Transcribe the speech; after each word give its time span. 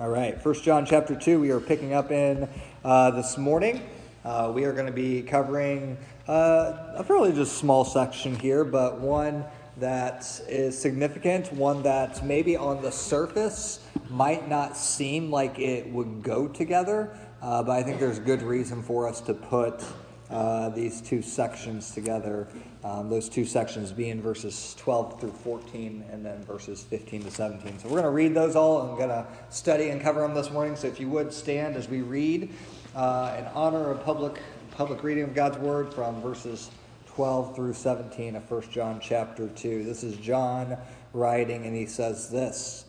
All 0.00 0.08
right, 0.08 0.42
First 0.42 0.64
John 0.64 0.84
chapter 0.84 1.14
2, 1.14 1.38
we 1.38 1.52
are 1.52 1.60
picking 1.60 1.94
up 1.94 2.10
in 2.10 2.48
uh, 2.84 3.12
this 3.12 3.38
morning. 3.38 3.80
Uh, 4.24 4.50
we 4.52 4.64
are 4.64 4.72
going 4.72 4.86
to 4.86 4.92
be 4.92 5.22
covering 5.22 5.96
uh, 6.26 6.94
a 6.96 7.04
fairly 7.04 7.32
just 7.32 7.58
small 7.58 7.84
section 7.84 8.34
here, 8.34 8.64
but 8.64 8.98
one 8.98 9.44
that 9.76 10.40
is 10.48 10.76
significant, 10.76 11.52
one 11.52 11.84
that 11.84 12.26
maybe 12.26 12.56
on 12.56 12.82
the 12.82 12.90
surface 12.90 13.86
might 14.10 14.48
not 14.48 14.76
seem 14.76 15.30
like 15.30 15.60
it 15.60 15.88
would 15.90 16.24
go 16.24 16.48
together, 16.48 17.16
uh, 17.40 17.62
but 17.62 17.78
I 17.78 17.84
think 17.84 18.00
there's 18.00 18.18
good 18.18 18.42
reason 18.42 18.82
for 18.82 19.06
us 19.06 19.20
to 19.20 19.32
put 19.32 19.84
uh, 20.30 20.70
these 20.70 21.00
two 21.00 21.22
sections 21.22 21.90
together. 21.92 22.48
Um, 22.82 23.08
those 23.08 23.28
two 23.28 23.44
sections 23.44 23.92
being 23.92 24.20
verses 24.20 24.74
12 24.78 25.20
through 25.20 25.32
14 25.32 26.04
and 26.10 26.24
then 26.24 26.42
verses 26.44 26.82
15 26.82 27.24
to 27.24 27.30
17. 27.30 27.78
So 27.78 27.88
we're 27.88 27.92
going 27.92 28.04
to 28.04 28.10
read 28.10 28.34
those 28.34 28.56
all 28.56 28.88
and 28.88 28.96
going 28.96 29.08
to 29.08 29.26
study 29.50 29.90
and 29.90 30.00
cover 30.00 30.20
them 30.20 30.34
this 30.34 30.50
morning. 30.50 30.76
So 30.76 30.88
if 30.88 31.00
you 31.00 31.08
would 31.08 31.32
stand 31.32 31.76
as 31.76 31.88
we 31.88 32.02
read 32.02 32.50
uh, 32.94 33.36
in 33.38 33.44
honor 33.54 33.90
of 33.90 34.04
public, 34.04 34.40
public 34.70 35.02
reading 35.02 35.24
of 35.24 35.34
God's 35.34 35.58
word 35.58 35.92
from 35.92 36.20
verses 36.20 36.70
12 37.08 37.54
through 37.54 37.74
17 37.74 38.36
of 38.36 38.50
1 38.50 38.62
John 38.70 39.00
chapter 39.00 39.48
2. 39.48 39.84
This 39.84 40.02
is 40.02 40.16
John 40.16 40.76
writing, 41.12 41.64
and 41.64 41.76
he 41.76 41.86
says 41.86 42.28
this 42.28 42.86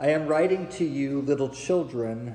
I 0.00 0.08
am 0.08 0.26
writing 0.26 0.68
to 0.70 0.84
you, 0.84 1.20
little 1.20 1.50
children 1.50 2.34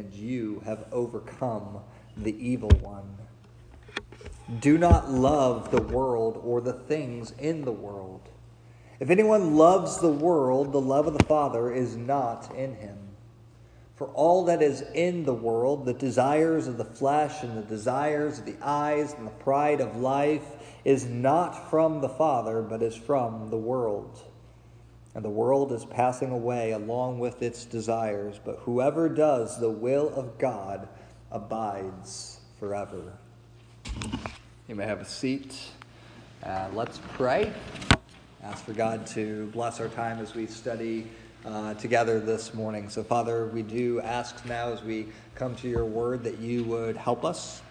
and 0.00 0.14
you 0.14 0.62
have 0.64 0.86
overcome 0.92 1.78
the 2.16 2.34
evil 2.44 2.70
one. 2.80 3.18
Do 4.58 4.78
not 4.78 5.10
love 5.10 5.70
the 5.70 5.82
world 5.82 6.40
or 6.42 6.62
the 6.62 6.72
things 6.72 7.32
in 7.38 7.66
the 7.66 7.72
world. 7.72 8.22
If 8.98 9.10
anyone 9.10 9.56
loves 9.56 10.00
the 10.00 10.10
world, 10.10 10.72
the 10.72 10.80
love 10.80 11.06
of 11.06 11.12
the 11.12 11.24
Father 11.26 11.70
is 11.70 11.96
not 11.96 12.50
in 12.56 12.76
him. 12.76 12.96
For 13.94 14.06
all 14.08 14.46
that 14.46 14.62
is 14.62 14.82
in 14.94 15.24
the 15.24 15.34
world, 15.34 15.84
the 15.84 15.92
desires 15.92 16.66
of 16.66 16.78
the 16.78 16.84
flesh 16.86 17.42
and 17.42 17.58
the 17.58 17.62
desires 17.62 18.38
of 18.38 18.46
the 18.46 18.56
eyes 18.62 19.12
and 19.12 19.26
the 19.26 19.32
pride 19.32 19.82
of 19.82 19.96
life, 19.96 20.44
is 20.82 21.04
not 21.04 21.68
from 21.68 22.00
the 22.00 22.08
Father, 22.08 22.62
but 22.62 22.82
is 22.82 22.96
from 22.96 23.50
the 23.50 23.58
world 23.58 24.29
and 25.14 25.24
the 25.24 25.30
world 25.30 25.72
is 25.72 25.84
passing 25.84 26.30
away 26.30 26.72
along 26.72 27.18
with 27.18 27.42
its 27.42 27.64
desires, 27.64 28.38
but 28.44 28.60
whoever 28.60 29.08
does 29.08 29.58
the 29.58 29.70
will 29.70 30.08
of 30.14 30.38
God 30.38 30.88
abides 31.32 32.40
forever. 32.58 33.12
You 34.68 34.76
may 34.76 34.86
have 34.86 35.00
a 35.00 35.04
seat. 35.04 35.58
Uh, 36.44 36.68
let's 36.74 37.00
pray. 37.14 37.52
Ask 38.42 38.64
for 38.64 38.72
God 38.72 39.06
to 39.08 39.46
bless 39.46 39.80
our 39.80 39.88
time 39.88 40.20
as 40.20 40.34
we 40.34 40.46
study 40.46 41.08
uh, 41.44 41.74
together 41.74 42.20
this 42.20 42.54
morning. 42.54 42.88
So, 42.88 43.02
Father, 43.02 43.46
we 43.48 43.62
do 43.62 44.00
ask 44.00 44.46
now 44.46 44.72
as 44.72 44.82
we 44.82 45.08
come 45.34 45.56
to 45.56 45.68
your 45.68 45.84
word 45.84 46.22
that 46.24 46.38
you 46.38 46.62
would 46.64 46.96
help 46.96 47.24
us. 47.24 47.62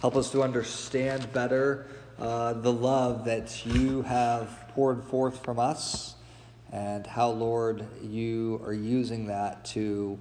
Help 0.00 0.14
us 0.14 0.30
to 0.32 0.42
understand 0.42 1.32
better 1.32 1.86
uh, 2.18 2.52
the 2.52 2.72
love 2.72 3.24
that 3.24 3.64
you 3.64 4.02
have 4.02 4.66
poured 4.74 5.02
forth 5.04 5.42
from 5.42 5.58
us 5.58 6.16
and 6.72 7.06
how, 7.06 7.30
Lord, 7.30 7.84
you 8.02 8.60
are 8.64 8.72
using 8.72 9.26
that 9.26 9.64
to 9.66 10.18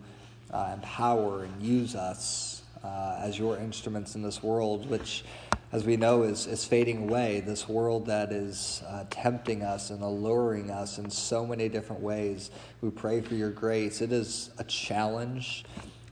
uh, 0.52 0.72
empower 0.74 1.44
and 1.44 1.62
use 1.62 1.96
us 1.96 2.64
uh, 2.84 3.18
as 3.20 3.38
your 3.38 3.58
instruments 3.58 4.16
in 4.16 4.22
this 4.22 4.42
world, 4.42 4.90
which, 4.90 5.24
as 5.72 5.84
we 5.86 5.96
know, 5.96 6.24
is, 6.24 6.48
is 6.48 6.66
fading 6.66 7.04
away. 7.04 7.42
This 7.42 7.68
world 7.68 8.08
that 8.08 8.32
is 8.32 8.82
uh, 8.88 9.06
tempting 9.10 9.62
us 9.62 9.92
and 9.92 10.02
alluring 10.02 10.72
us 10.72 10.98
in 10.98 11.10
so 11.10 11.46
many 11.46 11.70
different 11.70 12.02
ways. 12.02 12.50
We 12.82 12.90
pray 12.90 13.22
for 13.22 13.36
your 13.36 13.52
grace. 13.52 14.02
It 14.02 14.12
is 14.12 14.50
a 14.58 14.64
challenge 14.64 15.66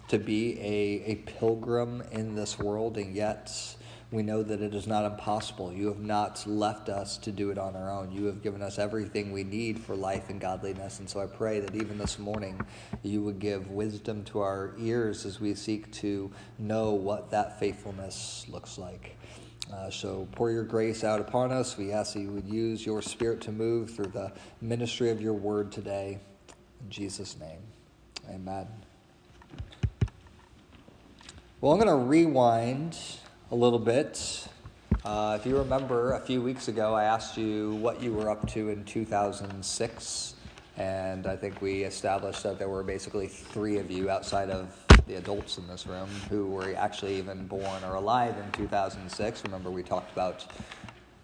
to 0.09 0.19
be 0.19 0.59
a, 0.59 1.11
a 1.11 1.15
pilgrim 1.25 2.03
in 2.11 2.35
this 2.35 2.59
world, 2.59 2.97
and 2.97 3.15
yet 3.15 3.51
we 4.09 4.23
know 4.23 4.41
that 4.41 4.61
it 4.61 4.73
is 4.73 4.87
not 4.87 5.03
impossible. 5.03 5.73
You 5.73 5.87
have 5.87 5.99
not 5.99 6.47
left 6.47 6.87
us 6.87 7.17
to 7.17 7.31
do 7.31 7.49
it 7.49 7.57
on 7.57 7.75
our 7.75 7.91
own. 7.91 8.11
You 8.11 8.25
have 8.25 8.41
given 8.41 8.61
us 8.61 8.79
everything 8.79 9.33
we 9.33 9.43
need 9.43 9.79
for 9.79 9.95
life 9.97 10.29
and 10.29 10.39
godliness. 10.39 10.99
And 10.99 11.09
so 11.09 11.19
I 11.19 11.25
pray 11.25 11.59
that 11.59 11.75
even 11.75 11.97
this 11.97 12.17
morning, 12.17 12.61
you 13.03 13.21
would 13.23 13.39
give 13.39 13.69
wisdom 13.69 14.23
to 14.25 14.39
our 14.39 14.73
ears 14.79 15.25
as 15.25 15.41
we 15.41 15.53
seek 15.55 15.91
to 15.93 16.31
know 16.57 16.91
what 16.91 17.31
that 17.31 17.59
faithfulness 17.59 18.45
looks 18.47 18.77
like. 18.77 19.17
Uh, 19.73 19.89
so 19.89 20.25
pour 20.31 20.51
your 20.51 20.63
grace 20.63 21.03
out 21.03 21.19
upon 21.19 21.51
us. 21.51 21.77
We 21.77 21.91
ask 21.91 22.13
that 22.13 22.21
you 22.21 22.31
would 22.31 22.47
use 22.47 22.85
your 22.85 23.01
spirit 23.01 23.41
to 23.41 23.51
move 23.51 23.93
through 23.93 24.07
the 24.07 24.31
ministry 24.61 25.09
of 25.09 25.21
your 25.21 25.33
word 25.33 25.73
today. 25.73 26.19
In 26.81 26.89
Jesus' 26.89 27.37
name, 27.37 27.59
amen. 28.29 28.67
Well, 31.59 31.73
I'm 31.73 31.79
going 31.79 31.89
to 31.89 32.05
rewind 32.05 32.97
a 33.49 33.55
little 33.55 33.79
bit. 33.79 34.45
Uh, 35.05 35.37
if 35.39 35.45
you 35.45 35.57
remember, 35.57 36.13
a 36.13 36.19
few 36.19 36.41
weeks 36.41 36.67
ago, 36.67 36.93
I 36.93 37.05
asked 37.05 37.37
you 37.37 37.75
what 37.75 38.01
you 38.01 38.11
were 38.11 38.29
up 38.29 38.45
to 38.49 38.69
in 38.69 38.83
2006, 38.83 40.35
and 40.75 41.25
I 41.25 41.35
think 41.37 41.61
we 41.61 41.83
established 41.83 42.43
that 42.43 42.59
there 42.59 42.67
were 42.67 42.83
basically 42.83 43.27
three 43.27 43.77
of 43.77 43.89
you 43.89 44.09
outside 44.09 44.49
of 44.49 44.75
the 45.07 45.15
adults 45.15 45.57
in 45.57 45.65
this 45.67 45.87
room 45.87 46.09
who 46.29 46.47
were 46.47 46.75
actually 46.75 47.15
even 47.15 47.47
born 47.47 47.83
or 47.85 47.95
alive 47.95 48.35
in 48.37 48.51
2006. 48.51 49.43
Remember, 49.45 49.71
we 49.71 49.81
talked 49.81 50.11
about 50.11 50.45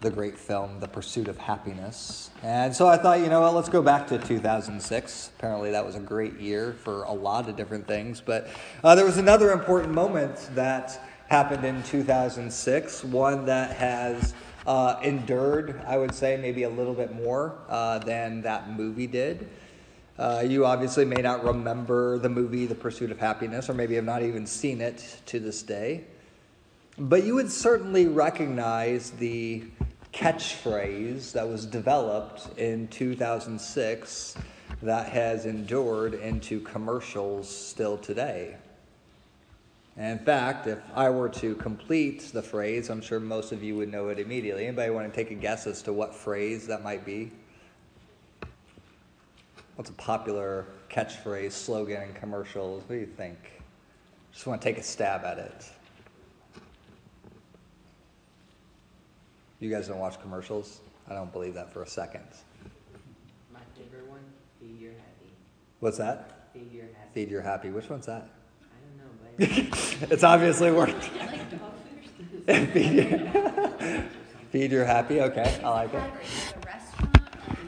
the 0.00 0.10
great 0.10 0.38
film, 0.38 0.80
The 0.80 0.88
Pursuit 0.88 1.28
of 1.28 1.36
Happiness. 1.36 2.30
And 2.42 2.74
so 2.74 2.88
I 2.88 2.96
thought, 2.96 3.20
you 3.20 3.28
know 3.28 3.42
what, 3.42 3.54
let's 3.54 3.68
go 3.68 3.82
back 3.82 4.06
to 4.08 4.18
2006. 4.18 5.30
Apparently, 5.38 5.70
that 5.72 5.84
was 5.84 5.94
a 5.94 6.00
great 6.00 6.40
year 6.40 6.72
for 6.72 7.04
a 7.04 7.12
lot 7.12 7.50
of 7.50 7.56
different 7.56 7.86
things. 7.86 8.22
But 8.22 8.48
uh, 8.82 8.94
there 8.94 9.04
was 9.04 9.18
another 9.18 9.52
important 9.52 9.92
moment 9.92 10.48
that 10.54 11.00
happened 11.34 11.64
in 11.64 11.82
2006, 11.82 13.02
one 13.02 13.44
that 13.44 13.72
has 13.72 14.34
uh, 14.68 15.00
endured, 15.02 15.82
I 15.84 15.98
would 15.98 16.14
say, 16.14 16.36
maybe 16.36 16.62
a 16.62 16.68
little 16.68 16.94
bit 16.94 17.12
more 17.12 17.58
uh, 17.68 17.98
than 17.98 18.42
that 18.42 18.70
movie 18.70 19.08
did. 19.08 19.48
Uh, 20.16 20.44
you 20.46 20.64
obviously 20.64 21.04
may 21.04 21.20
not 21.20 21.42
remember 21.42 22.20
the 22.20 22.28
movie 22.28 22.66
The 22.66 22.76
Pursuit 22.76 23.10
of 23.10 23.18
Happiness, 23.18 23.68
or 23.68 23.74
maybe 23.74 23.96
have 23.96 24.04
not 24.04 24.22
even 24.22 24.46
seen 24.46 24.80
it 24.80 25.22
to 25.26 25.40
this 25.40 25.64
day. 25.64 26.04
But 26.98 27.24
you 27.24 27.34
would 27.34 27.50
certainly 27.50 28.06
recognize 28.06 29.10
the 29.10 29.64
catchphrase 30.12 31.32
that 31.32 31.48
was 31.48 31.66
developed 31.66 32.56
in 32.60 32.86
2006 32.86 34.36
that 34.82 35.08
has 35.08 35.46
endured 35.46 36.14
into 36.14 36.60
commercials 36.60 37.48
still 37.48 37.98
today. 37.98 38.54
And 39.96 40.18
in 40.18 40.24
fact, 40.24 40.66
if 40.66 40.80
I 40.94 41.08
were 41.10 41.28
to 41.28 41.54
complete 41.54 42.20
the 42.32 42.42
phrase, 42.42 42.90
I'm 42.90 43.00
sure 43.00 43.20
most 43.20 43.52
of 43.52 43.62
you 43.62 43.76
would 43.76 43.90
know 43.90 44.08
it 44.08 44.18
immediately. 44.18 44.66
Anybody 44.66 44.90
want 44.90 45.12
to 45.12 45.14
take 45.14 45.30
a 45.30 45.34
guess 45.34 45.66
as 45.66 45.82
to 45.82 45.92
what 45.92 46.14
phrase 46.14 46.66
that 46.66 46.82
might 46.82 47.04
be? 47.04 47.30
What's 49.76 49.90
a 49.90 49.94
popular 49.94 50.66
catchphrase, 50.90 51.52
slogan 51.52 52.02
in 52.02 52.12
commercials? 52.14 52.82
What 52.82 52.90
do 52.90 52.96
you 52.96 53.06
think? 53.06 53.38
Just 54.32 54.46
want 54.46 54.60
to 54.60 54.68
take 54.68 54.78
a 54.78 54.82
stab 54.82 55.24
at 55.24 55.38
it. 55.38 55.64
You 59.60 59.70
guys 59.70 59.86
don't 59.86 59.98
watch 59.98 60.20
commercials? 60.20 60.80
I 61.08 61.14
don't 61.14 61.32
believe 61.32 61.54
that 61.54 61.72
for 61.72 61.82
a 61.82 61.86
second. 61.86 62.26
My 63.52 63.60
favorite 63.76 64.08
one, 64.08 64.24
Feed 64.60 64.80
Your 64.80 64.92
Happy. 64.92 65.30
What's 65.78 65.98
that? 65.98 66.50
Feed 66.52 66.72
Your 66.72 66.86
Happy. 66.86 67.08
Feed 67.14 67.30
Your 67.30 67.42
Happy. 67.42 67.70
Which 67.70 67.88
one's 67.88 68.06
that? 68.06 68.28
it's 69.38 70.22
obviously 70.22 70.70
worked. 70.70 71.10
feed, 72.46 72.74
your, 73.10 74.04
feed 74.52 74.70
your 74.70 74.84
happy. 74.84 75.20
Okay, 75.20 75.60
I 75.64 75.68
like 75.70 75.94
it. 75.94 76.02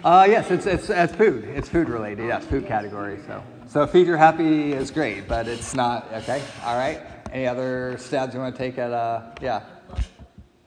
Uh, 0.05 0.25
yes, 0.29 0.49
it's, 0.53 0.67
it's, 0.67 0.89
it's 0.89 1.13
food. 1.15 1.43
It's 1.43 1.69
food 1.69 1.89
related. 1.89 2.29
Yes, 2.29 2.45
food 2.45 2.67
category. 2.67 3.19
So, 3.27 3.43
so 3.67 3.87
feed 3.89 4.07
your 4.07 4.17
happy 4.17 4.75
is 4.75 4.93
great, 4.93 5.27
but 5.27 5.49
it's 5.49 5.75
not 5.75 6.07
okay. 6.13 6.41
All 6.65 6.77
right. 6.77 7.01
Any 7.33 7.49
other 7.49 7.97
stabs 7.99 8.33
you 8.33 8.39
want 8.39 8.55
to 8.55 8.59
take 8.59 8.79
at? 8.79 8.93
Uh, 8.93 9.23
yeah, 9.43 9.65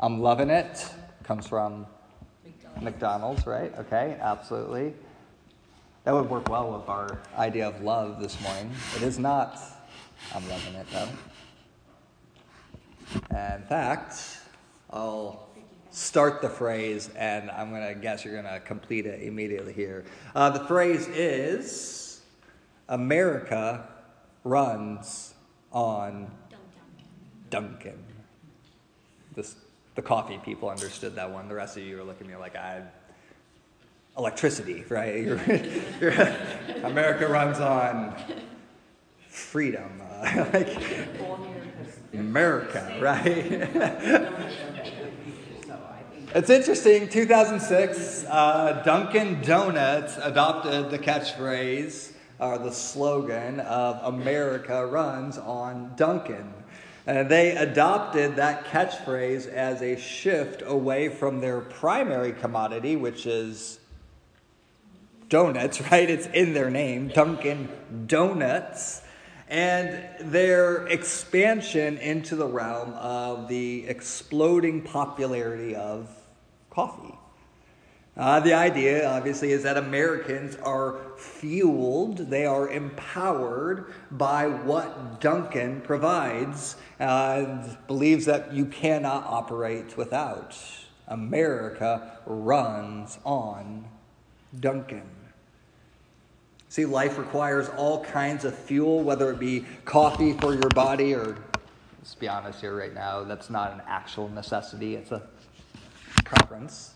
I'm 0.01 0.19
loving 0.19 0.50
it. 0.50 0.86
Comes 1.24 1.48
from 1.48 1.86
McDonald's, 2.44 2.84
McDonald's 2.84 3.48
right? 3.48 3.74
Okay, 3.78 4.18
absolutely. 4.19 4.94
That 6.04 6.13
would 6.13 6.30
work 6.30 6.50
well 6.50 6.78
with 6.78 6.90
our 6.90 7.19
idea 7.38 7.69
of 7.69 7.81
love 7.81 8.19
this 8.19 8.42
morning. 8.42 8.69
It 8.98 9.04
is 9.04 9.18
not. 9.18 9.57
I'm 10.33 10.48
loving 10.50 10.75
it 10.75 10.88
though. 10.92 11.10
In 13.31 13.63
fact, 13.63 14.39
I'll 14.92 15.50
start 15.92 16.42
the 16.42 16.50
phrase 16.50 17.10
and 17.16 17.50
I'm 17.50 17.71
going 17.71 17.88
to 17.88 18.00
guess 18.00 18.24
you're 18.24 18.39
going 18.39 18.54
to 18.54 18.60
complete 18.60 19.06
it 19.06 19.24
immediately 19.24 19.74
here. 19.74 20.06
Uh, 20.36 20.50
the 20.50 20.66
phrase 20.66 21.07
is 21.07 22.21
America 22.88 23.88
runs 24.44 25.33
on 25.71 26.31
Dunkin'. 27.50 28.04
This, 29.36 29.56
the 29.95 30.01
coffee 30.01 30.39
people 30.44 30.69
understood 30.69 31.15
that 31.15 31.31
one. 31.31 31.48
The 31.48 31.56
rest 31.56 31.77
of 31.77 31.83
you 31.83 32.00
are 32.00 32.04
looking 32.04 32.27
at 32.27 32.33
me 32.33 32.38
like 32.38 32.56
I 32.56 32.83
electricity, 34.18 34.83
right? 34.89 35.25
America 36.83 37.27
runs 37.27 37.60
on 37.60 38.15
freedom, 39.30 40.02
uh, 40.02 40.46
like 40.54 40.78
America, 42.14 42.98
right? 43.00 43.26
it's 46.36 46.50
interesting. 46.50 47.08
2006, 47.08 48.26
uh, 48.28 48.81
Dunkin' 48.84 49.42
Donuts 49.42 50.18
adopted 50.22 50.90
the 50.90 51.00
catchphrase 51.00 52.12
or 52.40 52.58
the 52.58 52.72
slogan 52.72 53.60
of 53.62 54.14
"America 54.14 54.86
runs 54.86 55.38
on 55.38 55.94
Dunkin'." 55.96 56.54
And 57.06 57.30
they 57.30 57.56
adopted 57.56 58.36
that 58.36 58.66
catchphrase 58.66 59.48
as 59.48 59.82
a 59.82 60.00
shift 60.00 60.62
away 60.66 61.10
from 61.10 61.40
their 61.40 61.60
primary 61.60 62.34
commodity, 62.34 62.96
which 62.96 63.25
is 63.25 63.80
donuts, 65.30 65.80
right? 65.92 66.10
It's 66.10 66.28
in 66.28 66.54
their 66.54 66.70
name, 66.70 67.08
Dunkin' 67.08 67.70
Donuts. 68.06 69.02
And 69.50 70.31
their 70.31 70.86
expansion 70.88 71.98
into 71.98 72.36
the 72.36 72.46
realm 72.46 72.94
of 72.94 73.48
the 73.48 73.88
exploding 73.88 74.84
popularity 74.84 75.75
of 75.75 76.07
coffee. 76.69 77.16
Uh, 78.16 78.40
the 78.42 78.54
idea, 78.54 79.10
obviously, 79.10 79.51
is 79.51 79.63
that 79.63 79.78
Americans 79.78 80.56
are 80.57 81.00
fueled, 81.18 82.18
they 82.18 82.46
are 82.46 82.69
empowered 82.69 83.94
by 84.12 84.46
what 84.46 85.22
Dunkin' 85.22 85.81
provides, 85.81 86.75
and 87.00 87.78
believes 87.88 88.25
that 88.25 88.54
you 88.54 88.66
cannot 88.66 89.25
operate 89.25 89.96
without. 89.96 90.57
America 91.07 92.19
runs 92.25 93.18
on 93.24 93.88
Dunkin'. 94.60 95.19
See, 96.69 96.86
life 96.86 97.18
requires 97.18 97.68
all 97.69 98.06
kinds 98.06 98.45
of 98.45 98.56
fuel, 98.56 99.01
whether 99.01 99.31
it 99.31 99.39
be 99.39 99.66
coffee 99.86 100.33
for 100.33 100.54
your 100.54 100.69
body 100.69 101.16
or, 101.16 101.36
let's 101.98 102.13
be 102.13 102.27
honest 102.27 102.62
here 102.62 102.77
right 102.77 102.94
now, 102.94 103.24
that's 103.24 103.50
not 103.50 103.74
an 103.74 103.81
actual 103.88 104.30
necessity, 104.30 104.95
it's 104.95 105.12
a 105.12 105.24
preference. 106.24 106.94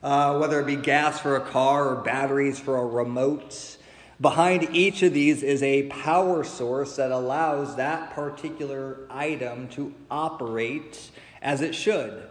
Uh, 0.00 0.38
whether 0.38 0.60
it 0.60 0.66
be 0.66 0.76
gas 0.76 1.18
for 1.18 1.34
a 1.34 1.40
car 1.40 1.88
or 1.88 1.96
batteries 1.96 2.60
for 2.60 2.76
a 2.76 2.86
remote. 2.86 3.78
Behind 4.20 4.68
each 4.72 5.02
of 5.02 5.12
these 5.12 5.42
is 5.42 5.60
a 5.60 5.88
power 5.88 6.44
source 6.44 6.94
that 6.94 7.10
allows 7.10 7.74
that 7.74 8.12
particular 8.12 9.08
item 9.10 9.66
to 9.70 9.92
operate 10.08 11.10
as 11.42 11.62
it 11.62 11.74
should. 11.74 12.30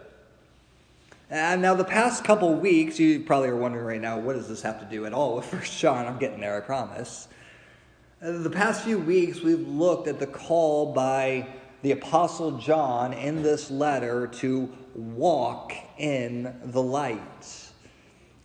And 1.28 1.60
now, 1.60 1.74
the 1.74 1.84
past 1.84 2.22
couple 2.22 2.54
weeks, 2.54 3.00
you 3.00 3.18
probably 3.20 3.48
are 3.48 3.56
wondering 3.56 3.84
right 3.84 4.00
now, 4.00 4.16
what 4.18 4.34
does 4.34 4.48
this 4.48 4.62
have 4.62 4.78
to 4.78 4.86
do 4.86 5.06
at 5.06 5.12
all 5.12 5.34
with 5.34 5.44
First 5.50 5.76
John? 5.78 6.06
I'm 6.06 6.18
getting 6.18 6.40
there, 6.40 6.56
I 6.56 6.60
promise. 6.60 7.26
Uh, 8.22 8.38
the 8.38 8.50
past 8.50 8.84
few 8.84 8.98
weeks, 8.98 9.40
we've 9.40 9.66
looked 9.66 10.06
at 10.06 10.20
the 10.20 10.26
call 10.26 10.92
by 10.92 11.48
the 11.82 11.90
Apostle 11.90 12.58
John 12.58 13.12
in 13.12 13.42
this 13.42 13.72
letter 13.72 14.28
to 14.28 14.72
walk 14.94 15.72
in 15.98 16.54
the 16.62 16.82
light. 16.82 17.70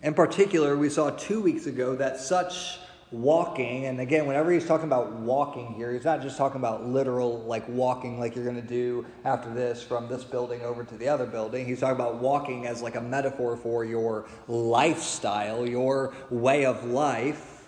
In 0.01 0.15
particular, 0.15 0.75
we 0.75 0.89
saw 0.89 1.11
two 1.11 1.39
weeks 1.39 1.67
ago 1.67 1.95
that 1.95 2.19
such 2.19 2.79
walking, 3.11 3.85
and 3.85 3.99
again, 3.99 4.25
whenever 4.25 4.51
he's 4.51 4.65
talking 4.65 4.87
about 4.87 5.11
walking 5.11 5.73
here, 5.73 5.91
he's 5.91 6.05
not 6.05 6.21
just 6.21 6.37
talking 6.37 6.61
about 6.61 6.85
literal, 6.85 7.39
like 7.39 7.67
walking 7.67 8.19
like 8.19 8.35
you're 8.35 8.45
going 8.45 8.61
to 8.61 8.67
do 8.67 9.05
after 9.25 9.53
this 9.53 9.83
from 9.83 10.07
this 10.07 10.23
building 10.23 10.61
over 10.61 10.83
to 10.83 10.95
the 10.95 11.07
other 11.07 11.25
building. 11.25 11.65
He's 11.65 11.81
talking 11.81 11.95
about 11.95 12.15
walking 12.15 12.67
as 12.67 12.81
like 12.81 12.95
a 12.95 13.01
metaphor 13.01 13.57
for 13.57 13.83
your 13.83 14.27
lifestyle, 14.47 15.67
your 15.67 16.13
way 16.29 16.65
of 16.65 16.85
life. 16.85 17.67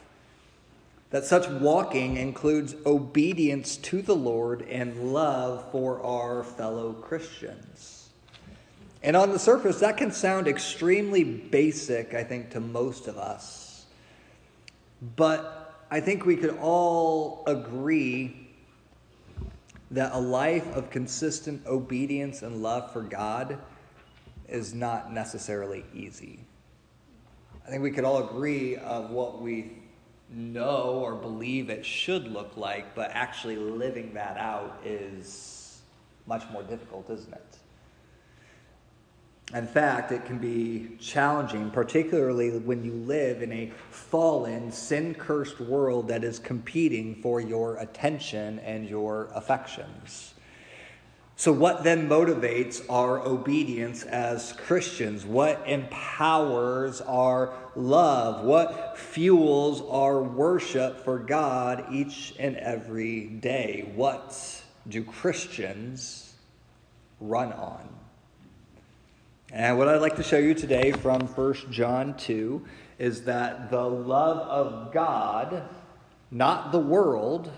That 1.09 1.25
such 1.25 1.47
walking 1.47 2.17
includes 2.17 2.75
obedience 2.85 3.77
to 3.77 4.01
the 4.01 4.15
Lord 4.15 4.63
and 4.63 5.13
love 5.13 5.71
for 5.71 6.01
our 6.01 6.43
fellow 6.43 6.93
Christians. 6.93 8.09
And 9.03 9.17
on 9.17 9.31
the 9.31 9.37
surface, 9.37 9.81
that 9.81 9.97
can 9.97 10.11
sound 10.11 10.47
extremely 10.47 11.23
basic, 11.23 12.13
I 12.13 12.23
think, 12.23 12.51
to 12.51 12.61
most 12.61 13.07
of 13.07 13.17
us. 13.17 13.62
But 15.15 15.85
I 15.91 15.99
think 15.99 16.25
we 16.25 16.37
could 16.37 16.57
all 16.61 17.43
agree 17.45 18.49
that 19.91 20.13
a 20.13 20.19
life 20.19 20.65
of 20.75 20.89
consistent 20.89 21.65
obedience 21.67 22.41
and 22.41 22.63
love 22.63 22.91
for 22.93 23.01
God 23.01 23.59
is 24.47 24.73
not 24.73 25.11
necessarily 25.11 25.85
easy. 25.93 26.39
I 27.65 27.69
think 27.69 27.83
we 27.83 27.91
could 27.91 28.05
all 28.05 28.29
agree 28.29 28.77
of 28.77 29.09
what 29.09 29.41
we 29.41 29.83
know 30.29 31.01
or 31.03 31.15
believe 31.15 31.69
it 31.69 31.85
should 31.85 32.27
look 32.27 32.55
like, 32.55 32.95
but 32.95 33.11
actually 33.11 33.57
living 33.57 34.13
that 34.13 34.37
out 34.37 34.81
is 34.85 35.81
much 36.25 36.43
more 36.51 36.63
difficult, 36.63 37.09
isn't 37.09 37.33
it? 37.33 37.57
In 39.53 39.67
fact, 39.67 40.11
it 40.11 40.25
can 40.25 40.39
be 40.39 40.97
challenging, 40.99 41.69
particularly 41.69 42.57
when 42.57 42.83
you 42.83 42.93
live 42.93 43.43
in 43.43 43.51
a 43.51 43.71
fallen, 43.91 44.71
sin 44.71 45.13
cursed 45.13 45.59
world 45.59 46.07
that 46.07 46.23
is 46.23 46.39
competing 46.39 47.21
for 47.21 47.39
your 47.39 47.77
attention 47.77 48.57
and 48.59 48.89
your 48.89 49.29
affections. 49.35 50.33
So, 51.35 51.51
what 51.51 51.83
then 51.83 52.09
motivates 52.09 52.83
our 52.89 53.19
obedience 53.19 54.03
as 54.03 54.53
Christians? 54.53 55.23
What 55.23 55.63
empowers 55.67 57.01
our 57.01 57.53
love? 57.75 58.45
What 58.45 58.97
fuels 58.97 59.81
our 59.89 60.23
worship 60.23 61.03
for 61.03 61.19
God 61.19 61.85
each 61.91 62.33
and 62.39 62.55
every 62.57 63.25
day? 63.27 63.91
What 63.95 64.63
do 64.87 65.03
Christians 65.03 66.33
run 67.19 67.51
on? 67.53 68.02
And 69.53 69.77
what 69.77 69.87
I'd 69.87 70.01
like 70.01 70.15
to 70.15 70.23
show 70.23 70.39
you 70.39 70.55
today 70.55 70.91
from 70.91 71.27
1 71.27 71.71
John 71.71 72.17
2 72.17 72.65
is 72.97 73.25
that 73.25 73.69
the 73.69 73.83
love 73.83 74.39
of 74.47 74.91
God, 74.91 75.69
not 76.31 76.71
the 76.71 76.79
world, 76.79 77.51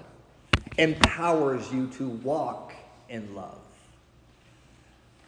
empowers 0.77 1.71
you 1.71 1.87
to 1.91 2.09
walk 2.09 2.73
in 3.07 3.33
love. 3.33 3.61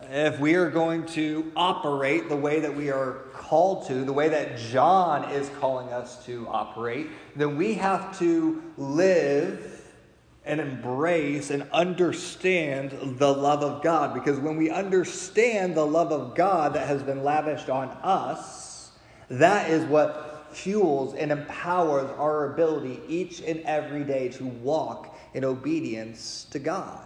If 0.02 0.42
we 0.42 0.56
are 0.56 0.70
going 0.70 1.06
to 1.06 1.54
operate 1.56 2.28
the 2.28 2.36
way 2.36 2.60
that 2.60 2.76
we 2.76 2.92
are 2.92 3.14
called 3.32 3.88
to, 3.88 4.04
the 4.04 4.12
way 4.12 4.28
that 4.28 4.58
John 4.58 5.32
is 5.32 5.50
calling 5.62 5.88
us 5.94 6.26
to 6.26 6.50
operate, 6.50 7.08
then 7.38 7.56
we 7.56 7.76
have 7.76 8.20
to 8.20 8.62
live 8.76 9.77
and 10.48 10.62
embrace 10.62 11.52
and 11.52 11.68
understand 11.72 12.98
the 13.20 13.32
love 13.32 13.62
of 13.62 13.84
God. 13.84 14.14
Because 14.14 14.40
when 14.40 14.58
we 14.58 14.70
understand 14.70 15.76
the 15.76 15.86
love 15.86 16.12
of 16.12 16.36
God 16.36 16.74
that 16.74 16.88
has 16.88 17.04
been 17.04 17.24
lavished 17.24 17.70
on 17.70 17.90
us, 18.02 18.92
that 19.30 19.70
is 19.70 19.84
what 19.86 20.48
fuels 20.52 21.14
and 21.14 21.32
empowers 21.32 22.10
our 22.18 22.54
ability 22.54 23.02
each 23.08 23.42
and 23.42 23.60
every 23.62 24.04
day 24.04 24.30
to 24.30 24.46
walk 24.46 25.16
in 25.34 25.44
obedience 25.44 26.48
to 26.52 26.60
God. 26.60 27.04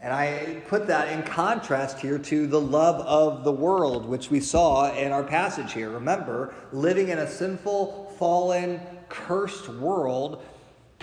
And 0.00 0.12
I 0.12 0.60
put 0.68 0.86
that 0.88 1.08
in 1.08 1.22
contrast 1.22 1.98
here 1.98 2.18
to 2.18 2.46
the 2.46 2.60
love 2.60 3.00
of 3.06 3.42
the 3.42 3.52
world, 3.52 4.06
which 4.06 4.30
we 4.30 4.40
saw 4.40 4.92
in 4.94 5.12
our 5.12 5.22
passage 5.22 5.72
here. 5.72 5.88
Remember, 5.88 6.54
living 6.72 7.08
in 7.08 7.18
a 7.20 7.30
sinful, 7.30 8.14
fallen, 8.18 8.80
cursed 9.08 9.68
world 9.68 10.44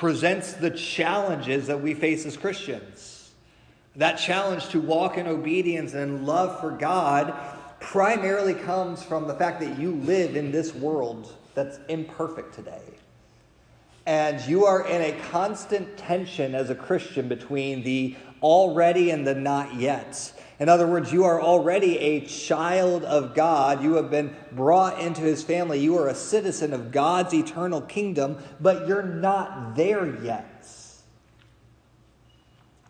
presents 0.02 0.54
the 0.54 0.72
challenges 0.72 1.68
that 1.68 1.80
we 1.80 1.94
face 1.94 2.26
as 2.26 2.36
Christians. 2.36 3.30
That 3.96 4.16
challenge 4.16 4.68
to 4.70 4.82
walk 4.82 5.16
in 5.20 5.28
obedience 5.28 5.94
and 5.94 6.26
love 6.26 6.60
for 6.60 6.72
God 6.72 7.36
primarily 7.80 8.56
comes 8.56 9.04
from 9.04 9.28
the 9.28 9.36
fact 9.36 9.60
that 9.60 9.78
you 9.78 9.92
live 9.92 10.36
in 10.36 10.52
this 10.52 10.74
world 10.74 11.36
that's 11.54 11.78
imperfect 11.88 12.56
today. 12.56 12.82
And 14.08 14.42
you 14.50 14.66
are 14.66 14.88
in 14.88 15.04
a 15.04 15.20
constant 15.30 15.96
tension 16.00 16.56
as 16.56 16.72
a 16.72 16.76
Christian 16.76 17.28
between 17.28 17.84
the 17.84 18.16
already 18.42 19.12
and 19.12 19.28
the 19.28 19.36
not 19.36 19.76
yet. 19.76 20.34
In 20.62 20.70
other 20.70 20.86
words, 20.86 21.12
you 21.12 21.24
are 21.24 21.42
already 21.42 21.98
a 21.98 22.22
child 22.22 23.04
of 23.04 23.34
God. 23.34 23.82
You 23.82 23.96
have 23.96 24.12
been 24.12 24.36
brought 24.52 25.00
into 25.02 25.22
his 25.22 25.42
family. 25.42 25.80
You 25.80 25.98
are 25.98 26.08
a 26.08 26.14
citizen 26.14 26.72
of 26.72 26.92
God's 26.92 27.34
eternal 27.34 27.82
kingdom, 27.82 28.38
but 28.60 28.88
you're 28.88 29.02
not 29.02 29.76
there 29.76 30.22
yet. 30.24 30.68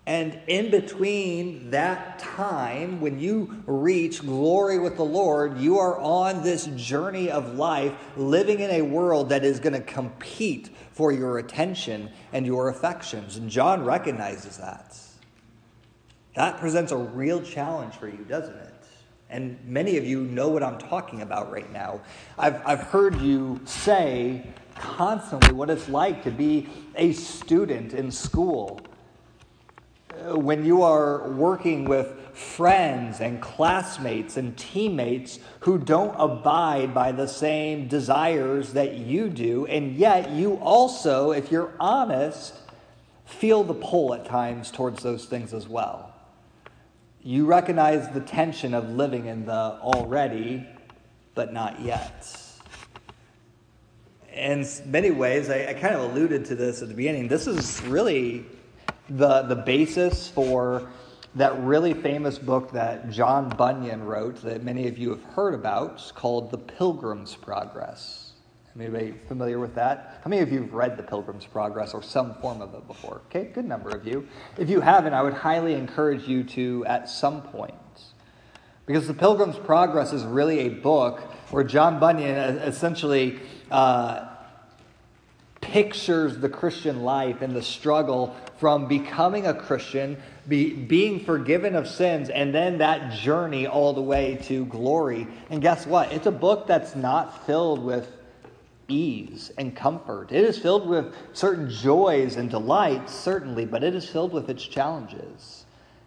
And 0.06 0.38
in 0.48 0.70
between 0.70 1.72
that 1.72 2.20
time, 2.20 3.00
when 3.00 3.20
you 3.20 3.64
reach 3.66 4.20
glory 4.20 4.78
with 4.78 4.98
the 4.98 5.06
Lord, 5.06 5.58
you 5.58 5.80
are 5.80 5.98
on 5.98 6.44
this 6.44 6.66
journey 6.76 7.32
of 7.32 7.56
life, 7.56 7.94
living 8.18 8.60
in 8.60 8.72
a 8.72 8.82
world 8.82 9.30
that 9.30 9.46
is 9.46 9.62
going 9.62 9.72
to 9.72 9.80
compete 9.80 10.72
for 10.92 11.14
your 11.14 11.38
attention 11.38 12.10
and 12.34 12.46
your 12.46 12.68
affections. 12.68 13.38
And 13.38 13.50
John 13.50 13.86
recognizes 13.86 14.58
that. 14.58 14.98
That 16.34 16.60
presents 16.60 16.92
a 16.92 16.98
real 16.98 17.42
challenge 17.42 17.96
for 17.96 18.08
you, 18.08 18.26
doesn't 18.28 18.56
it? 18.56 18.74
And 19.30 19.58
many 19.66 19.98
of 19.98 20.06
you 20.06 20.22
know 20.22 20.50
what 20.50 20.64
I'm 20.64 20.78
talking 20.78 21.22
about 21.22 21.52
right 21.52 21.72
now. 21.72 22.02
I've, 22.38 22.66
I've 22.66 22.82
heard 22.82 23.20
you 23.22 23.62
say 23.66 24.46
constantly 24.76 25.54
what 25.54 25.70
it's 25.70 25.90
like 25.90 26.24
to 26.24 26.32
be 26.32 26.68
a 26.96 27.14
student 27.14 27.94
in 27.94 28.12
school 28.12 28.82
uh, 30.14 30.38
when 30.38 30.66
you 30.66 30.84
are 30.84 31.30
working 31.30 31.86
with 31.86 32.18
friends 32.34 33.20
and 33.20 33.42
classmates 33.42 34.38
and 34.38 34.58
teammates 34.58 35.40
who 35.62 35.78
don't 35.78 36.16
abide 36.18 36.94
by 36.94 37.12
the 37.12 37.28
same 37.28 37.88
desires 37.88 38.74
that 38.74 38.96
you 38.96 39.30
do, 39.30 39.66
and 39.68 39.96
yet 39.96 40.32
you 40.32 40.56
also, 40.56 41.32
if 41.32 41.52
you're 41.52 41.74
honest, 41.80 42.54
feel 43.26 43.64
the 43.64 43.74
pull 43.74 44.14
at 44.14 44.26
times 44.26 44.72
towards 44.72 45.04
those 45.04 45.26
things 45.26 45.54
as 45.54 45.68
well. 45.68 46.11
You 47.24 47.46
recognize 47.46 48.10
the 48.10 48.22
tension 48.22 48.74
of 48.74 48.90
living 48.90 49.28
in 49.28 49.46
the 49.46 49.54
already, 49.54 50.66
but 51.36 51.54
not 51.54 51.80
yet. 51.80 52.36
In 54.34 54.66
many 54.86 55.12
ways, 55.12 55.52
I, 55.52 55.68
I 55.68 55.74
kind 55.76 55.94
of 55.94 56.10
alluded 56.10 56.46
to 56.46 56.56
this 56.56 56.82
at 56.82 56.88
the 56.88 56.96
beginning. 56.96 57.28
This 57.28 57.46
is 57.46 57.80
really 57.84 58.46
the, 59.08 59.44
the 59.44 59.56
basis 59.56 60.30
for 60.30 60.90
that 61.36 61.58
really 61.60 61.94
famous 61.94 62.40
book 62.40 62.72
that 62.72 63.12
John 63.12 63.50
Bunyan 63.50 64.04
wrote 64.04 64.42
that 64.42 64.64
many 64.64 64.88
of 64.88 64.98
you 64.98 65.12
have 65.12 65.24
heard 65.24 65.54
about 65.54 66.12
called 66.16 66.50
The 66.50 66.58
Pilgrim's 66.58 67.36
Progress. 67.36 68.21
Anybody 68.80 69.14
familiar 69.28 69.60
with 69.60 69.76
that? 69.76 70.22
How 70.24 70.30
many 70.30 70.42
of 70.42 70.52
you 70.52 70.62
have 70.62 70.74
read 70.74 70.96
The 70.96 71.04
Pilgrim's 71.04 71.46
Progress 71.46 71.94
or 71.94 72.02
some 72.02 72.36
form 72.36 72.62
of 72.62 72.74
it 72.74 72.88
before? 72.88 73.22
Okay, 73.28 73.46
good 73.54 73.66
number 73.66 73.90
of 73.90 74.08
you. 74.08 74.28
If 74.58 74.70
you 74.70 74.80
haven't, 74.80 75.14
I 75.14 75.22
would 75.22 75.34
highly 75.34 75.74
encourage 75.74 76.26
you 76.28 76.44
to 76.46 76.86
at 76.86 77.10
some 77.10 77.42
point. 77.42 77.74
Because 78.86 79.08
The 79.08 79.14
Pilgrim's 79.14 79.58
Progress 79.58 80.14
is 80.14 80.24
really 80.24 80.60
a 80.60 80.70
book 80.70 81.20
where 81.50 81.66
John 81.66 82.00
Bunyan 82.00 82.60
essentially 82.60 83.40
uh, 83.70 84.30
pictures 85.60 86.38
the 86.38 86.50
Christian 86.50 87.04
life 87.04 87.42
and 87.42 87.54
the 87.54 87.62
struggle 87.62 88.36
from 88.58 88.88
becoming 88.88 89.48
a 89.48 89.54
Christian, 89.54 90.16
be, 90.48 90.74
being 90.74 91.26
forgiven 91.26 91.76
of 91.76 91.90
sins, 91.90 92.30
and 92.30 92.56
then 92.56 92.78
that 92.78 93.12
journey 93.14 93.68
all 93.68 93.92
the 93.92 94.02
way 94.02 94.40
to 94.44 94.66
glory. 94.66 95.28
And 95.50 95.62
guess 95.62 95.86
what? 95.86 96.14
It's 96.14 96.28
a 96.28 96.32
book 96.32 96.68
that's 96.68 96.96
not 96.96 97.46
filled 97.46 97.84
with 97.84 98.10
ease 98.92 99.52
and 99.58 99.76
comfort. 99.76 100.32
It 100.32 100.44
is 100.44 100.58
filled 100.58 100.88
with 100.88 101.16
certain 101.34 101.70
joys 101.70 102.36
and 102.36 102.50
delights, 102.50 103.14
certainly, 103.14 103.66
but 103.66 103.84
it 103.84 103.96
is 103.96 104.08
filled 104.10 104.34
with 104.34 104.50
its 104.50 104.64
challenges. 104.64 105.66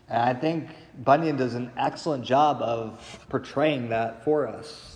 And 0.08 0.22
I 0.22 0.34
think 0.34 0.68
Bunyan 1.02 1.36
does 1.36 1.54
an 1.54 1.70
excellent 1.76 2.24
job 2.24 2.60
of 2.60 3.26
portraying 3.28 3.88
that 3.88 4.24
for 4.24 4.46
us. 4.46 4.94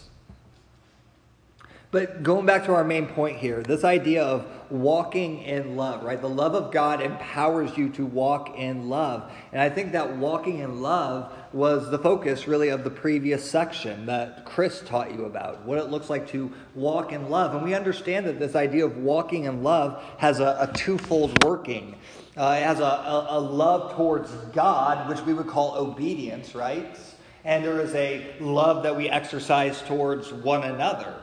But 1.91 2.23
going 2.23 2.45
back 2.45 2.67
to 2.67 2.75
our 2.75 2.85
main 2.85 3.07
point 3.07 3.39
here, 3.39 3.63
this 3.63 3.83
idea 3.83 4.23
of 4.23 4.47
walking 4.71 5.43
in 5.43 5.75
love, 5.75 6.05
right? 6.05 6.21
The 6.21 6.29
love 6.29 6.55
of 6.55 6.71
God 6.71 7.01
empowers 7.01 7.79
you 7.79 7.89
to 7.91 8.05
walk 8.05 8.59
in 8.59 8.91
love. 8.91 9.33
And 9.53 9.61
I 9.63 9.71
think 9.71 9.93
that 9.93 10.17
walking 10.17 10.59
in 10.59 10.83
love 10.83 11.33
was 11.53 11.91
the 11.91 11.99
focus 11.99 12.47
really 12.47 12.69
of 12.69 12.85
the 12.85 12.91
previous 12.91 13.49
section 13.49 14.07
that 14.07 14.45
Chris 14.45 14.83
taught 14.85 15.13
you 15.13 15.25
about, 15.25 15.65
what 15.65 15.79
it 15.79 15.91
looks 15.91 16.11
like 16.11 16.29
to 16.29 16.53
walk 16.75 17.13
in 17.13 17.31
love. 17.31 17.55
And 17.55 17.65
we 17.65 17.75
understand 17.75 18.27
that 18.27 18.39
this 18.39 18.55
idea 18.55 18.85
of 18.85 18.99
walking 18.99 19.45
in 19.45 19.63
love 19.63 20.03
has 20.19 20.41
a, 20.41 20.57
a 20.61 20.77
twofold 20.77 21.43
working. 21.45 21.97
Uh, 22.37 22.57
it 22.61 22.65
has 22.65 22.81
a, 22.81 22.85
a, 22.85 23.27
a 23.31 23.41
love 23.41 23.97
towards 23.97 24.31
God, 24.53 25.09
which 25.09 25.21
we 25.23 25.35
would 25.35 25.47
call 25.47 25.77
obedience, 25.77 26.55
right? 26.55 26.97
And 27.45 27.65
there 27.65 27.81
is 27.81 27.95
a 27.95 28.35
love 28.41 28.83
that 28.83 28.97
we 28.97 29.09
exercise 29.09 29.81
towards 29.83 30.33
one 30.33 30.65
another. 30.65 31.18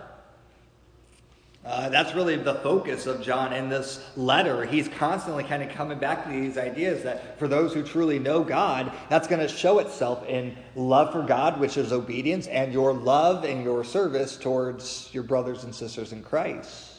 Uh, 1.66 1.90
that's 1.90 2.14
really 2.14 2.36
the 2.36 2.54
focus 2.56 3.08
of 3.08 3.24
John 3.24 3.52
in 3.52 3.70
this 3.70 4.00
letter. 4.16 4.66
He's 4.66 4.88
constantly 4.88 5.44
kind 5.44 5.64
of 5.64 5.70
coming 5.70 5.98
back 5.98 6.24
to 6.26 6.30
these 6.30 6.60
ideas 6.60 7.02
that 7.04 7.40
for 7.40 7.48
those 7.48 7.74
who 7.74 7.82
truly 7.82 8.20
know 8.20 8.44
God, 8.44 8.92
that's 9.10 9.28
going 9.28 9.42
to 9.42 9.48
show 9.48 9.80
itself 9.80 10.24
in 10.28 10.56
love 10.76 11.12
for 11.12 11.24
God, 11.24 11.60
which 11.60 11.76
is 11.76 11.92
obedience, 11.92 12.46
and 12.46 12.72
your 12.72 12.94
love 12.94 13.46
and 13.46 13.64
your 13.64 13.84
service 13.84 14.38
towards 14.38 15.10
your 15.12 15.24
brothers 15.24 15.64
and 15.64 15.74
sisters 15.74 16.12
in 16.14 16.22
Christ. 16.22 16.92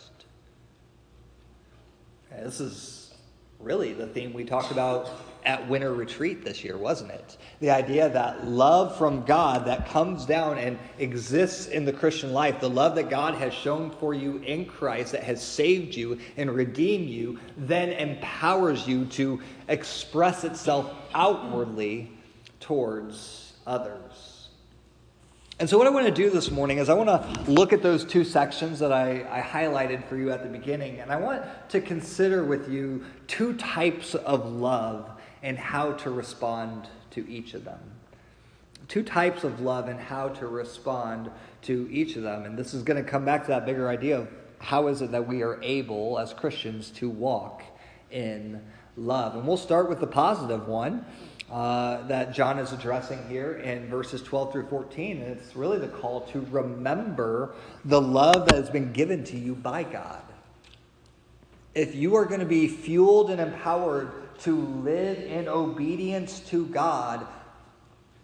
this 2.30 2.60
is 2.60 3.14
really 3.60 3.92
the 3.92 4.06
theme 4.08 4.32
we 4.32 4.44
talked 4.44 4.72
about 4.72 5.08
at 5.46 5.66
winter 5.68 5.94
retreat 5.94 6.44
this 6.44 6.64
year, 6.64 6.76
wasn't 6.76 7.12
it? 7.12 7.38
The 7.60 7.70
idea 7.70 8.10
that 8.10 8.46
love 8.46 8.98
from 8.98 9.24
God 9.24 9.64
that 9.66 9.88
comes 9.88 10.26
down 10.26 10.58
and 10.58 10.76
exists 10.98 11.68
in 11.68 11.84
the 11.84 11.92
Christian 11.92 12.32
life, 12.32 12.60
the 12.60 12.68
love 12.68 12.96
that 12.96 13.08
God 13.08 13.34
has 13.34 13.54
shown 13.54 13.92
for 13.92 14.12
you 14.12 14.38
in 14.38 14.66
Christ 14.66 15.12
that 15.12 15.22
has 15.22 15.42
saved 15.42 15.94
you 15.94 16.18
and 16.36 16.50
redeemed 16.50 17.08
you, 17.08 17.38
then 17.56 17.90
empowers 17.90 18.88
you 18.88 19.04
to 19.06 19.40
express 19.68 20.42
itself 20.42 20.92
outwardly 21.14 22.10
towards 22.58 23.52
others. 23.68 24.48
And 25.58 25.70
so, 25.70 25.78
what 25.78 25.86
I 25.86 25.90
want 25.90 26.04
to 26.04 26.12
do 26.12 26.28
this 26.28 26.50
morning 26.50 26.78
is 26.78 26.90
I 26.90 26.94
want 26.94 27.08
to 27.08 27.50
look 27.50 27.72
at 27.72 27.82
those 27.82 28.04
two 28.04 28.24
sections 28.24 28.78
that 28.80 28.92
I, 28.92 29.24
I, 29.30 29.40
highlighted 29.40 30.06
for 30.06 30.18
you 30.18 30.30
at 30.30 30.42
the 30.42 30.50
beginning, 30.50 31.00
and 31.00 31.10
I 31.10 31.16
want 31.16 31.44
to 31.70 31.80
consider 31.80 32.44
with 32.44 32.68
you 32.68 33.06
two 33.26 33.54
types 33.54 34.14
of 34.14 34.52
love 34.52 35.15
and 35.42 35.58
how 35.58 35.92
to 35.92 36.10
respond 36.10 36.88
to 37.10 37.28
each 37.28 37.54
of 37.54 37.64
them. 37.64 37.80
Two 38.88 39.02
types 39.02 39.44
of 39.44 39.60
love 39.60 39.88
and 39.88 39.98
how 39.98 40.28
to 40.28 40.46
respond 40.46 41.30
to 41.62 41.88
each 41.90 42.16
of 42.16 42.22
them. 42.22 42.44
And 42.44 42.56
this 42.56 42.74
is 42.74 42.82
going 42.82 43.02
to 43.02 43.08
come 43.08 43.24
back 43.24 43.42
to 43.42 43.48
that 43.48 43.66
bigger 43.66 43.88
idea 43.88 44.18
of 44.18 44.28
how 44.58 44.86
is 44.88 45.02
it 45.02 45.10
that 45.12 45.26
we 45.26 45.42
are 45.42 45.60
able 45.62 46.18
as 46.18 46.32
Christians 46.32 46.90
to 46.90 47.10
walk 47.10 47.62
in 48.10 48.62
love. 48.96 49.34
And 49.34 49.46
we'll 49.46 49.56
start 49.56 49.88
with 49.88 50.00
the 50.00 50.06
positive 50.06 50.68
one. 50.68 51.04
Uh, 51.50 52.04
that 52.08 52.34
John 52.34 52.58
is 52.58 52.72
addressing 52.72 53.24
here 53.28 53.52
in 53.58 53.88
verses 53.88 54.20
12 54.20 54.50
through 54.50 54.66
14. 54.66 55.22
And 55.22 55.38
it's 55.38 55.54
really 55.54 55.78
the 55.78 55.86
call 55.86 56.22
to 56.32 56.40
remember 56.50 57.54
the 57.84 58.00
love 58.00 58.46
that 58.46 58.56
has 58.56 58.68
been 58.68 58.92
given 58.92 59.22
to 59.24 59.36
you 59.38 59.54
by 59.54 59.84
God. 59.84 60.22
If 61.72 61.94
you 61.94 62.16
are 62.16 62.24
going 62.24 62.40
to 62.40 62.46
be 62.46 62.66
fueled 62.66 63.30
and 63.30 63.40
empowered 63.40 64.10
to 64.40 64.56
live 64.84 65.18
in 65.18 65.48
obedience 65.48 66.40
to 66.50 66.66
God, 66.66 67.26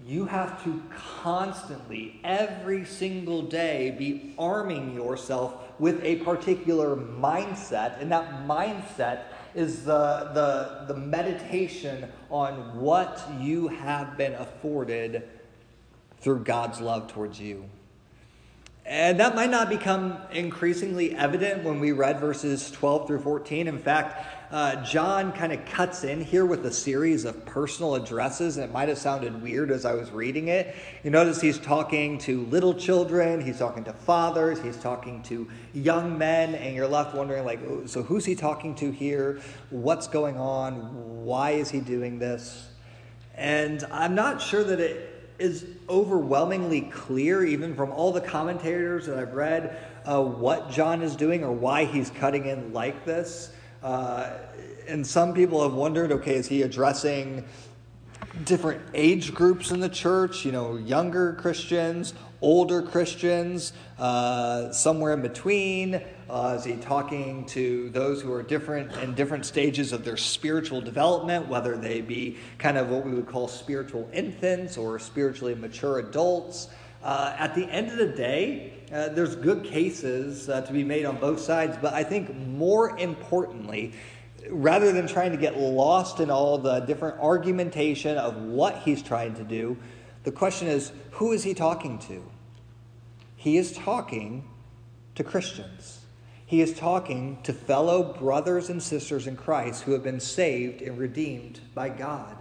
you 0.04 0.24
have 0.24 0.62
to 0.64 0.82
constantly, 1.22 2.20
every 2.24 2.84
single 2.84 3.42
day, 3.42 3.94
be 3.96 4.34
arming 4.38 4.94
yourself 4.94 5.54
with 5.78 6.02
a 6.02 6.16
particular 6.16 6.96
mindset. 6.96 8.00
And 8.00 8.10
that 8.10 8.46
mindset 8.46 9.22
is 9.54 9.84
the, 9.84 10.30
the, 10.34 10.92
the 10.92 10.98
meditation 10.98 12.10
on 12.30 12.80
what 12.80 13.22
you 13.38 13.68
have 13.68 14.16
been 14.16 14.34
afforded 14.34 15.28
through 16.20 16.40
God's 16.40 16.80
love 16.80 17.12
towards 17.12 17.40
you. 17.40 17.68
And 18.84 19.20
that 19.20 19.36
might 19.36 19.50
not 19.50 19.68
become 19.68 20.18
increasingly 20.32 21.14
evident 21.14 21.62
when 21.62 21.78
we 21.78 21.92
read 21.92 22.18
verses 22.18 22.70
12 22.72 23.06
through 23.06 23.20
14. 23.20 23.68
In 23.68 23.78
fact, 23.78 24.41
uh, 24.52 24.84
John 24.84 25.32
kind 25.32 25.50
of 25.50 25.64
cuts 25.64 26.04
in 26.04 26.20
here 26.20 26.44
with 26.44 26.66
a 26.66 26.70
series 26.70 27.24
of 27.24 27.46
personal 27.46 27.94
addresses, 27.94 28.58
and 28.58 28.64
it 28.66 28.70
might 28.70 28.90
have 28.90 28.98
sounded 28.98 29.40
weird 29.40 29.70
as 29.70 29.86
I 29.86 29.94
was 29.94 30.10
reading 30.10 30.48
it. 30.48 30.76
You 31.02 31.10
notice 31.10 31.40
he's 31.40 31.58
talking 31.58 32.18
to 32.18 32.44
little 32.44 32.74
children, 32.74 33.40
he's 33.40 33.58
talking 33.58 33.82
to 33.84 33.94
fathers, 33.94 34.60
he's 34.60 34.76
talking 34.76 35.22
to 35.22 35.48
young 35.72 36.18
men, 36.18 36.54
and 36.54 36.76
you're 36.76 36.86
left 36.86 37.14
wondering, 37.14 37.46
like, 37.46 37.60
oh, 37.66 37.86
so 37.86 38.02
who's 38.02 38.26
he 38.26 38.34
talking 38.34 38.74
to 38.74 38.90
here? 38.90 39.40
What's 39.70 40.06
going 40.06 40.36
on? 40.36 41.24
Why 41.24 41.52
is 41.52 41.70
he 41.70 41.80
doing 41.80 42.18
this? 42.18 42.68
And 43.34 43.82
I'm 43.90 44.14
not 44.14 44.42
sure 44.42 44.62
that 44.64 44.80
it 44.80 45.30
is 45.38 45.64
overwhelmingly 45.88 46.82
clear, 46.82 47.42
even 47.42 47.74
from 47.74 47.90
all 47.90 48.12
the 48.12 48.20
commentators 48.20 49.06
that 49.06 49.18
I've 49.18 49.32
read, 49.32 49.78
uh, 50.04 50.22
what 50.22 50.70
John 50.70 51.00
is 51.00 51.16
doing 51.16 51.42
or 51.42 51.52
why 51.52 51.86
he's 51.86 52.10
cutting 52.10 52.44
in 52.44 52.74
like 52.74 53.06
this. 53.06 53.50
Uh, 53.82 54.30
and 54.88 55.06
some 55.06 55.34
people 55.34 55.62
have 55.62 55.74
wondered 55.74 56.12
okay, 56.12 56.34
is 56.34 56.48
he 56.48 56.62
addressing 56.62 57.44
different 58.44 58.80
age 58.94 59.34
groups 59.34 59.70
in 59.70 59.80
the 59.80 59.88
church, 59.88 60.44
you 60.44 60.52
know, 60.52 60.76
younger 60.76 61.34
Christians, 61.34 62.14
older 62.40 62.82
Christians, 62.82 63.72
uh, 63.98 64.72
somewhere 64.72 65.12
in 65.12 65.22
between? 65.22 66.00
Uh, 66.30 66.56
is 66.58 66.64
he 66.64 66.76
talking 66.76 67.44
to 67.46 67.90
those 67.90 68.22
who 68.22 68.32
are 68.32 68.42
different 68.42 68.92
in 68.98 69.14
different 69.14 69.44
stages 69.44 69.92
of 69.92 70.04
their 70.04 70.16
spiritual 70.16 70.80
development, 70.80 71.46
whether 71.48 71.76
they 71.76 72.00
be 72.00 72.38
kind 72.58 72.78
of 72.78 72.88
what 72.88 73.04
we 73.04 73.12
would 73.12 73.26
call 73.26 73.48
spiritual 73.48 74.08
infants 74.12 74.76
or 74.76 74.98
spiritually 74.98 75.54
mature 75.54 75.98
adults? 75.98 76.68
Uh, 77.02 77.34
at 77.36 77.54
the 77.54 77.64
end 77.64 77.90
of 77.90 77.98
the 77.98 78.06
day, 78.06 78.72
uh, 78.92 79.08
there's 79.08 79.34
good 79.34 79.64
cases 79.64 80.48
uh, 80.48 80.60
to 80.60 80.72
be 80.72 80.84
made 80.84 81.06
on 81.06 81.16
both 81.16 81.40
sides, 81.40 81.76
but 81.80 81.94
I 81.94 82.04
think 82.04 82.36
more 82.36 82.98
importantly, 82.98 83.94
rather 84.50 84.92
than 84.92 85.06
trying 85.06 85.30
to 85.30 85.38
get 85.38 85.58
lost 85.58 86.20
in 86.20 86.30
all 86.30 86.58
the 86.58 86.80
different 86.80 87.18
argumentation 87.20 88.18
of 88.18 88.36
what 88.36 88.82
he's 88.82 89.02
trying 89.02 89.34
to 89.34 89.44
do, 89.44 89.76
the 90.24 90.32
question 90.32 90.68
is 90.68 90.92
who 91.12 91.32
is 91.32 91.42
he 91.42 91.54
talking 91.54 91.98
to? 92.00 92.22
He 93.36 93.56
is 93.56 93.72
talking 93.72 94.48
to 95.14 95.24
Christians. 95.24 96.00
He 96.44 96.60
is 96.60 96.74
talking 96.74 97.38
to 97.44 97.52
fellow 97.52 98.12
brothers 98.12 98.68
and 98.68 98.82
sisters 98.82 99.26
in 99.26 99.36
Christ 99.36 99.84
who 99.84 99.92
have 99.92 100.02
been 100.02 100.20
saved 100.20 100.82
and 100.82 100.98
redeemed 100.98 101.60
by 101.74 101.88
God. 101.88 102.36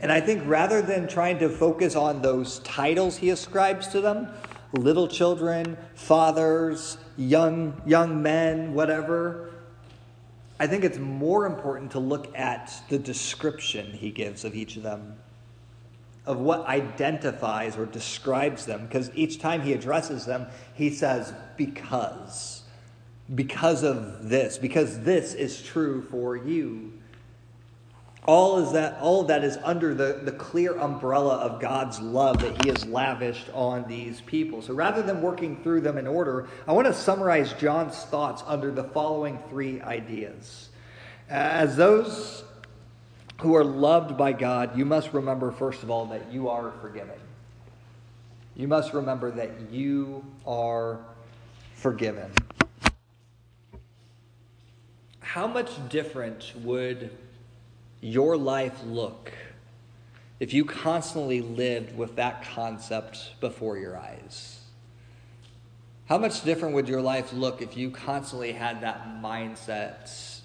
And 0.00 0.10
I 0.10 0.20
think 0.20 0.42
rather 0.44 0.82
than 0.82 1.06
trying 1.06 1.38
to 1.38 1.48
focus 1.48 1.94
on 1.94 2.20
those 2.20 2.58
titles 2.58 3.16
he 3.16 3.30
ascribes 3.30 3.86
to 3.88 4.00
them, 4.00 4.28
little 4.74 5.08
children, 5.08 5.76
fathers, 5.94 6.98
young 7.16 7.80
young 7.86 8.22
men, 8.22 8.74
whatever, 8.74 9.50
I 10.58 10.66
think 10.66 10.84
it's 10.84 10.98
more 10.98 11.46
important 11.46 11.92
to 11.92 11.98
look 11.98 12.36
at 12.36 12.72
the 12.88 12.98
description 12.98 13.92
he 13.92 14.10
gives 14.10 14.44
of 14.44 14.54
each 14.54 14.76
of 14.76 14.82
them, 14.82 15.16
of 16.26 16.38
what 16.38 16.66
identifies 16.66 17.76
or 17.76 17.86
describes 17.86 18.64
them, 18.64 18.86
because 18.86 19.10
each 19.14 19.40
time 19.40 19.62
he 19.62 19.72
addresses 19.72 20.24
them, 20.26 20.46
he 20.74 20.90
says, 20.90 21.32
because. 21.56 22.62
Because 23.34 23.82
of 23.82 24.28
this, 24.28 24.58
because 24.58 25.00
this 25.00 25.34
is 25.34 25.62
true 25.62 26.02
for 26.02 26.36
you. 26.36 26.92
All 28.26 28.58
is 28.64 28.72
that 28.72 28.98
all 29.00 29.20
of 29.20 29.28
that 29.28 29.44
is 29.44 29.58
under 29.62 29.94
the, 29.94 30.20
the 30.22 30.32
clear 30.32 30.78
umbrella 30.78 31.36
of 31.36 31.60
God's 31.60 32.00
love 32.00 32.40
that 32.40 32.62
He 32.62 32.70
has 32.70 32.86
lavished 32.86 33.50
on 33.52 33.86
these 33.86 34.22
people. 34.22 34.62
So 34.62 34.72
rather 34.72 35.02
than 35.02 35.20
working 35.20 35.62
through 35.62 35.82
them 35.82 35.98
in 35.98 36.06
order, 36.06 36.48
I 36.66 36.72
want 36.72 36.86
to 36.86 36.94
summarize 36.94 37.52
John's 37.54 37.96
thoughts 38.04 38.42
under 38.46 38.70
the 38.70 38.84
following 38.84 39.38
three 39.50 39.82
ideas. 39.82 40.70
As 41.28 41.76
those 41.76 42.44
who 43.42 43.54
are 43.56 43.64
loved 43.64 44.16
by 44.16 44.32
God, 44.32 44.76
you 44.78 44.86
must 44.86 45.12
remember, 45.12 45.50
first 45.50 45.82
of 45.82 45.90
all, 45.90 46.06
that 46.06 46.32
you 46.32 46.48
are 46.48 46.72
forgiven. 46.80 47.18
You 48.56 48.68
must 48.68 48.94
remember 48.94 49.32
that 49.32 49.70
you 49.70 50.24
are 50.46 51.00
forgiven. 51.74 52.30
How 55.20 55.46
much 55.46 55.70
different 55.90 56.52
would 56.62 57.10
your 58.04 58.36
life 58.36 58.84
look 58.84 59.32
if 60.38 60.52
you 60.52 60.62
constantly 60.62 61.40
lived 61.40 61.96
with 61.96 62.16
that 62.16 62.44
concept 62.44 63.40
before 63.40 63.78
your 63.78 63.96
eyes? 63.96 64.60
How 66.04 66.18
much 66.18 66.44
different 66.44 66.74
would 66.74 66.86
your 66.86 67.00
life 67.00 67.32
look 67.32 67.62
if 67.62 67.78
you 67.78 67.90
constantly 67.90 68.52
had 68.52 68.82
that 68.82 69.06
mindset 69.22 70.40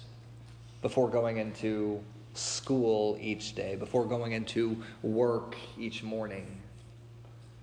before 0.80 1.10
going 1.10 1.36
into 1.36 2.00
school 2.32 3.18
each 3.20 3.54
day, 3.54 3.76
before 3.76 4.06
going 4.06 4.32
into 4.32 4.82
work 5.02 5.54
each 5.78 6.02
morning? 6.02 6.46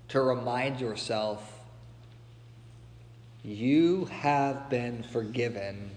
To 0.10 0.22
remind 0.22 0.80
yourself, 0.80 1.60
you 3.44 4.06
have 4.06 4.70
been 4.70 5.02
forgiven 5.02 5.90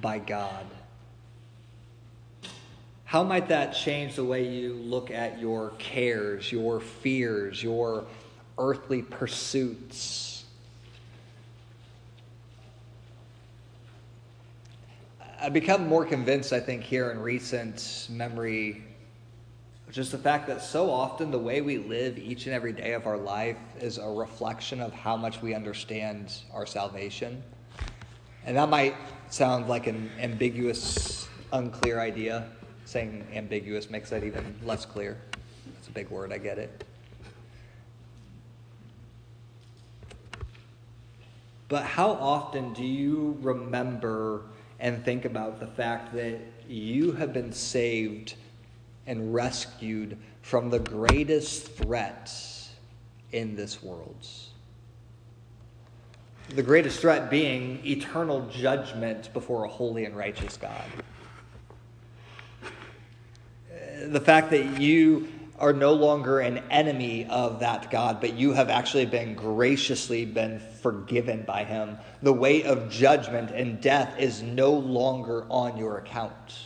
by 0.00 0.20
God. 0.20 0.66
How 3.08 3.22
might 3.22 3.48
that 3.48 3.72
change 3.72 4.16
the 4.16 4.24
way 4.24 4.46
you 4.46 4.74
look 4.74 5.10
at 5.10 5.40
your 5.40 5.70
cares, 5.78 6.52
your 6.52 6.78
fears, 6.78 7.62
your 7.62 8.04
earthly 8.58 9.00
pursuits? 9.00 10.44
I've 15.40 15.54
become 15.54 15.88
more 15.88 16.04
convinced, 16.04 16.52
I 16.52 16.60
think, 16.60 16.82
here 16.82 17.10
in 17.10 17.18
recent 17.18 18.08
memory, 18.10 18.84
just 19.90 20.12
the 20.12 20.18
fact 20.18 20.46
that 20.48 20.60
so 20.60 20.90
often 20.90 21.30
the 21.30 21.38
way 21.38 21.62
we 21.62 21.78
live 21.78 22.18
each 22.18 22.44
and 22.44 22.54
every 22.54 22.74
day 22.74 22.92
of 22.92 23.06
our 23.06 23.16
life 23.16 23.56
is 23.80 23.96
a 23.96 24.06
reflection 24.06 24.82
of 24.82 24.92
how 24.92 25.16
much 25.16 25.40
we 25.40 25.54
understand 25.54 26.42
our 26.52 26.66
salvation. 26.66 27.42
And 28.44 28.54
that 28.58 28.68
might 28.68 28.96
sound 29.30 29.66
like 29.66 29.86
an 29.86 30.10
ambiguous, 30.20 31.26
unclear 31.54 32.00
idea 32.00 32.50
saying 32.88 33.22
ambiguous 33.34 33.90
makes 33.90 34.08
that 34.08 34.24
even 34.24 34.54
less 34.64 34.86
clear. 34.86 35.18
It's 35.78 35.88
a 35.88 35.90
big 35.90 36.08
word, 36.08 36.32
I 36.32 36.38
get 36.38 36.56
it. 36.56 36.84
But 41.68 41.84
how 41.84 42.12
often 42.12 42.72
do 42.72 42.82
you 42.82 43.36
remember 43.42 44.44
and 44.80 45.04
think 45.04 45.26
about 45.26 45.60
the 45.60 45.66
fact 45.66 46.14
that 46.14 46.38
you 46.66 47.12
have 47.12 47.34
been 47.34 47.52
saved 47.52 48.36
and 49.06 49.34
rescued 49.34 50.16
from 50.40 50.70
the 50.70 50.78
greatest 50.78 51.70
threat 51.72 52.32
in 53.32 53.54
this 53.54 53.82
world? 53.82 54.26
The 56.54 56.62
greatest 56.62 57.00
threat 57.00 57.28
being 57.28 57.84
eternal 57.84 58.48
judgment 58.48 59.30
before 59.34 59.64
a 59.64 59.68
holy 59.68 60.06
and 60.06 60.16
righteous 60.16 60.56
God 60.56 60.86
the 64.12 64.20
fact 64.20 64.50
that 64.50 64.80
you 64.80 65.28
are 65.58 65.72
no 65.72 65.92
longer 65.92 66.38
an 66.40 66.58
enemy 66.70 67.26
of 67.26 67.60
that 67.60 67.90
God, 67.90 68.20
but 68.20 68.34
you 68.34 68.52
have 68.52 68.70
actually 68.70 69.06
been 69.06 69.34
graciously 69.34 70.24
been 70.24 70.60
forgiven 70.82 71.42
by 71.42 71.64
him. 71.64 71.98
The 72.22 72.32
weight 72.32 72.66
of 72.66 72.90
judgment 72.90 73.50
and 73.50 73.80
death 73.80 74.18
is 74.18 74.42
no 74.42 74.72
longer 74.72 75.46
on 75.50 75.76
your 75.76 75.98
account. 75.98 76.58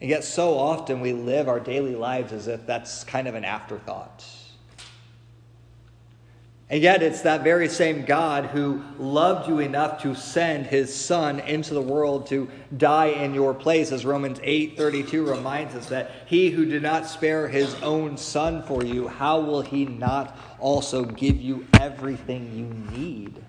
And 0.00 0.10
yet, 0.10 0.24
so 0.24 0.58
often 0.58 1.00
we 1.00 1.12
live 1.12 1.48
our 1.48 1.60
daily 1.60 1.94
lives 1.94 2.32
as 2.32 2.48
if 2.48 2.66
that's 2.66 3.04
kind 3.04 3.28
of 3.28 3.36
an 3.36 3.44
afterthought. 3.44 4.24
And 6.72 6.82
yet, 6.82 7.02
it's 7.02 7.20
that 7.20 7.44
very 7.44 7.68
same 7.68 8.06
God 8.06 8.46
who 8.46 8.82
loved 8.98 9.46
you 9.46 9.58
enough 9.58 10.00
to 10.04 10.14
send 10.14 10.64
his 10.64 10.92
Son 10.92 11.38
into 11.40 11.74
the 11.74 11.82
world 11.82 12.28
to 12.28 12.48
die 12.74 13.08
in 13.08 13.34
your 13.34 13.52
place, 13.52 13.92
as 13.92 14.06
Romans 14.06 14.40
8 14.42 14.74
32 14.78 15.28
reminds 15.28 15.74
us 15.74 15.90
that 15.90 16.10
he 16.24 16.48
who 16.48 16.64
did 16.64 16.82
not 16.82 17.06
spare 17.06 17.46
his 17.46 17.74
own 17.82 18.16
Son 18.16 18.62
for 18.62 18.82
you, 18.82 19.06
how 19.06 19.38
will 19.40 19.60
he 19.60 19.84
not 19.84 20.34
also 20.58 21.04
give 21.04 21.36
you 21.36 21.66
everything 21.78 22.50
you 22.56 22.96
need? 22.98 23.44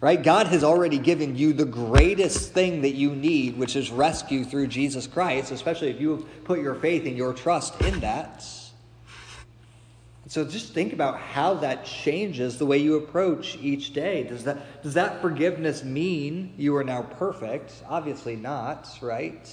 Right? 0.00 0.22
God 0.22 0.46
has 0.46 0.64
already 0.64 0.98
given 0.98 1.36
you 1.36 1.52
the 1.52 1.66
greatest 1.66 2.52
thing 2.52 2.80
that 2.80 2.94
you 2.94 3.14
need, 3.14 3.58
which 3.58 3.76
is 3.76 3.90
rescue 3.90 4.44
through 4.44 4.68
Jesus 4.68 5.06
Christ, 5.06 5.52
especially 5.52 5.90
if 5.90 6.00
you 6.00 6.26
put 6.44 6.60
your 6.60 6.76
faith 6.76 7.04
and 7.04 7.18
your 7.18 7.34
trust 7.34 7.78
in 7.82 8.00
that. 8.00 8.42
So 10.26 10.44
just 10.44 10.72
think 10.72 10.92
about 10.94 11.18
how 11.18 11.54
that 11.54 11.84
changes 11.84 12.56
the 12.56 12.64
way 12.64 12.78
you 12.78 12.96
approach 12.96 13.58
each 13.60 13.92
day. 13.92 14.22
Does 14.22 14.44
that, 14.44 14.82
does 14.82 14.94
that 14.94 15.20
forgiveness 15.20 15.84
mean 15.84 16.54
you 16.56 16.74
are 16.76 16.84
now 16.84 17.02
perfect? 17.02 17.74
Obviously 17.86 18.34
not, 18.34 18.88
right? 19.02 19.50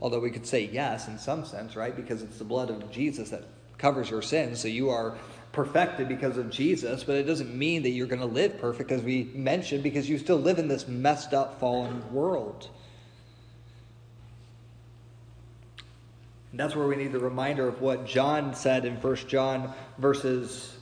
Although 0.00 0.20
we 0.20 0.30
could 0.30 0.46
say 0.46 0.68
yes 0.70 1.08
in 1.08 1.18
some 1.18 1.46
sense, 1.46 1.76
right? 1.76 1.96
Because 1.96 2.22
it's 2.22 2.38
the 2.38 2.44
blood 2.44 2.68
of 2.68 2.90
Jesus 2.90 3.30
that 3.30 3.44
covers 3.78 4.10
your 4.10 4.20
sins. 4.20 4.60
So 4.60 4.68
you 4.68 4.90
are 4.90 5.16
perfected 5.52 6.08
because 6.08 6.36
of 6.36 6.50
Jesus, 6.50 7.04
but 7.04 7.16
it 7.16 7.22
doesn't 7.22 7.54
mean 7.54 7.82
that 7.84 7.90
you're 7.90 8.06
going 8.06 8.20
to 8.20 8.26
live 8.26 8.58
perfect, 8.58 8.92
as 8.92 9.02
we 9.02 9.30
mentioned, 9.34 9.82
because 9.82 10.10
you 10.10 10.18
still 10.18 10.36
live 10.36 10.58
in 10.58 10.68
this 10.68 10.86
messed 10.88 11.32
up, 11.32 11.58
fallen 11.58 12.12
world. 12.12 12.68
And 16.54 16.60
that's 16.60 16.76
where 16.76 16.86
we 16.86 16.94
need 16.94 17.10
the 17.10 17.18
reminder 17.18 17.66
of 17.66 17.80
what 17.80 18.06
John 18.06 18.54
said 18.54 18.84
in 18.84 18.94
1 18.94 19.16
John 19.26 19.74
verses 19.98 20.76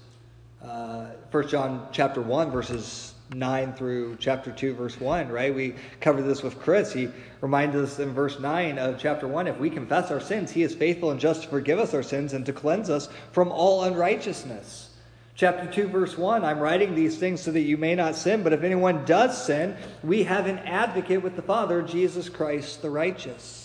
uh, 0.63 1.07
1 1.31 1.49
John 1.49 1.89
chapter 1.93 2.21
1 2.21 2.51
verses 2.51 3.15
9 3.33 3.73
through 3.73 4.19
chapter 4.21 4.53
2 4.53 4.75
verse 4.75 5.01
1, 5.01 5.31
right? 5.31 5.55
We 5.55 5.75
covered 5.99 6.25
this 6.25 6.43
with 6.43 6.61
Chris. 6.61 6.93
He 6.93 7.09
reminds 7.41 7.75
us 7.75 7.99
in 7.99 8.13
verse 8.13 8.39
9 8.39 8.79
of 8.79 8.99
chapter 8.99 9.27
1, 9.27 9.47
if 9.47 9.59
we 9.59 9.71
confess 9.71 10.11
our 10.11 10.21
sins, 10.21 10.51
he 10.51 10.63
is 10.63 10.75
faithful 10.75 11.11
and 11.11 11.19
just 11.19 11.45
to 11.45 11.49
forgive 11.49 11.79
us 11.79 11.95
our 11.95 12.03
sins 12.03 12.35
and 12.35 12.45
to 12.45 12.53
cleanse 12.53 12.91
us 12.91 13.09
from 13.31 13.51
all 13.51 13.85
unrighteousness. 13.85 14.91
Chapter 15.37 15.73
2, 15.73 15.89
verse 15.89 16.19
1 16.19 16.45
I'm 16.45 16.59
writing 16.59 16.95
these 16.95 17.17
things 17.17 17.41
so 17.41 17.51
that 17.51 17.61
you 17.61 17.79
may 17.79 17.95
not 17.95 18.15
sin, 18.15 18.43
but 18.43 18.53
if 18.53 18.63
anyone 18.63 19.07
does 19.07 19.43
sin, 19.43 19.75
we 20.05 20.25
have 20.25 20.47
an 20.47 20.59
advocate 20.59 21.23
with 21.23 21.35
the 21.35 21.41
Father, 21.41 21.81
Jesus 21.81 22.29
Christ 22.29 22.83
the 22.83 22.91
righteous. 22.91 23.62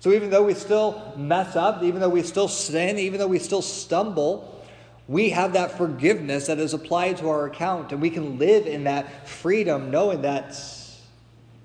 So 0.00 0.12
even 0.12 0.30
though 0.30 0.44
we 0.44 0.54
still 0.54 1.12
mess 1.16 1.56
up, 1.56 1.82
even 1.82 2.00
though 2.00 2.08
we 2.08 2.22
still 2.22 2.48
sin, 2.48 2.98
even 2.98 3.18
though 3.18 3.26
we 3.26 3.38
still 3.38 3.62
stumble, 3.62 4.64
we 5.08 5.30
have 5.30 5.54
that 5.54 5.76
forgiveness 5.76 6.46
that 6.46 6.58
is 6.58 6.74
applied 6.74 7.16
to 7.18 7.28
our 7.30 7.46
account, 7.46 7.92
and 7.92 8.00
we 8.00 8.10
can 8.10 8.38
live 8.38 8.66
in 8.66 8.84
that 8.84 9.26
freedom 9.26 9.90
knowing 9.90 10.22
that 10.22 10.54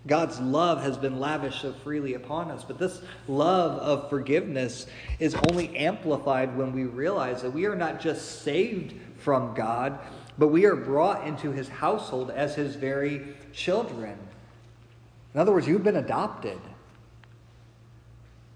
God's 0.06 0.40
love 0.40 0.82
has 0.82 0.98
been 0.98 1.20
lavished 1.20 1.62
so 1.62 1.74
freely 1.74 2.14
upon 2.16 2.52
us. 2.52 2.64
But 2.64 2.78
this 2.78 3.02
love 3.28 3.80
of 3.80 4.10
forgiveness 4.10 4.88
is 5.20 5.36
only 5.50 5.76
amplified 5.78 6.58
when 6.58 6.74
we 6.74 6.84
realize 6.84 7.42
that 7.42 7.52
we 7.52 7.66
are 7.66 7.76
not 7.76 8.02
just 8.02 8.42
saved 8.42 8.94
from 9.18 9.54
God, 9.54 10.00
but 10.38 10.48
we 10.48 10.66
are 10.66 10.76
brought 10.76 11.26
into 11.26 11.52
his 11.52 11.70
household 11.70 12.32
as 12.32 12.56
his 12.56 12.76
very 12.76 13.36
children. 13.54 14.18
In 15.34 15.40
other 15.40 15.52
words, 15.52 15.68
you've 15.68 15.84
been 15.84 15.98
adopted. 15.98 16.60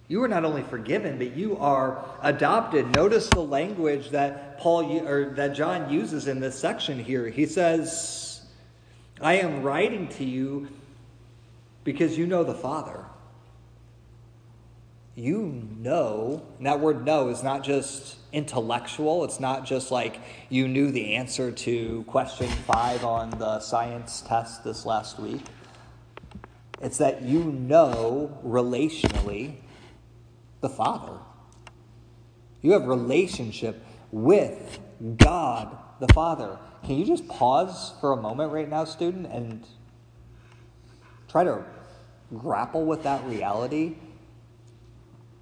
You 0.09 0.23
are 0.23 0.27
not 0.27 0.45
only 0.45 0.63
forgiven, 0.63 1.17
but 1.17 1.35
you 1.35 1.57
are 1.57 2.05
adopted. 2.21 2.95
Notice 2.95 3.27
the 3.27 3.41
language 3.41 4.11
that 4.11 4.57
Paul 4.57 5.05
or 5.05 5.31
that 5.31 5.53
John 5.53 5.91
uses 5.91 6.27
in 6.27 6.39
this 6.39 6.57
section 6.57 6.97
here. 6.97 7.27
He 7.27 7.45
says, 7.45 8.41
"I 9.19 9.33
am 9.33 9.63
writing 9.63 10.07
to 10.09 10.23
you 10.23 10.69
because 11.83 12.17
you 12.17 12.25
know 12.25 12.43
the 12.43 12.53
Father." 12.53 13.03
You 15.13 15.67
know, 15.79 16.43
and 16.57 16.67
that 16.67 16.79
word 16.79 17.03
know 17.03 17.29
is 17.29 17.43
not 17.43 17.63
just 17.63 18.17
intellectual. 18.31 19.23
It's 19.23 19.39
not 19.39 19.65
just 19.65 19.91
like 19.91 20.19
you 20.47 20.67
knew 20.67 20.91
the 20.91 21.15
answer 21.15 21.51
to 21.51 22.03
question 22.03 22.47
five 22.47 23.03
on 23.03 23.31
the 23.31 23.59
science 23.59 24.21
test 24.21 24.63
this 24.63 24.85
last 24.85 25.19
week. 25.19 25.41
It's 26.81 26.99
that 26.99 27.23
you 27.23 27.43
know 27.43 28.37
relationally 28.45 29.55
the 30.61 30.69
Father. 30.69 31.19
You 32.61 32.73
have 32.73 32.85
relationship 32.87 33.83
with 34.11 34.79
God 35.17 35.77
the 35.99 36.07
Father. 36.13 36.57
Can 36.83 36.97
you 36.97 37.05
just 37.05 37.27
pause 37.27 37.93
for 37.99 38.13
a 38.13 38.17
moment 38.17 38.51
right 38.51 38.69
now, 38.69 38.85
student, 38.85 39.27
and 39.27 39.65
try 41.29 41.43
to 41.43 41.63
grapple 42.35 42.85
with 42.85 43.03
that 43.03 43.23
reality? 43.25 43.95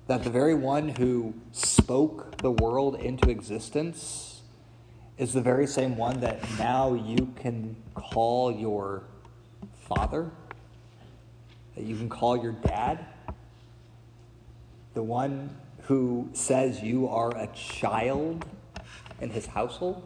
That 0.08 0.23
the 0.23 0.30
very 0.30 0.54
one 0.54 0.89
who 0.89 1.34
spoke 1.51 2.38
the 2.38 2.51
world 2.51 2.95
into 2.95 3.30
existence 3.30 4.41
is 5.17 5.34
the 5.34 5.41
very 5.41 5.65
same 5.65 5.97
one 5.97 6.19
that 6.19 6.39
now 6.60 6.93
you 6.93 7.34
can 7.38 7.75
call 7.95 8.51
your 8.51 9.04
father, 9.73 10.30
that 11.75 11.86
you 11.86 11.95
can 11.95 12.10
call 12.10 12.38
your 12.38 12.51
dad 12.51 13.06
the 14.96 15.04
one 15.04 15.56
who 15.84 16.30
says 16.34 16.82
you 16.82 17.08
are 17.08 17.30
a 17.38 17.48
child 17.54 18.44
in 19.22 19.30
his 19.30 19.46
household? 19.46 20.02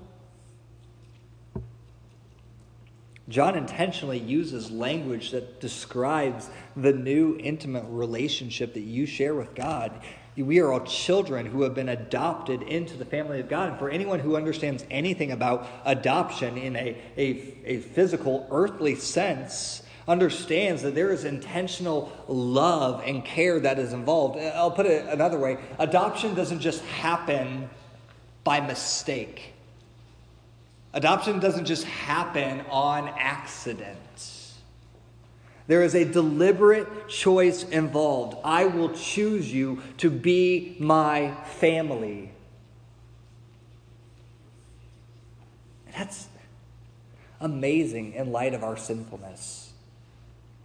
John 3.30 3.56
intentionally 3.56 4.17
uses 4.17 4.71
language 4.71 5.30
that 5.32 5.62
describes 5.62 6.49
the 6.75 6.91
new 6.91 7.38
intimate 7.39 7.86
relationship 7.88 8.73
that 8.73 8.82
you 8.82 9.06
share 9.06 9.36
with 9.36 9.54
God. 9.54 10.02
We 10.36 10.60
are 10.60 10.71
all 10.71 10.80
children 10.82 11.45
who 11.45 11.62
have 11.62 11.75
been 11.75 11.89
adopted 11.89 12.63
into 12.63 12.97
the 12.97 13.06
family 13.06 13.39
of 13.39 13.47
God. 13.47 13.69
And 13.69 13.80
for 13.80 13.89
anyone 13.89 14.19
who 14.19 14.36
understands 14.36 14.84
anything 14.89 15.32
about 15.32 15.67
adoption 15.86 16.58
in 16.58 16.75
a, 16.75 16.97
a, 17.17 17.56
a 17.65 17.78
physical, 17.82 18.47
earthly 18.49 18.95
sense, 18.95 19.84
understands 20.09 20.81
that 20.81 20.95
there 20.95 21.11
is 21.11 21.23
intentional 21.23 22.11
love 22.27 23.03
and 23.05 23.23
care 23.23 23.59
that 23.59 23.77
is 23.77 23.93
involved. 23.93 24.39
I'll 24.39 24.71
put 24.71 24.87
it 24.87 25.05
another 25.05 25.37
way 25.37 25.59
adoption 25.77 26.33
doesn't 26.33 26.59
just 26.59 26.83
happen 26.83 27.69
by 28.43 28.59
mistake, 28.59 29.53
adoption 30.93 31.39
doesn't 31.39 31.65
just 31.65 31.85
happen 31.85 32.61
on 32.71 33.07
accident. 33.17 33.97
There 35.67 35.83
is 35.83 35.93
a 35.93 36.03
deliberate 36.03 37.07
choice 37.07 37.61
involved. 37.63 38.37
I 38.43 38.65
will 38.65 38.89
choose 38.89 39.53
you 39.53 39.83
to 39.97 40.09
be 40.09 40.75
my 40.79 41.35
family. 41.43 42.31
That's 45.95 46.27
amazing 47.39 48.13
in 48.13 48.31
light 48.31 48.55
of 48.55 48.63
our 48.63 48.77
sinfulness. 48.77 49.68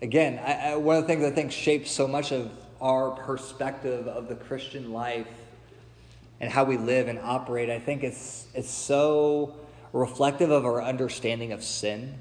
Again, 0.05 0.39
I, 0.45 0.73
I, 0.73 0.77
one 0.77 0.97
of 0.97 1.05
the 1.05 1.09
things 1.09 1.25
I 1.25 1.31
think 1.31 1.51
shapes 1.51 1.91
so 1.91 2.07
much 2.07 2.31
of 2.31 2.53
our 2.79 3.13
perspective 3.13 4.07
of 4.07 4.29
the 4.29 4.35
Christian 4.35 4.93
life 4.93 5.27
and 6.43 6.53
how 6.53 6.65
we 6.65 6.77
live 6.77 7.09
and 7.09 7.19
operate, 7.21 7.71
I 7.71 7.79
think 7.79 8.05
it's, 8.05 8.47
it's 8.53 8.69
so 8.69 9.57
reflective 9.95 10.51
of 10.51 10.67
our 10.67 10.83
understanding 10.83 11.53
of 11.53 11.65
sin. 11.65 12.21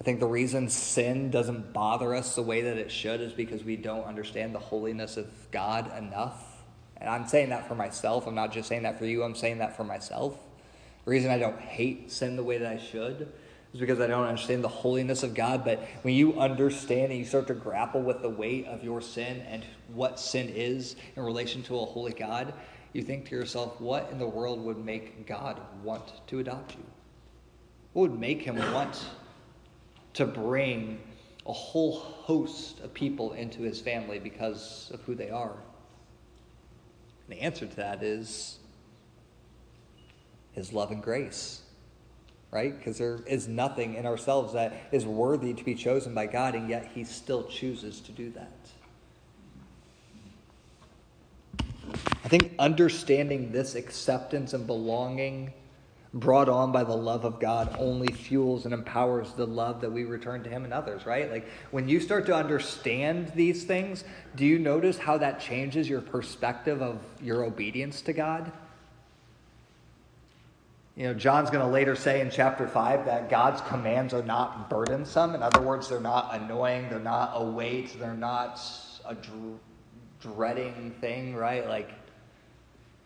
I 0.00 0.04
think 0.04 0.20
the 0.20 0.28
reason 0.28 0.68
sin 0.68 1.32
doesn't 1.32 1.72
bother 1.72 2.14
us 2.14 2.36
the 2.36 2.42
way 2.42 2.60
that 2.60 2.76
it 2.76 2.92
should 2.92 3.20
is 3.20 3.32
because 3.32 3.64
we 3.64 3.74
don't 3.74 4.04
understand 4.04 4.54
the 4.54 4.60
holiness 4.60 5.16
of 5.16 5.26
God 5.50 5.90
enough. 5.98 6.62
And 6.98 7.10
I'm 7.10 7.26
saying 7.26 7.48
that 7.48 7.66
for 7.66 7.74
myself. 7.74 8.28
I'm 8.28 8.36
not 8.36 8.52
just 8.52 8.68
saying 8.68 8.84
that 8.84 9.00
for 9.00 9.06
you, 9.06 9.24
I'm 9.24 9.34
saying 9.34 9.58
that 9.58 9.76
for 9.76 9.82
myself. 9.82 10.38
The 11.04 11.10
reason 11.10 11.32
I 11.32 11.38
don't 11.38 11.58
hate 11.58 12.12
sin 12.12 12.36
the 12.36 12.44
way 12.44 12.58
that 12.58 12.72
I 12.72 12.78
should 12.78 13.32
is 13.74 13.80
because 13.80 13.98
I 14.00 14.06
don't 14.06 14.26
understand 14.26 14.62
the 14.62 14.68
holiness 14.68 15.24
of 15.24 15.34
God. 15.34 15.64
But 15.64 15.82
when 16.02 16.14
you 16.14 16.38
understand 16.38 17.10
and 17.10 17.18
you 17.18 17.24
start 17.24 17.48
to 17.48 17.54
grapple 17.54 18.00
with 18.00 18.22
the 18.22 18.28
weight 18.28 18.66
of 18.66 18.84
your 18.84 19.00
sin 19.00 19.40
and 19.48 19.64
what 19.92 20.20
sin 20.20 20.48
is 20.48 20.94
in 21.16 21.24
relation 21.24 21.62
to 21.64 21.78
a 21.80 21.84
holy 21.84 22.12
God, 22.12 22.54
you 22.92 23.02
think 23.02 23.28
to 23.28 23.34
yourself, 23.34 23.80
what 23.80 24.08
in 24.12 24.18
the 24.18 24.26
world 24.26 24.64
would 24.64 24.82
make 24.82 25.26
God 25.26 25.60
want 25.82 26.26
to 26.28 26.38
adopt 26.38 26.76
you? 26.76 26.84
What 27.92 28.10
would 28.10 28.20
make 28.20 28.42
him 28.42 28.56
want 28.72 29.04
to 30.14 30.24
bring 30.24 31.00
a 31.44 31.52
whole 31.52 31.98
host 31.98 32.78
of 32.78 32.94
people 32.94 33.32
into 33.32 33.62
his 33.62 33.80
family 33.80 34.20
because 34.20 34.92
of 34.94 35.00
who 35.02 35.16
they 35.16 35.30
are? 35.30 35.56
And 37.26 37.36
the 37.36 37.42
answer 37.42 37.66
to 37.66 37.76
that 37.76 38.04
is 38.04 38.60
his 40.52 40.72
love 40.72 40.92
and 40.92 41.02
grace 41.02 41.63
right? 42.54 42.78
Because 42.78 42.96
there 42.98 43.18
is 43.26 43.48
nothing 43.48 43.94
in 43.94 44.06
ourselves 44.06 44.52
that 44.52 44.74
is 44.92 45.04
worthy 45.04 45.52
to 45.52 45.64
be 45.64 45.74
chosen 45.74 46.14
by 46.14 46.26
God, 46.26 46.54
and 46.54 46.70
yet 46.70 46.88
He 46.94 47.02
still 47.02 47.42
chooses 47.44 48.00
to 48.02 48.12
do 48.12 48.30
that. 48.30 48.52
I 52.24 52.28
think 52.28 52.54
understanding 52.58 53.50
this 53.50 53.74
acceptance 53.74 54.54
and 54.54 54.66
belonging 54.66 55.52
brought 56.14 56.48
on 56.48 56.70
by 56.70 56.84
the 56.84 56.96
love 56.96 57.24
of 57.24 57.40
God 57.40 57.74
only 57.76 58.12
fuels 58.12 58.66
and 58.66 58.72
empowers 58.72 59.32
the 59.32 59.46
love 59.46 59.80
that 59.80 59.90
we 59.90 60.04
return 60.04 60.44
to 60.44 60.48
Him 60.48 60.64
and 60.64 60.72
others, 60.72 61.04
right? 61.04 61.28
Like 61.30 61.48
when 61.72 61.88
you 61.88 61.98
start 61.98 62.24
to 62.26 62.36
understand 62.36 63.32
these 63.34 63.64
things, 63.64 64.04
do 64.36 64.46
you 64.46 64.60
notice 64.60 64.96
how 64.96 65.18
that 65.18 65.40
changes 65.40 65.88
your 65.88 66.00
perspective 66.00 66.80
of 66.80 67.00
your 67.20 67.42
obedience 67.42 68.00
to 68.02 68.12
God? 68.12 68.52
You 70.96 71.08
know, 71.08 71.14
John's 71.14 71.50
going 71.50 71.64
to 71.64 71.72
later 71.72 71.96
say 71.96 72.20
in 72.20 72.30
chapter 72.30 72.68
5 72.68 73.06
that 73.06 73.28
God's 73.28 73.60
commands 73.62 74.14
are 74.14 74.22
not 74.22 74.70
burdensome. 74.70 75.34
In 75.34 75.42
other 75.42 75.60
words, 75.60 75.88
they're 75.88 76.00
not 76.00 76.40
annoying, 76.40 76.88
they're 76.88 77.00
not 77.00 77.32
a 77.34 77.44
weight, 77.44 77.98
they're 77.98 78.14
not 78.14 78.60
a 79.04 79.14
dr- 79.14 79.58
dreading 80.20 80.94
thing, 81.00 81.34
right? 81.34 81.66
Like, 81.68 81.90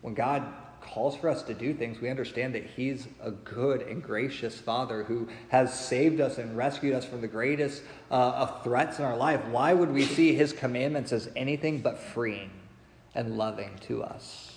when 0.01 0.13
God 0.13 0.43
calls 0.81 1.15
for 1.15 1.29
us 1.29 1.41
to 1.43 1.53
do 1.55 1.73
things, 1.73 1.99
we 1.99 2.09
understand 2.09 2.53
that 2.53 2.65
He's 2.65 3.07
a 3.21 3.31
good 3.31 3.81
and 3.81 4.03
gracious 4.03 4.59
Father 4.59 5.03
who 5.03 5.27
has 5.49 5.77
saved 5.77 6.21
us 6.21 6.37
and 6.37 6.55
rescued 6.55 6.93
us 6.93 7.05
from 7.05 7.21
the 7.21 7.27
greatest 7.27 7.81
uh, 8.11 8.13
of 8.13 8.63
threats 8.63 8.99
in 8.99 9.05
our 9.05 9.17
life. 9.17 9.43
Why 9.45 9.73
would 9.73 9.91
we 9.91 10.05
see 10.05 10.35
His 10.35 10.53
commandments 10.53 11.11
as 11.11 11.29
anything 11.35 11.81
but 11.81 11.97
freeing 11.97 12.51
and 13.15 13.35
loving 13.35 13.77
to 13.87 14.03
us? 14.03 14.48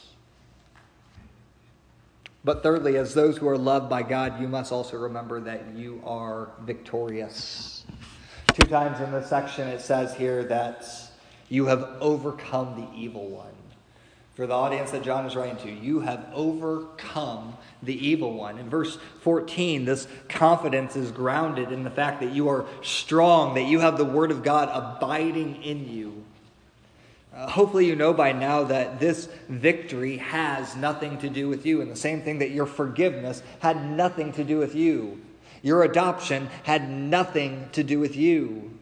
But 2.45 2.63
thirdly, 2.63 2.97
as 2.97 3.15
those 3.15 3.39
who 3.39 3.49
are 3.49 3.59
loved 3.59 3.89
by 3.89 4.03
God, 4.03 4.41
you 4.41 4.49
must 4.49 4.73
also 4.73 4.99
remember 4.99 5.41
that 5.41 5.75
you 5.75 6.03
are 6.05 6.51
victorious. 6.63 7.85
Two 8.55 8.67
times 8.67 9.01
in 9.01 9.13
this 9.13 9.29
section 9.29 9.69
it 9.69 9.81
says 9.81 10.15
here 10.15 10.45
that 10.45 10.85
you 11.49 11.67
have 11.67 11.97
overcome 12.01 12.81
the 12.81 12.99
evil 12.99 13.29
one. 13.29 13.47
For 14.35 14.47
the 14.47 14.55
audience 14.55 14.91
that 14.93 15.03
John 15.03 15.27
is 15.27 15.37
writing 15.37 15.57
to, 15.59 15.71
you 15.71 16.01
have 16.01 16.27
overcome 16.33 17.55
the 17.83 17.95
evil 17.95 18.33
one. 18.33 18.59
In 18.59 18.71
verse 18.71 18.97
14, 19.21 19.85
this 19.85 20.09
confidence 20.29 20.97
is 20.97 21.11
grounded 21.13 21.71
in 21.71 21.85
the 21.85 21.91
fact 21.91 22.21
that 22.21 22.33
you 22.33 22.49
are 22.49 22.65
strong, 22.81 23.55
that 23.55 23.67
you 23.67 23.81
have 23.81 23.99
the 23.99 24.07
word 24.07 24.31
of 24.31 24.43
God 24.43 24.71
abiding 24.73 25.63
in 25.63 25.89
you. 25.89 26.22
Uh, 27.35 27.49
hopefully, 27.49 27.87
you 27.87 27.97
know 27.97 28.13
by 28.13 28.33
now 28.33 28.63
that 28.65 29.01
this 29.01 29.29
victory 29.49 30.19
has 30.19 30.77
nothing 30.77 31.17
to 31.19 31.31
do 31.31 31.49
with 31.49 31.65
you, 31.65 31.81
and 31.81 31.91
the 31.91 31.97
same 31.97 32.21
thing 32.21 32.39
that 32.39 32.51
your 32.51 32.67
forgiveness 32.67 33.43
had 33.61 33.89
nothing 33.91 34.33
to 34.33 34.45
do 34.45 34.59
with 34.59 34.75
you. 34.75 35.21
Your 35.63 35.85
adoption 35.85 36.49
had 36.65 36.91
nothing 36.91 37.69
to 37.73 37.83
do 37.83 37.99
with 37.99 38.17
you. 38.17 38.79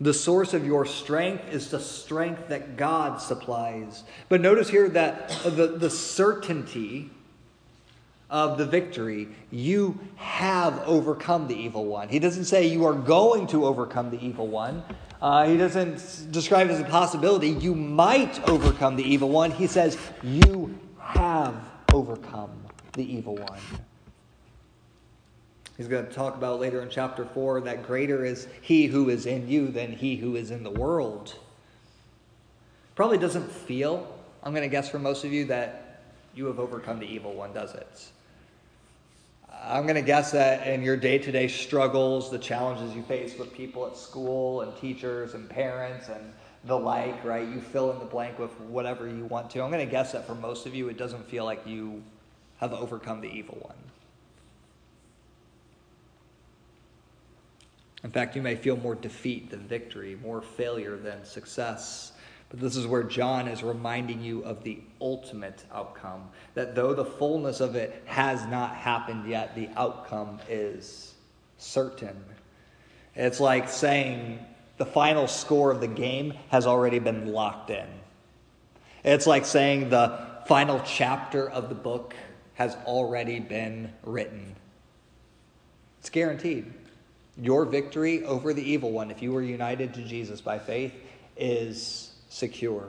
The 0.00 0.14
source 0.14 0.54
of 0.54 0.66
your 0.66 0.86
strength 0.86 1.52
is 1.52 1.70
the 1.70 1.80
strength 1.80 2.48
that 2.48 2.78
God 2.78 3.20
supplies. 3.20 4.04
But 4.30 4.40
notice 4.40 4.70
here 4.70 4.88
that 4.88 5.28
the, 5.44 5.66
the 5.76 5.90
certainty 5.90 7.10
of 8.30 8.56
the 8.56 8.64
victory, 8.64 9.28
you 9.50 9.98
have 10.16 10.78
overcome 10.86 11.48
the 11.48 11.56
evil 11.56 11.84
one. 11.84 12.08
He 12.08 12.18
doesn't 12.18 12.44
say 12.46 12.66
you 12.66 12.86
are 12.86 12.94
going 12.94 13.48
to 13.48 13.66
overcome 13.66 14.10
the 14.10 14.24
evil 14.24 14.46
one. 14.46 14.84
Uh, 15.20 15.46
he 15.46 15.56
doesn't 15.56 16.32
describe 16.32 16.68
it 16.68 16.72
as 16.72 16.80
a 16.80 16.84
possibility. 16.84 17.50
You 17.50 17.74
might 17.74 18.42
overcome 18.48 18.96
the 18.96 19.02
evil 19.02 19.28
one. 19.28 19.50
He 19.50 19.66
says 19.66 19.98
you 20.22 20.78
have 20.98 21.54
overcome 21.92 22.50
the 22.94 23.04
evil 23.04 23.36
one. 23.36 23.60
He's 25.76 25.88
going 25.88 26.06
to 26.06 26.12
talk 26.12 26.36
about 26.36 26.60
later 26.60 26.82
in 26.82 26.90
chapter 26.90 27.24
4 27.24 27.62
that 27.62 27.86
greater 27.86 28.24
is 28.24 28.48
he 28.60 28.86
who 28.86 29.08
is 29.08 29.26
in 29.26 29.48
you 29.48 29.68
than 29.68 29.92
he 29.92 30.16
who 30.16 30.36
is 30.36 30.50
in 30.50 30.62
the 30.62 30.70
world. 30.70 31.34
Probably 32.94 33.18
doesn't 33.18 33.50
feel, 33.50 34.14
I'm 34.42 34.52
going 34.52 34.62
to 34.62 34.68
guess 34.68 34.90
for 34.90 34.98
most 34.98 35.24
of 35.24 35.32
you, 35.32 35.46
that 35.46 36.02
you 36.34 36.46
have 36.46 36.58
overcome 36.58 36.98
the 36.98 37.06
evil 37.06 37.32
one, 37.32 37.52
does 37.54 37.74
it? 37.74 38.10
I'm 39.62 39.82
going 39.82 39.96
to 39.96 40.02
guess 40.02 40.32
that 40.32 40.66
in 40.66 40.82
your 40.82 40.96
day 40.96 41.18
to 41.18 41.30
day 41.30 41.46
struggles, 41.46 42.30
the 42.30 42.38
challenges 42.38 42.94
you 42.96 43.02
face 43.02 43.38
with 43.38 43.52
people 43.52 43.86
at 43.86 43.96
school 43.96 44.62
and 44.62 44.74
teachers 44.76 45.34
and 45.34 45.48
parents 45.48 46.08
and 46.08 46.32
the 46.64 46.78
like, 46.78 47.22
right? 47.24 47.46
You 47.46 47.60
fill 47.60 47.92
in 47.92 47.98
the 47.98 48.04
blank 48.06 48.38
with 48.38 48.58
whatever 48.60 49.06
you 49.06 49.24
want 49.26 49.50
to. 49.50 49.62
I'm 49.62 49.70
going 49.70 49.84
to 49.84 49.90
guess 49.90 50.12
that 50.12 50.26
for 50.26 50.34
most 50.34 50.66
of 50.66 50.74
you, 50.74 50.88
it 50.88 50.96
doesn't 50.96 51.28
feel 51.28 51.44
like 51.44 51.66
you 51.66 52.02
have 52.58 52.72
overcome 52.72 53.20
the 53.20 53.28
evil 53.28 53.58
one. 53.60 53.76
In 58.02 58.10
fact, 58.10 58.34
you 58.34 58.40
may 58.40 58.56
feel 58.56 58.78
more 58.78 58.94
defeat 58.94 59.50
than 59.50 59.60
victory, 59.68 60.18
more 60.22 60.40
failure 60.40 60.96
than 60.96 61.22
success. 61.24 62.12
But 62.50 62.58
this 62.58 62.76
is 62.76 62.86
where 62.86 63.04
John 63.04 63.46
is 63.46 63.62
reminding 63.62 64.22
you 64.22 64.42
of 64.42 64.64
the 64.64 64.80
ultimate 65.00 65.64
outcome 65.72 66.28
that 66.54 66.74
though 66.74 66.94
the 66.94 67.04
fullness 67.04 67.60
of 67.60 67.76
it 67.76 68.02
has 68.06 68.44
not 68.46 68.74
happened 68.74 69.26
yet, 69.28 69.54
the 69.54 69.68
outcome 69.76 70.40
is 70.48 71.14
certain. 71.58 72.24
It's 73.14 73.38
like 73.38 73.68
saying 73.68 74.44
the 74.78 74.86
final 74.86 75.28
score 75.28 75.70
of 75.70 75.80
the 75.80 75.86
game 75.86 76.34
has 76.48 76.66
already 76.66 76.98
been 76.98 77.32
locked 77.32 77.70
in. 77.70 77.86
It's 79.04 79.26
like 79.26 79.46
saying 79.46 79.90
the 79.90 80.18
final 80.46 80.82
chapter 80.84 81.48
of 81.48 81.68
the 81.68 81.74
book 81.74 82.14
has 82.54 82.74
already 82.84 83.38
been 83.38 83.92
written. 84.02 84.56
It's 86.00 86.10
guaranteed. 86.10 86.72
Your 87.40 87.64
victory 87.64 88.24
over 88.24 88.52
the 88.52 88.62
evil 88.62 88.90
one, 88.90 89.10
if 89.10 89.22
you 89.22 89.32
were 89.32 89.42
united 89.42 89.94
to 89.94 90.02
Jesus 90.02 90.40
by 90.40 90.58
faith, 90.58 90.92
is 91.36 92.09
secure. 92.30 92.88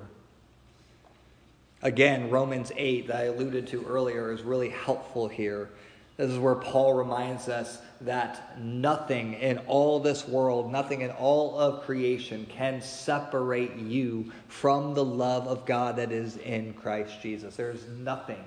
Again, 1.82 2.30
Romans 2.30 2.72
8, 2.76 3.08
that 3.08 3.16
I 3.16 3.24
alluded 3.24 3.68
to 3.68 3.84
earlier, 3.86 4.32
is 4.32 4.44
really 4.44 4.70
helpful 4.70 5.28
here. 5.28 5.70
This 6.16 6.30
is 6.30 6.38
where 6.38 6.56
Paul 6.56 6.94
reminds 6.94 7.50
us 7.50 7.80
that 8.02 8.60
nothing 8.60 9.34
in 9.34 9.58
all 9.60 10.00
this 10.00 10.28
world, 10.28 10.72
nothing 10.72 11.02
in 11.02 11.10
all 11.10 11.58
of 11.60 11.82
creation 11.82 12.46
can 12.48 12.82
separate 12.82 13.76
you 13.76 14.32
from 14.48 14.94
the 14.94 15.04
love 15.04 15.48
of 15.48 15.66
God 15.66 15.96
that 15.96 16.12
is 16.12 16.38
in 16.38 16.74
Christ 16.74 17.20
Jesus. 17.22 17.56
There 17.56 17.72
is 17.72 17.88
nothing 17.88 18.44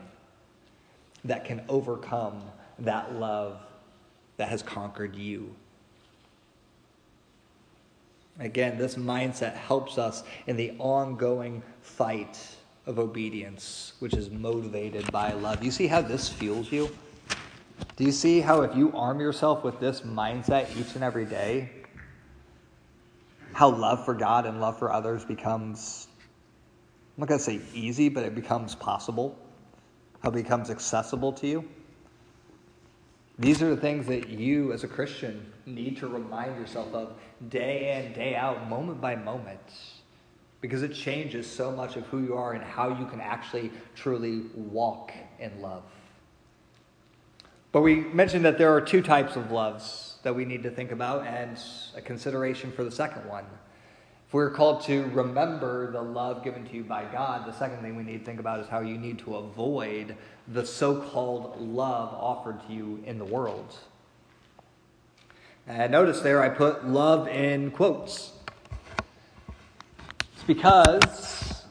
that 1.25 1.45
can 1.45 1.63
overcome 1.69 2.41
that 2.79 3.15
love 3.17 3.59
that 4.37 4.49
has 4.49 4.63
conquered 4.63 5.17
you. 5.17 5.55
Again, 8.41 8.79
this 8.79 8.97
mindset 8.97 9.55
helps 9.55 9.97
us 9.97 10.25
in 10.47 10.57
the 10.57 10.73
ongoing 10.79 11.63
fight 11.81 12.39
of 12.87 12.99
obedience, 12.99 13.93
which 14.01 14.15
is 14.15 14.29
motivated 14.31 15.11
by 15.13 15.33
love. 15.33 15.63
You 15.63 15.71
see 15.71 15.87
how 15.87 16.03
this 16.03 16.29
fuels 16.29 16.73
you? 16.73 16.91
Do 17.97 18.05
you 18.05 18.13
see 18.13 18.41
how 18.41 18.63
if 18.63 18.77
you 18.77 18.93
arm 18.93 19.21
yourself 19.21 19.63
with 19.63 19.79
this 19.79 20.01
mindset 20.01 20.77
each 20.77 20.95
and 20.95 21.05
every 21.05 21.25
day, 21.25 21.71
how 23.53 23.71
love 23.71 24.05
for 24.05 24.15
God 24.15 24.47
and 24.47 24.61
love 24.61 24.79
for 24.79 24.93
others 24.93 25.25
becomes, 25.25 26.09
I'm 27.17 27.21
not 27.21 27.29
going 27.29 27.39
to 27.39 27.45
say 27.45 27.61
easy, 27.73 28.09
but 28.09 28.25
it 28.25 28.35
becomes 28.35 28.75
possible, 28.75 29.39
how 30.23 30.31
it 30.31 30.35
becomes 30.35 30.71
accessible 30.71 31.33
to 31.35 31.47
you? 31.47 31.69
These 33.39 33.63
are 33.63 33.71
the 33.71 33.81
things 33.81 34.07
that 34.07 34.29
you, 34.29 34.73
as 34.73 34.85
a 34.85 34.89
Christian, 34.89 35.53
need 35.67 35.97
to 35.99 36.07
remind 36.07 36.57
yourself 36.57 36.95
of 36.95 37.15
day 37.49 38.05
in, 38.05 38.13
day 38.13 38.37
out, 38.37 38.69
moment 38.69 39.01
by 39.01 39.17
moment, 39.17 39.61
because 40.61 40.83
it 40.83 40.95
changes 40.95 41.51
so 41.51 41.73
much 41.73 41.97
of 41.97 42.05
who 42.07 42.23
you 42.23 42.37
are 42.37 42.53
and 42.53 42.63
how 42.63 42.97
you 42.97 43.07
can 43.07 43.21
actually 43.21 43.73
truly 43.97 44.43
walk 44.55 45.13
in 45.41 45.61
love. 45.61 45.83
But 47.73 47.81
we 47.81 47.97
mentioned 47.97 48.45
that 48.45 48.57
there 48.57 48.73
are 48.73 48.81
two 48.81 49.03
types 49.03 49.35
of 49.35 49.51
loves 49.51 50.19
that 50.23 50.33
we 50.35 50.45
need 50.45 50.63
to 50.63 50.71
think 50.71 50.93
about, 50.93 51.27
and 51.27 51.59
a 51.97 52.01
consideration 52.01 52.71
for 52.71 52.85
the 52.85 52.93
second 52.93 53.29
one. 53.29 53.45
We're 54.35 54.51
called 54.51 54.83
to 54.87 55.05
remember 55.11 55.93
the 55.93 56.03
love 56.03 56.43
given 56.43 56.67
to 56.67 56.75
you 56.75 56.83
by 56.83 57.05
God, 57.05 57.47
the 57.47 57.53
second 57.53 57.83
thing 57.83 57.95
we 57.95 58.03
need 58.03 58.19
to 58.19 58.25
think 58.25 58.41
about 58.41 58.59
is 58.59 58.67
how 58.67 58.81
you 58.81 58.99
need 58.99 59.21
to 59.21 59.37
avoid 59.37 60.17
the 60.49 60.67
so 60.67 61.01
called 61.01 61.61
love 61.61 62.13
offered 62.13 62.67
to 62.67 62.73
you 62.73 63.01
in 63.07 63.21
the 63.21 63.25
world. 63.25 63.79
And 65.69 65.93
notice 65.93 66.21
there 66.21 66.43
I 66.43 66.49
put 66.49 66.85
love 66.85 67.29
in 67.29 67.71
quotes. 67.71 68.33
It's 70.35 70.43
because 70.49 71.63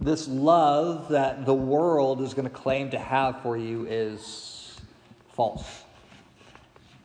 this 0.00 0.28
love 0.28 1.08
that 1.08 1.46
the 1.46 1.54
world 1.54 2.22
is 2.22 2.32
going 2.32 2.48
to 2.48 2.54
claim 2.54 2.90
to 2.90 2.98
have 3.00 3.42
for 3.42 3.56
you 3.56 3.88
is 3.90 4.80
false. 5.32 5.82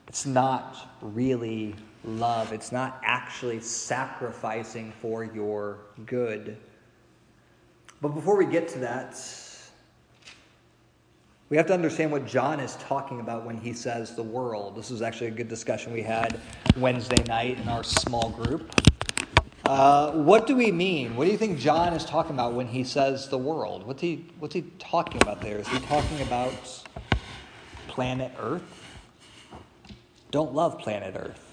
It's 0.07 0.27
not 0.27 0.77
really 1.01 1.73
love, 2.03 2.51
it's 2.51 2.71
not 2.71 3.01
actually 3.03 3.59
sacrificing 3.59 4.91
for 4.99 5.23
your 5.23 5.79
good. 6.05 6.57
But 8.01 8.09
before 8.09 8.37
we 8.37 8.45
get 8.45 8.67
to 8.69 8.79
that, 8.79 9.15
we 11.49 11.57
have 11.57 11.67
to 11.67 11.73
understand 11.73 12.11
what 12.11 12.25
John 12.25 12.59
is 12.59 12.75
talking 12.77 13.19
about 13.19 13.45
when 13.45 13.57
he 13.57 13.73
says 13.73 14.15
the 14.15 14.23
world. 14.23 14.75
This 14.75 14.89
was 14.89 15.01
actually 15.01 15.27
a 15.27 15.31
good 15.31 15.49
discussion 15.49 15.91
we 15.91 16.01
had 16.01 16.39
Wednesday 16.77 17.21
night 17.27 17.59
in 17.59 17.67
our 17.67 17.83
small 17.83 18.29
group. 18.29 18.73
Uh, 19.65 20.11
what 20.13 20.47
do 20.47 20.55
we 20.55 20.71
mean? 20.71 21.15
What 21.15 21.25
do 21.25 21.31
you 21.31 21.37
think 21.37 21.59
John 21.59 21.93
is 21.93 22.03
talking 22.05 22.35
about 22.35 22.53
when 22.53 22.67
he 22.67 22.83
says 22.83 23.27
the 23.27 23.37
world? 23.37 23.85
What's 23.85 24.01
he, 24.01 24.25
what's 24.39 24.55
he 24.55 24.63
talking 24.79 25.21
about 25.21 25.41
there? 25.41 25.59
Is 25.59 25.67
he 25.67 25.79
talking 25.79 26.21
about 26.21 26.53
planet 27.87 28.31
Earth? 28.39 28.63
Don't 30.31 30.53
love 30.53 30.79
planet 30.79 31.15
Earth. 31.17 31.50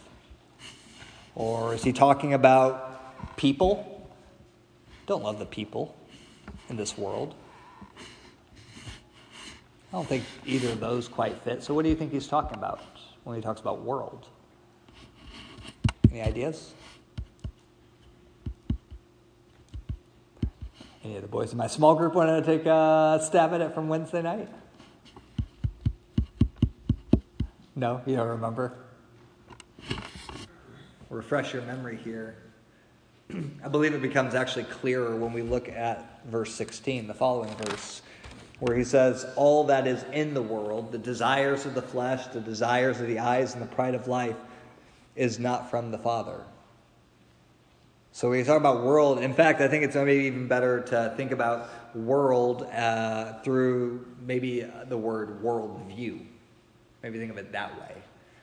Or 1.38 1.72
is 1.72 1.84
he 1.84 1.92
talking 1.92 2.34
about 2.34 3.36
people? 3.36 4.10
Don't 5.06 5.22
love 5.22 5.38
the 5.38 5.46
people 5.46 5.96
in 6.68 6.76
this 6.76 6.98
world. 6.98 7.36
I 9.90 9.92
don't 9.92 10.06
think 10.06 10.24
either 10.44 10.70
of 10.70 10.80
those 10.80 11.06
quite 11.06 11.40
fit. 11.42 11.62
So, 11.62 11.72
what 11.74 11.84
do 11.84 11.90
you 11.90 11.94
think 11.94 12.12
he's 12.12 12.26
talking 12.26 12.58
about 12.58 12.80
when 13.22 13.36
he 13.36 13.40
talks 13.40 13.60
about 13.60 13.82
world? 13.82 14.26
Any 16.10 16.22
ideas? 16.22 16.72
Any 21.04 21.14
of 21.16 21.22
the 21.22 21.28
boys 21.28 21.52
in 21.52 21.58
my 21.58 21.68
small 21.68 21.94
group 21.94 22.14
want 22.14 22.44
to 22.44 22.50
take 22.50 22.66
a 22.66 23.20
stab 23.22 23.54
at 23.54 23.60
it 23.60 23.74
from 23.74 23.88
Wednesday 23.88 24.22
night? 24.22 24.48
No, 27.76 28.02
you 28.06 28.16
don't 28.16 28.28
remember? 28.28 28.87
Refresh 31.10 31.52
your 31.54 31.62
memory 31.62 31.98
here. 32.04 32.36
I 33.64 33.68
believe 33.68 33.94
it 33.94 34.02
becomes 34.02 34.34
actually 34.34 34.64
clearer 34.64 35.16
when 35.16 35.32
we 35.32 35.42
look 35.42 35.68
at 35.68 36.24
verse 36.26 36.54
16, 36.54 37.06
the 37.06 37.14
following 37.14 37.54
verse 37.56 38.02
where 38.60 38.76
he 38.76 38.84
says, 38.84 39.26
All 39.36 39.64
that 39.64 39.86
is 39.86 40.04
in 40.12 40.34
the 40.34 40.42
world, 40.42 40.92
the 40.92 40.98
desires 40.98 41.66
of 41.66 41.74
the 41.74 41.82
flesh, 41.82 42.26
the 42.28 42.40
desires 42.40 43.00
of 43.00 43.06
the 43.06 43.18
eyes, 43.18 43.54
and 43.54 43.62
the 43.62 43.66
pride 43.66 43.94
of 43.94 44.08
life, 44.08 44.36
is 45.16 45.38
not 45.38 45.70
from 45.70 45.90
the 45.90 45.98
Father. 45.98 46.42
So 48.12 48.30
when 48.30 48.38
you 48.38 48.44
talk 48.44 48.58
about 48.58 48.82
world, 48.82 49.20
in 49.20 49.32
fact, 49.32 49.60
I 49.60 49.68
think 49.68 49.84
it's 49.84 49.94
maybe 49.94 50.26
even 50.26 50.48
better 50.48 50.80
to 50.80 51.14
think 51.16 51.30
about 51.30 51.70
world 51.94 52.64
uh, 52.64 53.38
through 53.40 54.06
maybe 54.20 54.66
the 54.88 54.96
word 54.96 55.42
worldview. 55.42 56.24
Maybe 57.02 57.18
think 57.18 57.30
of 57.30 57.38
it 57.38 57.52
that 57.52 57.78
way. 57.78 57.94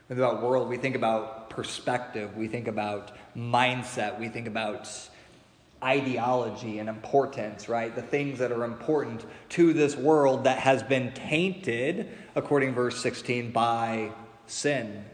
When 0.07 0.17
we 0.17 0.23
think 0.23 0.33
about 0.33 0.43
world, 0.43 0.69
we 0.69 0.77
think 0.77 0.95
about 0.95 1.44
perspective, 1.55 2.35
we 2.35 2.47
think 2.47 2.67
about 2.67 3.11
mindset, 3.35 4.19
we 4.19 4.29
think 4.29 4.47
about 4.47 4.89
ideology 5.83 6.79
and 6.79 6.89
importance, 6.89 7.69
right? 7.69 7.95
The 7.95 8.01
things 8.01 8.39
that 8.39 8.51
are 8.51 8.63
important 8.63 9.25
to 9.49 9.73
this 9.73 9.95
world 9.95 10.45
that 10.45 10.59
has 10.59 10.83
been 10.83 11.13
tainted, 11.13 12.09
according 12.35 12.69
to 12.69 12.75
verse 12.75 13.01
16, 13.01 13.51
by 13.51 14.11
sin. 14.47 15.05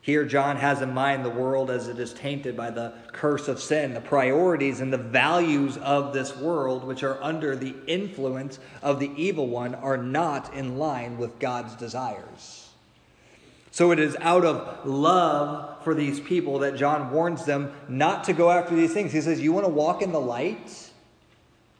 Here, 0.00 0.24
John 0.24 0.56
has 0.56 0.82
in 0.82 0.92
mind 0.92 1.24
the 1.24 1.30
world 1.30 1.70
as 1.70 1.86
it 1.86 1.98
is 2.00 2.12
tainted 2.12 2.56
by 2.56 2.70
the 2.70 2.92
curse 3.12 3.46
of 3.46 3.60
sin, 3.60 3.94
the 3.94 4.00
priorities 4.00 4.80
and 4.80 4.92
the 4.92 4.98
values 4.98 5.76
of 5.76 6.12
this 6.12 6.36
world, 6.36 6.82
which 6.82 7.04
are 7.04 7.22
under 7.22 7.54
the 7.54 7.74
influence 7.86 8.58
of 8.82 8.98
the 8.98 9.12
evil 9.16 9.46
one, 9.46 9.76
are 9.76 9.96
not 9.96 10.52
in 10.54 10.76
line 10.76 11.18
with 11.18 11.38
God's 11.38 11.76
desires. 11.76 12.61
So 13.72 13.90
it 13.90 13.98
is 13.98 14.16
out 14.20 14.44
of 14.44 14.86
love 14.86 15.82
for 15.82 15.94
these 15.94 16.20
people 16.20 16.58
that 16.58 16.76
John 16.76 17.10
warns 17.10 17.46
them 17.46 17.72
not 17.88 18.24
to 18.24 18.34
go 18.34 18.50
after 18.50 18.76
these 18.76 18.92
things. 18.92 19.12
He 19.12 19.22
says, 19.22 19.40
You 19.40 19.52
want 19.54 19.64
to 19.64 19.72
walk 19.72 20.02
in 20.02 20.12
the 20.12 20.20
light? 20.20 20.90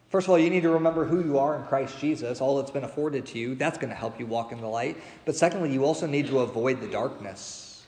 First 0.08 0.26
of 0.26 0.30
all, 0.30 0.38
you 0.38 0.48
need 0.48 0.62
to 0.62 0.70
remember 0.70 1.04
who 1.04 1.22
you 1.22 1.38
are 1.38 1.54
in 1.54 1.64
Christ 1.64 1.98
Jesus, 1.98 2.40
all 2.40 2.56
that's 2.56 2.70
been 2.70 2.84
afforded 2.84 3.26
to 3.26 3.38
you. 3.38 3.54
That's 3.54 3.76
going 3.76 3.90
to 3.90 3.94
help 3.94 4.18
you 4.18 4.24
walk 4.24 4.52
in 4.52 4.60
the 4.62 4.68
light. 4.68 4.96
But 5.26 5.36
secondly, 5.36 5.70
you 5.70 5.84
also 5.84 6.06
need 6.06 6.28
to 6.28 6.40
avoid 6.40 6.80
the 6.80 6.88
darkness. 6.88 7.84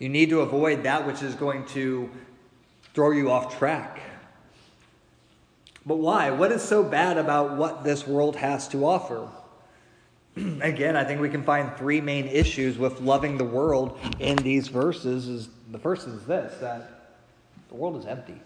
You 0.00 0.08
need 0.08 0.30
to 0.30 0.40
avoid 0.40 0.82
that 0.82 1.06
which 1.06 1.22
is 1.22 1.36
going 1.36 1.66
to 1.66 2.10
throw 2.92 3.12
you 3.12 3.30
off 3.30 3.56
track. 3.56 4.00
But 5.86 5.96
why? 5.96 6.30
What 6.30 6.50
is 6.50 6.62
so 6.62 6.82
bad 6.82 7.18
about 7.18 7.56
what 7.56 7.84
this 7.84 8.04
world 8.04 8.34
has 8.36 8.66
to 8.68 8.84
offer? 8.84 9.28
Again, 10.60 10.96
I 10.96 11.04
think 11.04 11.20
we 11.20 11.28
can 11.28 11.42
find 11.42 11.76
three 11.76 12.00
main 12.00 12.26
issues 12.26 12.78
with 12.78 13.00
loving 13.00 13.36
the 13.36 13.44
world 13.44 13.98
in 14.18 14.36
these 14.36 14.68
verses. 14.68 15.28
Is 15.28 15.48
the 15.70 15.78
first 15.78 16.06
is 16.06 16.24
this 16.24 16.58
that 16.60 17.18
the 17.68 17.74
world 17.74 17.96
is 17.96 18.06
empty. 18.06 18.40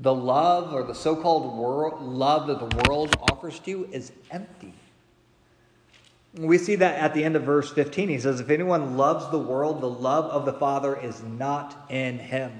The 0.00 0.14
love 0.14 0.72
or 0.72 0.82
the 0.82 0.94
so-called 0.94 1.58
world, 1.58 2.00
love 2.00 2.46
that 2.46 2.58
the 2.58 2.88
world 2.88 3.14
offers 3.30 3.58
to 3.60 3.70
you 3.70 3.88
is 3.92 4.12
empty. 4.30 4.72
We 6.34 6.58
see 6.58 6.76
that 6.76 6.98
at 6.98 7.12
the 7.12 7.24
end 7.24 7.36
of 7.36 7.42
verse 7.42 7.70
15. 7.70 8.08
He 8.08 8.18
says, 8.18 8.40
If 8.40 8.50
anyone 8.50 8.96
loves 8.96 9.30
the 9.30 9.38
world, 9.38 9.80
the 9.80 9.90
love 9.90 10.26
of 10.26 10.46
the 10.46 10.52
Father 10.52 10.96
is 10.96 11.22
not 11.22 11.86
in 11.90 12.18
him. 12.18 12.52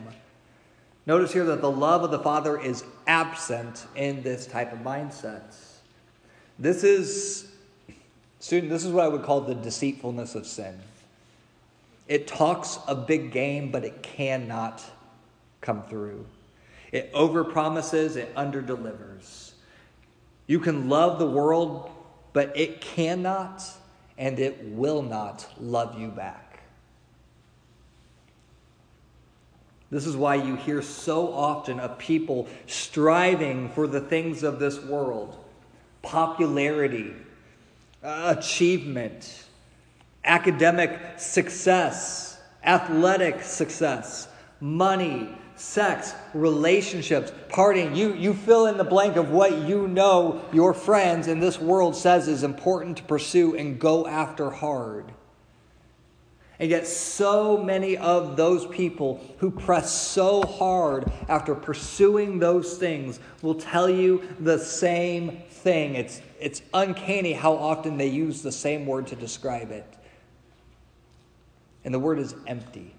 Notice 1.06 1.33
here 1.33 1.44
that 1.46 1.61
the 1.61 1.70
love 1.70 2.02
of 2.02 2.11
the 2.11 2.18
Father 2.18 2.61
is 2.61 2.85
absent 3.06 3.87
in 3.94 4.22
this 4.22 4.46
type 4.46 4.72
of 4.72 4.80
mindset. 4.80 5.54
This 6.59 6.85
is, 6.85 7.52
student, 8.40 8.70
this 8.70 8.85
is 8.85 8.92
what 8.92 9.05
I 9.05 9.09
would 9.09 9.22
call 9.22 9.42
the 9.42 9.55
deceitfulness 9.55 10.35
of 10.35 10.46
sin. 10.46 10.81
It 12.09 12.26
talks 12.26 12.81
a 12.88 12.94
big 12.96 13.31
game, 13.31 13.70
but 13.70 13.85
it 13.85 14.03
cannot 14.03 14.83
come 15.61 15.85
through. 15.85 16.26
It 16.90 17.12
overpromises, 17.12 18.16
it 18.16 18.35
underdelivers. 18.35 19.53
You 20.48 20.59
can 20.59 20.88
love 20.88 21.20
the 21.20 21.31
world 21.31 21.90
but 22.33 22.57
it 22.57 22.81
cannot 22.81 23.62
and 24.18 24.38
it 24.38 24.62
will 24.64 25.03
not 25.03 25.46
love 25.59 25.98
you 25.98 26.09
back. 26.09 26.62
This 29.90 30.07
is 30.07 30.16
why 30.16 30.37
you 30.37 30.55
hear 30.55 30.83
so 30.83 31.33
often 31.33 31.81
of 31.81 31.98
people 31.98 32.48
striving 32.66 33.70
for 33.70 33.88
the 33.88 34.00
things 34.00 34.42
of 34.42 34.61
this 34.61 34.81
world 34.81 35.37
popularity, 36.03 37.12
achievement, 38.02 39.44
academic 40.24 40.98
success, 41.18 42.40
athletic 42.64 43.42
success, 43.42 44.28
money, 44.60 45.28
sex, 45.56 46.14
relationships, 46.32 47.32
partying. 47.48 47.94
You, 47.94 48.14
you 48.14 48.34
fill 48.34 48.66
in 48.66 48.78
the 48.78 48.84
blank 48.84 49.16
of 49.16 49.30
what 49.30 49.68
you 49.68 49.86
know 49.88 50.42
your 50.52 50.72
friends 50.72 51.28
in 51.28 51.40
this 51.40 51.58
world 51.58 51.94
says 51.94 52.28
is 52.28 52.42
important 52.42 52.98
to 52.98 53.02
pursue 53.04 53.56
and 53.56 53.78
go 53.78 54.06
after 54.06 54.50
hard. 54.50 55.12
And 56.58 56.70
yet, 56.70 56.86
so 56.86 57.56
many 57.56 57.96
of 57.96 58.36
those 58.36 58.66
people 58.66 59.18
who 59.38 59.50
press 59.50 59.90
so 59.90 60.42
hard 60.42 61.10
after 61.26 61.54
pursuing 61.54 62.38
those 62.38 62.76
things 62.76 63.18
will 63.40 63.54
tell 63.54 63.88
you 63.88 64.22
the 64.38 64.58
same 64.58 65.42
thing. 65.48 65.94
It's, 65.94 66.20
it's 66.40 66.62
uncanny 66.72 67.33
how 67.33 67.55
often 67.55 67.98
they 67.98 68.09
use 68.09 68.42
the 68.42 68.53
same 68.53 68.87
word 68.87 69.07
to 69.09 69.16
describe 69.16 69.70
it. 69.70 69.87
And 71.85 71.94
the 71.94 71.98
word 71.98 72.18
is 72.18 72.35
empty. 72.46 72.94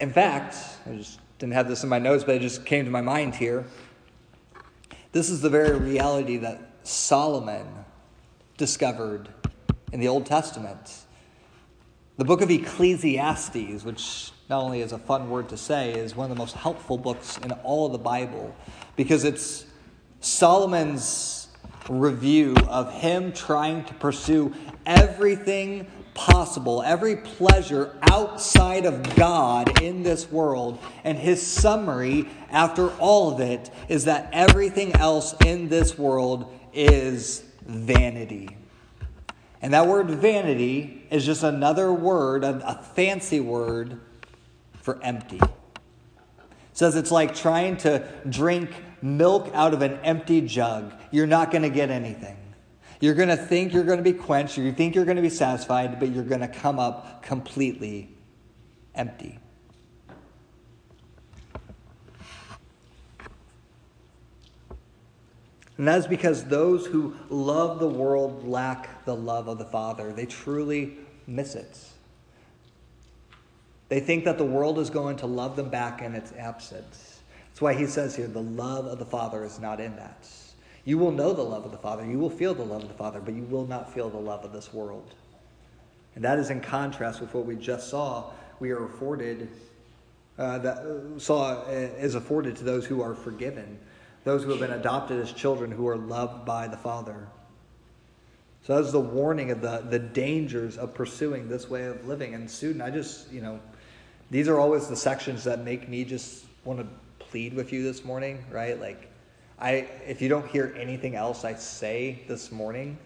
In 0.00 0.12
fact, 0.12 0.56
I 0.86 0.94
just 0.96 1.18
didn't 1.38 1.54
have 1.54 1.68
this 1.68 1.82
in 1.82 1.88
my 1.88 1.98
notes, 1.98 2.24
but 2.24 2.36
it 2.36 2.42
just 2.42 2.64
came 2.64 2.84
to 2.84 2.90
my 2.90 3.00
mind 3.00 3.34
here. 3.34 3.64
This 5.12 5.28
is 5.28 5.40
the 5.40 5.50
very 5.50 5.76
reality 5.78 6.36
that 6.38 6.60
Solomon 6.84 7.66
discovered 8.56 9.28
in 9.92 10.00
the 10.00 10.08
Old 10.08 10.26
Testament. 10.26 11.04
The 12.16 12.24
book 12.24 12.40
of 12.40 12.50
Ecclesiastes, 12.50 13.84
which 13.84 14.32
not 14.48 14.62
only 14.62 14.80
is 14.80 14.92
a 14.92 14.98
fun 14.98 15.30
word 15.30 15.48
to 15.50 15.56
say, 15.56 15.92
is 15.92 16.14
one 16.14 16.30
of 16.30 16.36
the 16.36 16.40
most 16.40 16.54
helpful 16.56 16.98
books 16.98 17.38
in 17.38 17.52
all 17.52 17.86
of 17.86 17.92
the 17.92 17.98
Bible 17.98 18.54
because 18.96 19.24
it's 19.24 19.66
Solomon's 20.20 21.48
review 21.88 22.54
of 22.68 22.92
him 22.92 23.32
trying 23.32 23.84
to 23.84 23.94
pursue 23.94 24.54
everything 24.84 25.86
possible, 26.14 26.82
every 26.82 27.16
pleasure 27.16 27.96
outside 28.02 28.84
of 28.84 29.14
God 29.14 29.80
in 29.80 30.02
this 30.02 30.30
world. 30.30 30.78
And 31.04 31.16
his 31.16 31.44
summary 31.46 32.28
after 32.50 32.90
all 32.96 33.32
of 33.32 33.40
it 33.40 33.70
is 33.88 34.06
that 34.06 34.28
everything 34.32 34.94
else 34.96 35.34
in 35.46 35.68
this 35.68 35.96
world 35.96 36.52
is 36.72 37.44
vanity. 37.64 38.56
And 39.62 39.74
that 39.74 39.86
word 39.86 40.10
vanity 40.10 41.06
is 41.10 41.24
just 41.24 41.42
another 41.42 41.92
word, 41.92 42.44
a, 42.44 42.82
fancy 42.94 43.40
word 43.40 44.00
for 44.74 45.00
empty. 45.02 45.38
It 45.38 45.52
says 46.72 46.96
it's 46.96 47.10
like 47.10 47.34
trying 47.34 47.76
to 47.78 48.06
drink 48.28 48.70
milk 49.02 49.50
out 49.54 49.74
of 49.74 49.82
an 49.82 49.98
empty 50.04 50.40
jug. 50.40 50.92
You're 51.10 51.26
not 51.26 51.50
going 51.50 51.62
to 51.62 51.70
get 51.70 51.90
anything. 51.90 52.36
You're 53.00 53.14
going 53.14 53.28
to 53.28 53.36
think 53.36 53.72
you're 53.72 53.84
going 53.84 53.98
to 53.98 54.04
be 54.04 54.12
quenched, 54.12 54.58
you 54.58 54.72
think 54.72 54.94
you're 54.94 55.04
going 55.04 55.16
to 55.16 55.22
be 55.22 55.30
satisfied, 55.30 56.00
but 56.00 56.10
you're 56.10 56.24
going 56.24 56.40
to 56.40 56.48
come 56.48 56.78
up 56.78 57.22
completely 57.22 58.10
empty. 58.94 59.38
And 65.76 65.86
that 65.86 66.00
is 66.00 66.06
because 66.08 66.44
those 66.44 66.86
who 66.86 67.14
love 67.30 67.78
the 67.78 67.88
world 67.88 68.46
lack 68.46 69.04
the 69.04 69.14
love 69.14 69.46
of 69.46 69.58
the 69.58 69.64
Father. 69.64 70.12
They 70.12 70.26
truly 70.26 70.96
miss 71.28 71.54
it. 71.54 71.78
They 73.88 74.00
think 74.00 74.24
that 74.24 74.38
the 74.38 74.44
world 74.44 74.80
is 74.80 74.90
going 74.90 75.18
to 75.18 75.26
love 75.26 75.54
them 75.54 75.70
back 75.70 76.02
in 76.02 76.14
its 76.16 76.32
absence. 76.32 77.07
That's 77.58 77.62
why 77.64 77.74
he 77.74 77.88
says 77.88 78.14
here 78.14 78.28
the 78.28 78.40
love 78.40 78.86
of 78.86 79.00
the 79.00 79.04
Father 79.04 79.44
is 79.44 79.58
not 79.58 79.80
in 79.80 79.96
that. 79.96 80.28
You 80.84 80.96
will 80.96 81.10
know 81.10 81.32
the 81.32 81.42
love 81.42 81.64
of 81.64 81.72
the 81.72 81.78
Father. 81.78 82.06
You 82.06 82.16
will 82.16 82.30
feel 82.30 82.54
the 82.54 82.62
love 82.62 82.82
of 82.82 82.88
the 82.88 82.94
Father, 82.94 83.18
but 83.18 83.34
you 83.34 83.42
will 83.42 83.66
not 83.66 83.92
feel 83.92 84.08
the 84.08 84.16
love 84.16 84.44
of 84.44 84.52
this 84.52 84.72
world. 84.72 85.12
And 86.14 86.22
that 86.22 86.38
is 86.38 86.50
in 86.50 86.60
contrast 86.60 87.20
with 87.20 87.34
what 87.34 87.46
we 87.46 87.56
just 87.56 87.90
saw. 87.90 88.30
We 88.60 88.70
are 88.70 88.84
afforded, 88.84 89.48
uh, 90.38 90.58
that 90.58 90.76
uh, 90.76 91.18
saw 91.18 91.64
uh, 91.64 91.70
is 91.72 92.14
afforded 92.14 92.54
to 92.58 92.62
those 92.62 92.86
who 92.86 93.02
are 93.02 93.16
forgiven, 93.16 93.76
those 94.22 94.44
who 94.44 94.50
have 94.50 94.60
been 94.60 94.78
adopted 94.78 95.20
as 95.20 95.32
children 95.32 95.72
who 95.72 95.88
are 95.88 95.96
loved 95.96 96.46
by 96.46 96.68
the 96.68 96.76
Father. 96.76 97.26
So 98.62 98.80
that's 98.80 98.92
the 98.92 99.00
warning 99.00 99.50
of 99.50 99.62
the, 99.62 99.78
the 99.78 99.98
dangers 99.98 100.78
of 100.78 100.94
pursuing 100.94 101.48
this 101.48 101.68
way 101.68 101.86
of 101.86 102.06
living. 102.06 102.34
And 102.34 102.48
student, 102.48 102.82
I 102.82 102.90
just, 102.90 103.32
you 103.32 103.40
know, 103.40 103.58
these 104.30 104.46
are 104.46 104.60
always 104.60 104.86
the 104.86 104.94
sections 104.94 105.42
that 105.42 105.64
make 105.64 105.88
me 105.88 106.04
just 106.04 106.44
want 106.64 106.78
to 106.78 106.86
plead 107.30 107.54
with 107.54 107.72
you 107.72 107.82
this 107.82 108.04
morning, 108.04 108.44
right? 108.50 108.80
Like, 108.80 109.10
I, 109.58 109.88
if 110.06 110.22
you 110.22 110.28
don't 110.28 110.46
hear 110.48 110.74
anything 110.78 111.14
else 111.14 111.44
I 111.44 111.54
say 111.54 112.22
this 112.26 112.50
morning, 112.50 112.96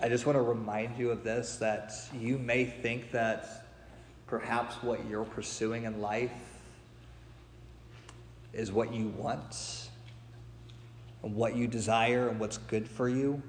I 0.00 0.08
just 0.08 0.26
want 0.26 0.36
to 0.36 0.42
remind 0.42 0.98
you 0.98 1.10
of 1.10 1.22
this 1.22 1.56
that 1.56 1.92
you 2.18 2.38
may 2.38 2.64
think 2.64 3.12
that 3.12 3.66
perhaps 4.26 4.76
what 4.82 5.04
you're 5.08 5.24
pursuing 5.24 5.84
in 5.84 6.00
life 6.00 6.30
is 8.52 8.72
what 8.72 8.92
you 8.92 9.08
want 9.08 9.88
and 11.22 11.34
what 11.34 11.56
you 11.56 11.66
desire 11.66 12.28
and 12.28 12.40
what's 12.40 12.58
good 12.58 12.88
for 12.88 13.08
you 13.08 13.42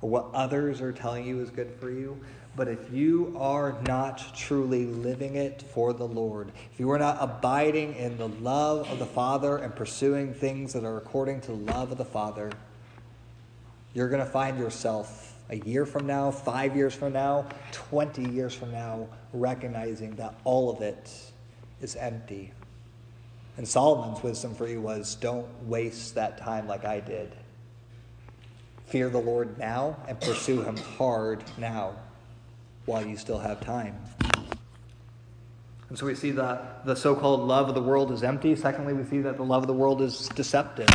or 0.00 0.10
what 0.10 0.28
others 0.32 0.80
are 0.80 0.92
telling 0.92 1.26
you 1.26 1.40
is 1.40 1.50
good 1.50 1.72
for 1.80 1.90
you. 1.90 2.20
But 2.58 2.66
if 2.66 2.92
you 2.92 3.36
are 3.38 3.80
not 3.86 4.34
truly 4.34 4.84
living 4.84 5.36
it 5.36 5.62
for 5.62 5.92
the 5.92 6.08
Lord, 6.08 6.50
if 6.72 6.80
you 6.80 6.90
are 6.90 6.98
not 6.98 7.18
abiding 7.20 7.94
in 7.94 8.18
the 8.18 8.26
love 8.26 8.90
of 8.90 8.98
the 8.98 9.06
Father 9.06 9.58
and 9.58 9.72
pursuing 9.76 10.34
things 10.34 10.72
that 10.72 10.82
are 10.82 10.96
according 10.96 11.42
to 11.42 11.52
the 11.52 11.72
love 11.72 11.92
of 11.92 11.98
the 11.98 12.04
Father, 12.04 12.50
you're 13.94 14.08
going 14.08 14.24
to 14.24 14.30
find 14.30 14.58
yourself 14.58 15.36
a 15.50 15.58
year 15.58 15.86
from 15.86 16.08
now, 16.08 16.32
five 16.32 16.74
years 16.74 16.96
from 16.96 17.12
now, 17.12 17.46
20 17.70 18.28
years 18.28 18.54
from 18.54 18.72
now, 18.72 19.06
recognizing 19.32 20.16
that 20.16 20.34
all 20.42 20.68
of 20.68 20.82
it 20.82 21.08
is 21.80 21.94
empty. 21.94 22.50
And 23.56 23.68
Solomon's 23.68 24.20
wisdom 24.20 24.56
for 24.56 24.66
you 24.66 24.80
was 24.80 25.14
don't 25.14 25.46
waste 25.62 26.16
that 26.16 26.38
time 26.38 26.66
like 26.66 26.84
I 26.84 26.98
did. 26.98 27.36
Fear 28.86 29.10
the 29.10 29.20
Lord 29.20 29.58
now 29.58 29.96
and 30.08 30.20
pursue 30.20 30.62
him 30.62 30.76
hard 30.76 31.44
now. 31.56 31.94
While 32.88 33.06
you 33.06 33.16
still 33.16 33.38
have 33.38 33.60
time. 33.60 33.94
And 35.90 35.98
so 35.98 36.06
we 36.06 36.14
see 36.14 36.32
that 36.32 36.84
the 36.86 36.96
so 36.96 37.14
called 37.14 37.40
love 37.40 37.68
of 37.68 37.74
the 37.74 37.82
world 37.82 38.10
is 38.10 38.22
empty. 38.22 38.56
Secondly, 38.56 38.94
we 38.94 39.04
see 39.04 39.20
that 39.20 39.36
the 39.36 39.44
love 39.44 39.62
of 39.62 39.66
the 39.66 39.74
world 39.74 40.00
is 40.02 40.28
deceptive. 40.30 40.88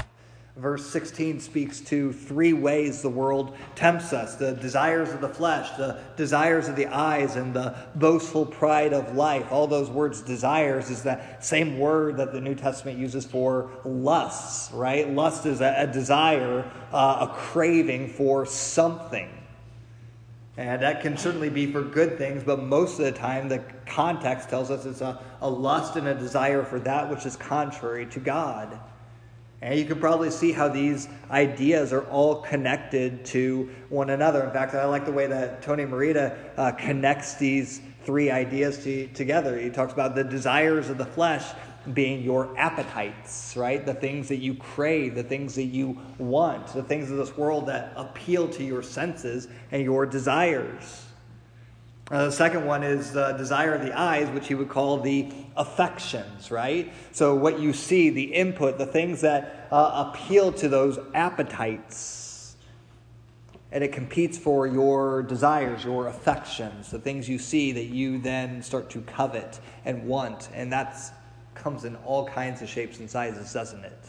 Verse 0.56 0.86
16 0.88 1.39
speaks 1.39 1.80
to 1.82 2.14
three 2.14 2.54
ways 2.54 3.02
the 3.02 3.10
world 3.10 3.58
tempts 3.74 4.14
us 4.14 4.36
the 4.36 4.54
desires 4.54 5.12
of 5.12 5.20
the 5.20 5.30
flesh, 5.30 5.72
the 5.78 6.00
desires 6.16 6.68
of 6.68 6.76
the 6.76 6.86
eyes, 6.88 7.36
and 7.36 7.56
the 7.56 7.76
boastful 7.96 8.46
pride 8.46 8.94
of 8.94 9.16
life. 9.16 9.52
All 9.52 9.66
those 9.66 9.89
words, 9.89 10.22
desires, 10.22 10.91
is 10.91 11.02
that 11.04 11.44
same 11.44 11.80
word 11.80 12.18
that 12.18 12.34
the 12.34 12.41
New 12.41 12.54
Testament 12.54 13.00
uses 13.00 13.26
for 13.26 13.72
lusts, 13.84 14.72
right? 14.72 15.10
Lust 15.10 15.48
is 15.48 15.60
a, 15.60 15.74
a 15.76 15.88
desire, 15.88 16.70
uh, 16.91 17.30
a 17.32 17.34
craving 17.34 18.10
for 18.10 18.46
something. 18.46 19.43
And 20.56 20.84
that 20.84 21.01
can 21.01 21.18
certainly 21.18 21.49
be 21.49 21.72
for 21.72 21.82
good 21.82 22.18
things, 22.18 22.43
but 22.43 22.62
most 22.62 22.99
of 22.99 23.06
the 23.06 23.12
time 23.12 23.49
the 23.49 23.64
context 23.88 24.49
tells 24.49 24.70
us 24.70 24.86
it's 24.86 25.01
a, 25.01 25.20
a 25.41 25.49
lust 25.49 25.95
and 25.95 26.08
a 26.08 26.14
desire 26.14 26.64
for 26.64 26.80
that 26.82 27.10
which 27.10 27.26
is 27.26 27.36
contrary 27.36 28.06
to 28.08 28.20
God. 28.20 28.80
And 29.64 29.80
you 29.80 29.86
can 29.86 29.99
probably 29.99 30.30
see 30.30 30.51
how 30.51 30.68
these 30.68 31.08
ideas 31.32 31.93
are 31.93 32.04
all 32.10 32.41
connected 32.41 33.24
to 33.28 33.70
one 33.89 34.10
another. 34.10 34.43
In 34.43 34.51
fact, 34.51 34.76
I 34.76 34.86
like 34.86 35.06
the 35.06 35.12
way 35.12 35.26
that 35.26 35.62
Tony 35.62 35.86
Merida 35.86 36.38
uh, 36.58 36.74
connects 36.74 37.36
these 37.36 37.82
three 38.04 38.30
ideas 38.30 38.84
to, 38.84 39.08
together. 39.08 39.58
He 39.58 39.70
talks 39.70 39.93
about 39.93 40.16
the 40.16 40.24
desires 40.24 40.89
of 40.89 40.97
the 40.97 41.06
flesh 41.06 41.45
being 41.92 42.24
your 42.24 42.58
appetites, 42.58 43.56
right? 43.58 43.86
The 43.86 43.94
things 43.94 44.30
that 44.30 44.38
you 44.38 44.56
crave, 44.56 45.16
the 45.16 45.24
things 45.24 45.56
that 45.56 45.64
you 45.64 46.00
want, 46.18 46.68
the 46.68 46.84
things 46.84 47.12
of 47.12 47.18
this 47.18 47.36
world 47.36 47.68
that 47.68 47.94
appeal 47.96 48.48
to 48.50 48.64
your 48.64 48.82
senses 48.82 49.48
and 49.72 49.84
your 49.84 50.06
desires. 50.06 51.06
Uh, 52.12 52.26
the 52.26 52.32
second 52.32 52.66
one 52.66 52.84
is 52.84 53.12
the 53.12 53.32
desire 53.34 53.74
of 53.74 53.82
the 53.82 53.98
eyes, 53.98 54.30
which 54.30 54.48
he 54.48 54.56
would 54.56 54.70
call 54.70 55.00
the 55.00 55.32
affections, 55.56 56.52
right? 56.52 56.94
So, 57.12 57.34
what 57.34 57.60
you 57.60 57.74
see, 57.74 58.10
the 58.10 58.24
input, 58.24 58.78
the 58.78 58.86
things 58.86 59.22
that 59.22 59.68
uh, 59.72 60.12
appeal 60.12 60.52
to 60.54 60.70
those 60.70 61.00
appetites. 61.14 62.56
And 63.72 63.84
it 63.84 63.92
competes 63.92 64.38
for 64.38 64.68
your 64.68 65.24
desires, 65.24 65.84
your 65.84 66.08
affections, 66.08 66.92
the 66.92 67.00
things 67.00 67.28
you 67.28 67.40
see 67.40 67.72
that 67.72 67.86
you 67.86 68.20
then 68.20 68.62
start 68.62 68.92
to 68.92 69.02
covet 69.02 69.60
and 69.84 70.06
want. 70.06 70.50
And 70.54 70.72
that 70.72 70.96
comes 71.56 71.86
in 71.86 71.95
all 71.97 72.28
kinds 72.28 72.62
of 72.62 72.70
shapes 72.70 72.99
and 72.99 73.10
sizes, 73.10 73.54
doesn't 73.54 73.84
it? 73.84 73.99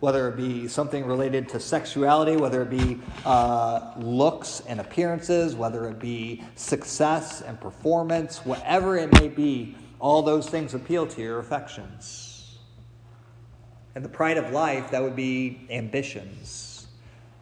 whether 0.00 0.28
it 0.28 0.36
be 0.36 0.66
something 0.66 1.04
related 1.04 1.48
to 1.50 1.60
sexuality, 1.60 2.36
whether 2.36 2.62
it 2.62 2.70
be 2.70 3.02
uh, 3.26 3.92
looks 3.98 4.60
and 4.66 4.80
appearances, 4.80 5.54
whether 5.54 5.86
it 5.88 5.98
be 5.98 6.42
success 6.56 7.42
and 7.42 7.60
performance, 7.60 8.38
whatever 8.44 8.96
it 8.96 9.12
may 9.12 9.28
be, 9.28 9.76
all 9.98 10.22
those 10.22 10.48
things 10.48 10.72
appeal 10.72 11.06
to 11.06 11.20
your 11.20 11.38
affections. 11.38 12.58
And 13.94 14.02
the 14.02 14.08
pride 14.08 14.38
of 14.38 14.52
life, 14.52 14.90
that 14.90 15.02
would 15.02 15.16
be 15.16 15.66
ambitions. 15.68 16.79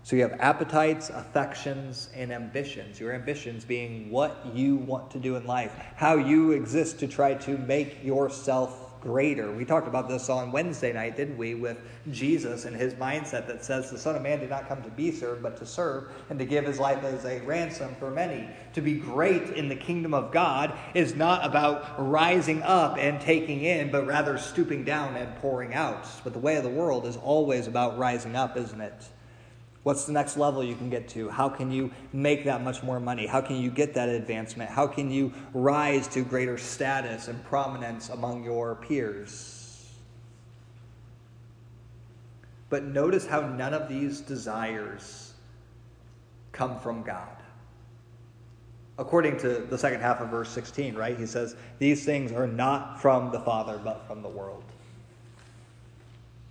So 0.08 0.16
you 0.16 0.22
have 0.22 0.40
appetites, 0.40 1.10
affections, 1.10 2.08
and 2.14 2.32
ambitions. 2.32 2.98
Your 2.98 3.12
ambitions 3.12 3.66
being 3.66 4.10
what 4.10 4.40
you 4.54 4.76
want 4.76 5.10
to 5.10 5.18
do 5.18 5.36
in 5.36 5.46
life, 5.46 5.70
how 5.96 6.16
you 6.16 6.52
exist 6.52 6.98
to 7.00 7.06
try 7.06 7.34
to 7.34 7.58
make 7.58 8.02
yourself 8.02 8.98
greater. 9.02 9.52
We 9.52 9.66
talked 9.66 9.86
about 9.86 10.08
this 10.08 10.30
on 10.30 10.50
Wednesday 10.50 10.94
night, 10.94 11.18
didn't 11.18 11.36
we, 11.36 11.54
with 11.56 11.76
Jesus 12.10 12.64
and 12.64 12.74
his 12.74 12.94
mindset 12.94 13.46
that 13.48 13.62
says 13.62 13.90
the 13.90 13.98
Son 13.98 14.16
of 14.16 14.22
Man 14.22 14.40
did 14.40 14.48
not 14.48 14.66
come 14.66 14.82
to 14.82 14.88
be 14.88 15.12
served, 15.12 15.42
but 15.42 15.58
to 15.58 15.66
serve 15.66 16.10
and 16.30 16.38
to 16.38 16.46
give 16.46 16.64
his 16.64 16.78
life 16.78 17.04
as 17.04 17.26
a 17.26 17.40
ransom 17.40 17.94
for 17.96 18.10
many. 18.10 18.48
To 18.72 18.80
be 18.80 18.94
great 18.94 19.50
in 19.50 19.68
the 19.68 19.76
kingdom 19.76 20.14
of 20.14 20.32
God 20.32 20.72
is 20.94 21.16
not 21.16 21.44
about 21.44 22.08
rising 22.10 22.62
up 22.62 22.96
and 22.96 23.20
taking 23.20 23.60
in, 23.60 23.90
but 23.90 24.06
rather 24.06 24.38
stooping 24.38 24.84
down 24.84 25.16
and 25.16 25.36
pouring 25.36 25.74
out. 25.74 26.08
But 26.24 26.32
the 26.32 26.38
way 26.38 26.56
of 26.56 26.64
the 26.64 26.70
world 26.70 27.04
is 27.04 27.18
always 27.18 27.66
about 27.66 27.98
rising 27.98 28.36
up, 28.36 28.56
isn't 28.56 28.80
it? 28.80 29.04
What's 29.88 30.04
the 30.04 30.12
next 30.12 30.36
level 30.36 30.62
you 30.62 30.74
can 30.74 30.90
get 30.90 31.08
to? 31.08 31.30
How 31.30 31.48
can 31.48 31.72
you 31.72 31.90
make 32.12 32.44
that 32.44 32.62
much 32.62 32.82
more 32.82 33.00
money? 33.00 33.26
How 33.26 33.40
can 33.40 33.56
you 33.56 33.70
get 33.70 33.94
that 33.94 34.10
advancement? 34.10 34.68
How 34.68 34.86
can 34.86 35.10
you 35.10 35.32
rise 35.54 36.06
to 36.08 36.22
greater 36.22 36.58
status 36.58 37.28
and 37.28 37.42
prominence 37.44 38.10
among 38.10 38.44
your 38.44 38.74
peers? 38.74 39.88
But 42.68 42.84
notice 42.84 43.26
how 43.26 43.40
none 43.40 43.72
of 43.72 43.88
these 43.88 44.20
desires 44.20 45.32
come 46.52 46.78
from 46.78 47.02
God. 47.02 47.38
According 48.98 49.38
to 49.38 49.60
the 49.60 49.78
second 49.78 50.02
half 50.02 50.20
of 50.20 50.28
verse 50.28 50.50
16, 50.50 50.96
right? 50.96 51.18
He 51.18 51.24
says, 51.24 51.56
These 51.78 52.04
things 52.04 52.30
are 52.30 52.46
not 52.46 53.00
from 53.00 53.32
the 53.32 53.40
Father, 53.40 53.80
but 53.82 54.06
from 54.06 54.20
the 54.20 54.28
world. 54.28 54.64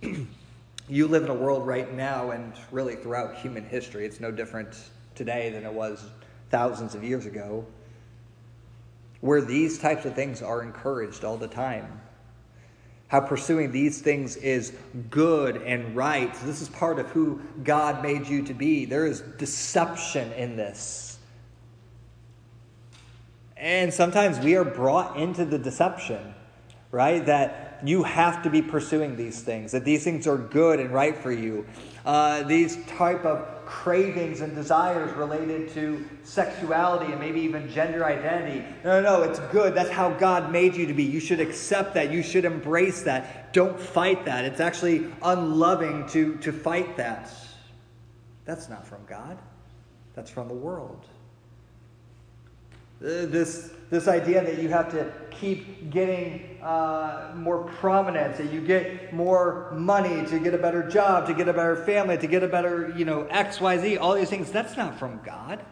you 0.88 1.06
live 1.06 1.24
in 1.24 1.30
a 1.30 1.34
world 1.34 1.66
right 1.66 1.92
now 1.94 2.30
and 2.30 2.52
really 2.70 2.96
throughout 2.96 3.36
human 3.36 3.64
history, 3.64 4.06
it's 4.06 4.20
no 4.20 4.30
different 4.30 4.76
today 5.14 5.50
than 5.50 5.64
it 5.64 5.72
was 5.72 6.04
thousands 6.50 6.94
of 6.94 7.04
years 7.04 7.26
ago, 7.26 7.66
where 9.20 9.40
these 9.40 9.78
types 9.78 10.04
of 10.04 10.14
things 10.14 10.42
are 10.42 10.62
encouraged 10.62 11.24
all 11.24 11.36
the 11.36 11.48
time. 11.48 12.00
How 13.08 13.20
pursuing 13.20 13.72
these 13.72 14.00
things 14.00 14.36
is 14.36 14.72
good 15.10 15.56
and 15.62 15.96
right. 15.96 16.32
This 16.44 16.60
is 16.60 16.68
part 16.68 16.98
of 16.98 17.06
who 17.08 17.40
God 17.64 18.02
made 18.02 18.26
you 18.26 18.42
to 18.44 18.54
be. 18.54 18.84
There 18.84 19.06
is 19.06 19.20
deception 19.38 20.30
in 20.32 20.56
this. 20.56 21.18
And 23.56 23.92
sometimes 23.92 24.38
we 24.38 24.56
are 24.56 24.64
brought 24.64 25.16
into 25.16 25.44
the 25.44 25.58
deception, 25.58 26.34
right? 26.90 27.24
That 27.26 27.80
you 27.84 28.02
have 28.02 28.42
to 28.42 28.50
be 28.50 28.62
pursuing 28.62 29.16
these 29.16 29.40
things, 29.40 29.72
that 29.72 29.84
these 29.84 30.04
things 30.04 30.26
are 30.26 30.38
good 30.38 30.80
and 30.80 30.90
right 30.90 31.16
for 31.16 31.32
you. 31.32 31.66
Uh, 32.04 32.42
these 32.42 32.84
type 32.86 33.24
of 33.24 33.46
cravings 33.66 34.40
and 34.40 34.54
desires 34.54 35.14
related 35.14 35.68
to 35.74 36.02
sexuality 36.24 37.12
and 37.12 37.20
maybe 37.20 37.40
even 37.40 37.68
gender 37.70 38.04
identity. 38.04 38.64
No, 38.82 39.02
no, 39.02 39.18
no, 39.18 39.22
it's 39.30 39.40
good. 39.52 39.74
That's 39.74 39.90
how 39.90 40.10
God 40.10 40.50
made 40.50 40.74
you 40.74 40.86
to 40.86 40.94
be. 40.94 41.04
You 41.04 41.20
should 41.20 41.40
accept 41.40 41.94
that. 41.94 42.10
You 42.10 42.22
should 42.22 42.46
embrace 42.46 43.02
that. 43.02 43.52
Don't 43.52 43.78
fight 43.78 44.24
that. 44.24 44.46
It's 44.46 44.60
actually 44.60 45.12
unloving 45.22 46.08
to, 46.08 46.36
to 46.36 46.50
fight 46.50 46.96
that. 46.96 47.30
That's 48.46 48.70
not 48.70 48.86
from 48.86 49.04
God, 49.06 49.36
that's 50.14 50.30
from 50.30 50.48
the 50.48 50.54
world. 50.54 51.04
Uh, 53.00 53.26
this, 53.26 53.70
this 53.90 54.08
idea 54.08 54.44
that 54.44 54.60
you 54.60 54.68
have 54.68 54.90
to 54.90 55.12
keep 55.30 55.90
getting 55.90 56.58
uh, 56.62 57.32
more 57.36 57.62
prominence, 57.64 58.38
that 58.38 58.52
you 58.52 58.60
get 58.60 59.12
more 59.12 59.70
money 59.72 60.26
to 60.26 60.40
get 60.40 60.52
a 60.52 60.58
better 60.58 60.88
job, 60.88 61.26
to 61.26 61.34
get 61.34 61.48
a 61.48 61.52
better 61.52 61.76
family, 61.84 62.18
to 62.18 62.26
get 62.26 62.42
a 62.42 62.48
better, 62.48 62.92
you 62.96 63.04
know, 63.04 63.22
X, 63.30 63.60
Y, 63.60 63.78
Z, 63.78 63.98
all 63.98 64.14
these 64.14 64.28
things, 64.28 64.50
that's 64.50 64.76
not 64.76 64.98
from 64.98 65.20
God. 65.24 65.64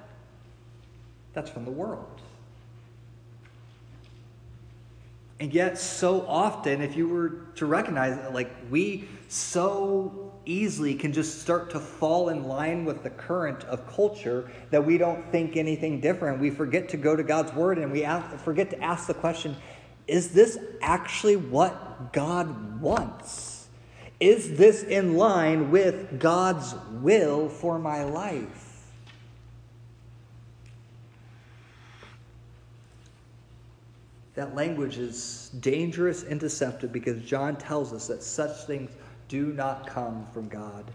That's 1.33 1.51
from 1.51 1.65
the 1.65 1.71
world. 1.71 2.21
And 5.39 5.53
yet, 5.53 5.79
so 5.79 6.27
often, 6.27 6.81
if 6.81 6.97
you 6.97 7.09
were 7.09 7.29
to 7.57 7.67
recognize 7.67 8.33
like 8.33 8.51
we 8.71 9.07
so 9.29 10.26
easily 10.47 10.95
can 10.95 11.13
just 11.13 11.41
start 11.43 11.71
to 11.71 11.81
fall 11.81 12.29
in 12.31 12.45
line 12.45 12.85
with 12.85 13.03
the 13.03 13.11
current 13.11 13.65
of 13.65 13.87
culture 13.93 14.51
that 14.71 14.85
we 14.85 14.97
don't 14.97 15.31
think 15.31 15.57
anything 15.57 16.01
different. 16.01 16.41
We 16.41 16.51
forget 16.51 16.89
to 16.91 16.97
go 16.97 17.15
to 17.15 17.23
God's 17.23 17.53
word 17.53 17.79
and 17.79 17.93
we 17.93 18.05
ask, 18.05 18.37
forget 18.39 18.71
to 18.71 18.83
ask 18.83 19.07
the 19.07 19.15
question 19.15 19.57
is 20.07 20.31
this 20.31 20.57
actually 20.83 21.35
what 21.37 22.13
God 22.13 22.81
wants? 22.81 23.67
Is 24.21 24.57
this 24.57 24.83
in 24.85 25.17
line 25.17 25.71
with 25.71 26.21
God's 26.21 26.75
will 27.03 27.49
for 27.49 27.79
my 27.79 28.05
life? 28.05 28.67
That 34.35 34.55
language 34.55 34.99
is 34.99 35.51
dangerous 35.61 36.23
and 36.23 36.39
deceptive 36.39 36.93
because 36.93 37.23
John 37.25 37.57
tells 37.57 37.93
us 37.93 38.07
that 38.09 38.23
such 38.23 38.67
things 38.67 38.91
do 39.29 39.53
not 39.53 39.87
come 39.87 40.27
from 40.33 40.49
God. 40.49 40.91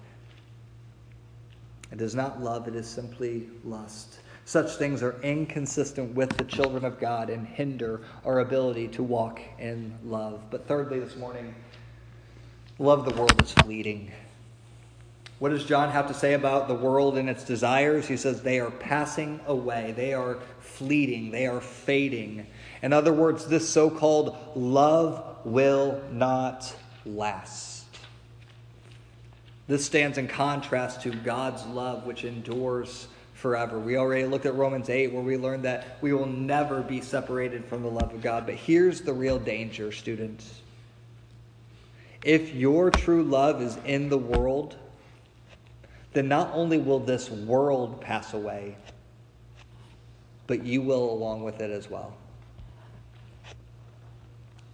It 1.91 2.01
is 2.01 2.15
not 2.15 2.41
love, 2.41 2.67
it 2.67 2.75
is 2.75 2.88
simply 2.88 3.49
lust. 3.65 4.19
Such 4.45 4.71
things 4.75 5.03
are 5.03 5.21
inconsistent 5.21 6.15
with 6.15 6.29
the 6.38 6.45
children 6.45 6.84
of 6.86 6.99
God 6.99 7.29
and 7.29 7.47
hinder 7.47 8.01
our 8.25 8.39
ability 8.39 8.88
to 8.89 9.03
walk 9.03 9.41
in 9.59 9.93
love. 10.03 10.41
But 10.49 10.67
thirdly, 10.67 10.99
this 10.99 11.15
morning, 11.15 11.53
love 12.79 13.05
the 13.05 13.15
world 13.15 13.41
is 13.41 13.51
fleeting. 13.53 14.11
What 15.39 15.49
does 15.49 15.65
John 15.65 15.89
have 15.89 16.07
to 16.07 16.13
say 16.13 16.34
about 16.34 16.67
the 16.67 16.75
world 16.75 17.17
and 17.17 17.29
its 17.29 17.43
desires? 17.43 18.07
He 18.07 18.15
says 18.15 18.41
they 18.41 18.59
are 18.59 18.71
passing 18.71 19.39
away, 19.47 19.93
they 19.95 20.13
are 20.13 20.38
fleeting, 20.59 21.32
they 21.32 21.47
are 21.47 21.61
fading. 21.61 22.45
In 22.82 22.93
other 22.93 23.13
words, 23.13 23.47
this 23.47 23.67
so 23.67 23.89
called 23.89 24.38
love 24.55 25.39
will 25.43 26.01
not 26.11 26.75
last. 27.05 27.70
This 29.72 29.86
stands 29.86 30.17
in 30.17 30.28
contrast 30.28 31.03
to 31.03 31.11
God's 31.11 31.65
love, 31.65 32.05
which 32.05 32.26
endures 32.26 33.07
forever. 33.34 33.80
We 33.80 33.95
already 33.95 34.26
looked 34.26 34.45
at 34.45 34.55
Romans 34.55 34.89
8 34.89 35.13
where 35.13 35.24
we 35.24 35.38
learned 35.38 35.63
that 35.63 35.97
we 36.01 36.11
will 36.11 36.26
never 36.26 36.82
be 36.82 36.99
separated 36.99 37.63
from 37.63 37.82
the 37.82 37.88
love 37.88 38.13
of 38.13 38.22
God. 38.22 38.45
But 38.45 38.55
here's 38.55 38.99
the 38.99 39.13
real 39.13 39.39
danger, 39.39 39.93
students. 39.93 40.59
If 42.22 42.53
your 42.53 42.91
true 42.91 43.24
love 43.24 43.61
is 43.61 43.78
in 43.86 44.09
the 44.09 44.17
world, 44.17 44.76
then 46.11 46.28
not 46.28 46.51
only 46.53 46.78
will 46.78 46.99
this 46.99 47.32
world 47.32 48.01
pass 48.01 48.34
away, 48.34 48.76
but 50.47 50.65
you 50.65 50.82
will 50.82 51.13
along 51.13 51.43
with 51.43 51.61
it 51.61 51.72
as 51.72 51.89
well. 51.89 52.17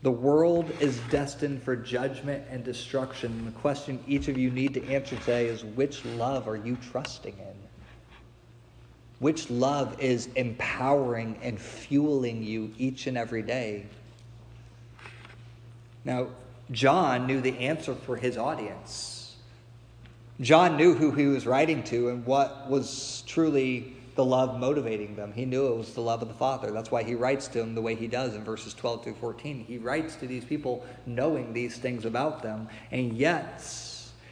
The 0.07 0.11
world 0.11 0.71
is 0.79 1.01
destined 1.01 1.61
for 1.63 1.75
judgment 1.75 2.45
and 2.49 2.63
destruction. 2.63 3.29
And 3.29 3.45
the 3.45 3.59
question 3.59 4.01
each 4.07 4.29
of 4.29 4.37
you 4.37 4.49
need 4.49 4.73
to 4.75 4.87
answer 4.87 5.17
today 5.17 5.47
is 5.47 5.65
which 5.65 6.05
love 6.05 6.47
are 6.47 6.55
you 6.55 6.77
trusting 6.77 7.37
in? 7.37 7.55
Which 9.19 9.49
love 9.49 9.99
is 9.99 10.27
empowering 10.27 11.37
and 11.41 11.59
fueling 11.59 12.41
you 12.41 12.73
each 12.77 13.07
and 13.07 13.17
every 13.17 13.41
day? 13.41 13.85
Now, 16.05 16.29
John 16.71 17.27
knew 17.27 17.41
the 17.41 17.59
answer 17.59 17.93
for 17.93 18.15
his 18.15 18.37
audience. 18.37 19.35
John 20.39 20.77
knew 20.77 20.93
who 20.93 21.11
he 21.11 21.25
was 21.25 21.45
writing 21.45 21.83
to 21.83 22.07
and 22.07 22.25
what 22.25 22.69
was 22.69 23.23
truly 23.27 23.96
the 24.18 24.26
love 24.26 24.59
motivating 24.59 25.15
them. 25.15 25.32
He 25.32 25.45
knew 25.45 25.68
it 25.68 25.78
was 25.78 25.93
the 25.93 26.01
love 26.01 26.22
of 26.22 26.28
the 26.28 26.34
Father. 26.34 26.72
That's 26.72 26.91
why 26.91 27.03
he 27.03 27.15
writes 27.15 27.47
to 27.49 27.59
them 27.59 27.74
the 27.74 27.82
way 27.82 27.95
he 27.95 28.07
does 28.07 28.36
in 28.36 28.43
verses 28.43 28.74
12 28.74 29.05
through 29.05 29.15
14. 29.15 29.63
He 29.63 29.78
writes 29.78 30.18
to 30.18 30.28
these 30.28 30.43
people 30.43 30.86
knowing 31.05 31.53
these 31.53 31.78
things 31.78 32.03
about 32.03 32.43
them, 32.43 32.68
and 32.91 33.13
yet 33.13 33.63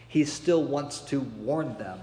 he 0.09 0.25
still 0.25 0.65
wants 0.65 0.99
to 1.01 1.21
warn 1.21 1.77
them 1.77 1.99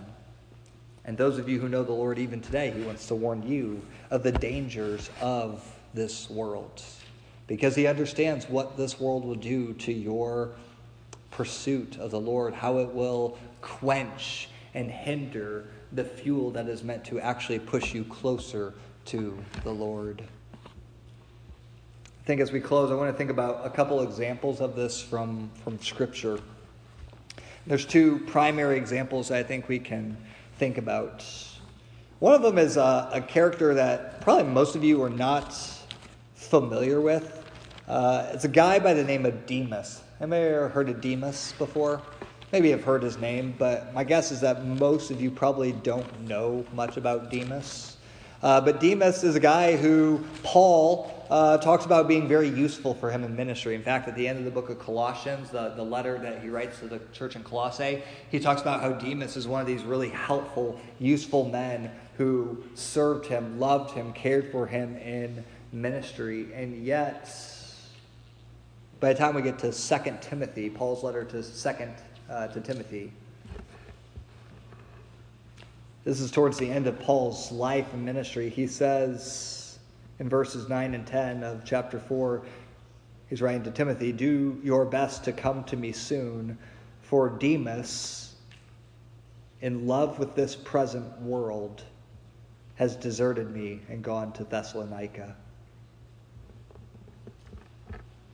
and 1.05 1.18
those 1.18 1.39
of 1.39 1.49
you 1.49 1.59
who 1.59 1.68
know 1.68 1.83
the 1.83 1.93
Lord 1.93 2.18
even 2.18 2.41
today, 2.41 2.70
He 2.70 2.83
wants 2.83 3.07
to 3.09 3.14
warn 3.14 3.43
you 3.47 3.83
of 4.11 4.22
the 4.22 4.33
dangers 4.33 5.11
of 5.20 5.64
this 5.95 6.30
world 6.30 6.83
because 7.47 7.74
He 7.74 7.87
understands 7.87 8.49
what 8.49 8.76
this 8.76 9.01
world 9.01 9.24
will 9.24 9.35
do 9.35 9.72
to 9.74 9.93
your 9.93 10.53
pursuit 11.30 11.99
of 11.99 12.11
the 12.11 12.20
Lord, 12.20 12.55
how 12.55 12.78
it 12.78 12.91
will 12.91 13.37
quench 13.61 14.49
and 14.74 14.91
hinder 14.91 15.66
the 15.93 16.05
fuel 16.05 16.51
that 16.53 16.68
is 16.68 16.82
meant 16.82 17.05
to 17.05 17.20
actually 17.20 17.59
push 17.59 17.95
you 17.95 18.05
closer 18.05 18.74
to 19.07 19.36
the 19.64 19.70
Lord. 19.70 20.22
I 22.22 22.24
think 22.24 22.40
as 22.40 22.53
we 22.53 22.61
close, 22.61 22.90
I 22.90 22.95
want 22.95 23.11
to 23.11 23.18
think 23.18 23.30
about 23.30 23.66
a 23.66 23.70
couple 23.70 24.01
examples 24.03 24.61
of 24.61 24.76
this 24.76 25.03
from, 25.03 25.51
from 25.64 25.80
Scripture. 25.80 26.40
There's 27.66 27.84
two 27.84 28.20
primary 28.26 28.76
examples 28.76 29.30
I 29.30 29.43
think 29.43 29.68
we 29.68 29.78
can 29.78 30.16
think 30.59 30.78
about. 30.78 31.24
One 32.20 32.34
of 32.34 32.43
them 32.43 32.59
is 32.59 32.76
a, 32.76 33.11
a 33.12 33.20
character 33.20 33.74
that 33.74 34.20
probably 34.20 34.45
most 34.45 34.76
of 34.76 34.84
you 34.84 35.03
are 35.03 35.11
not 35.11 35.55
familiar 36.34 37.01
with. 37.01 37.45
Uh, 37.88 38.30
it's 38.32 38.45
a 38.45 38.49
guy 38.49 38.78
by 38.78 38.95
the 38.95 39.05
name 39.05 39.26
of 39.26 39.47
Demas. 39.47 40.01
Have 40.20 40.28
you 40.28 40.36
ever 40.36 40.68
heard 40.68 40.88
of 40.88 41.01
Demas 41.01 41.53
before? 41.59 42.01
Maybe 42.53 42.70
have 42.72 42.84
heard 42.84 43.03
his 43.03 43.16
name, 43.16 43.55
but 43.59 43.94
my 43.94 44.05
guess 44.05 44.30
is 44.30 44.42
that 44.42 44.66
most 44.66 45.11
of 45.11 45.22
you 45.22 45.30
probably 45.30 45.72
don't 45.72 46.28
know 46.28 46.66
much 46.74 46.98
about 46.98 47.30
Demas. 47.30 47.96
Uh, 48.42 48.61
but 48.61 48.78
Demas 48.78 49.24
is 49.24 49.34
a 49.36 49.40
guy 49.40 49.74
who 49.74 50.22
Paul 50.42 51.24
uh, 51.30 51.57
talks 51.57 51.86
about 51.86 52.09
being 52.09 52.28
very 52.28 52.50
useful 52.50 52.92
for 52.92 53.11
him 53.11 53.24
in 53.24 53.34
ministry. 53.34 53.74
In 53.74 53.82
fact, 53.82 54.07
at 54.07 54.14
the 54.16 54.28
end 54.28 54.38
of 54.38 54.44
the 54.44 54.50
book 54.50 54.68
of 54.68 54.78
Colossians, 54.78 55.48
the, 55.48 55.70
the 55.70 55.82
letter 55.82 56.18
that 56.18 56.42
he 56.42 56.50
writes 56.50 56.78
to 56.80 56.88
the 56.88 57.00
church 57.14 57.36
in 57.36 57.42
Colossae, 57.42 58.03
he 58.30 58.38
talks 58.38 58.61
about 58.61 58.82
how 58.82 58.92
Demas 58.92 59.34
is 59.38 59.48
one 59.48 59.62
of 59.62 59.66
these 59.66 59.82
really 59.82 60.11
helpful, 60.11 60.78
useful 60.98 61.48
men 61.48 61.90
who 62.18 62.62
served 62.74 63.24
him, 63.24 63.59
loved 63.59 63.92
him, 63.92 64.12
cared 64.12 64.53
for 64.53 64.66
him 64.66 64.94
in 64.98 65.42
ministry. 65.72 66.53
And 66.53 66.84
yet, 66.84 67.34
by 69.00 69.14
the 69.14 69.18
time 69.18 69.34
we 69.34 69.40
get 69.40 69.59
to 69.61 69.72
Second 69.72 70.20
Timothy, 70.20 70.68
Paul's 70.68 71.03
letter 71.03 71.24
to 71.24 71.42
Second 71.42 71.94
uh, 72.33 72.47
to 72.49 72.61
Timothy, 72.61 73.12
this 76.05 76.20
is 76.20 76.30
towards 76.30 76.59
the 76.59 76.68
end 76.68 76.87
of 76.87 76.99
Paul's 76.99 77.53
life 77.53 77.93
and 77.93 78.05
ministry. 78.05 78.49
He 78.49 78.66
says 78.66 79.78
in 80.18 80.28
verses 80.28 80.68
9 80.68 80.95
and 80.95 81.07
10 81.07 81.45
of 81.45 81.64
chapter 81.64 82.01
4, 82.01 82.43
he's 83.28 83.43
writing 83.43 83.62
to 83.64 83.70
Timothy, 83.70 84.12
Do 84.12 84.59
your 84.64 84.85
best 84.85 85.24
to 85.24 85.33
come 85.33 85.62
to 85.64 85.76
me 85.76 85.93
soon, 85.93 86.59
for 87.03 87.28
Demas, 87.28 88.35
in 89.61 89.87
love 89.87 90.18
with 90.18 90.35
this 90.35 90.57
present 90.57 91.20
world, 91.20 91.85
has 92.76 92.97
deserted 92.97 93.51
me 93.51 93.80
and 93.89 94.03
gone 94.03 94.33
to 94.33 94.45
Thessalonica. 94.45 95.37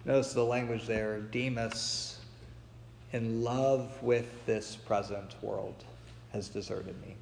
Notice 0.04 0.32
the 0.32 0.44
language 0.44 0.86
there 0.86 1.20
Demas, 1.20 2.17
in 3.12 3.42
love 3.42 4.02
with 4.02 4.44
this 4.46 4.76
present 4.76 5.34
world, 5.42 5.84
has 6.32 6.48
deserted 6.48 6.94
me. 7.00 7.14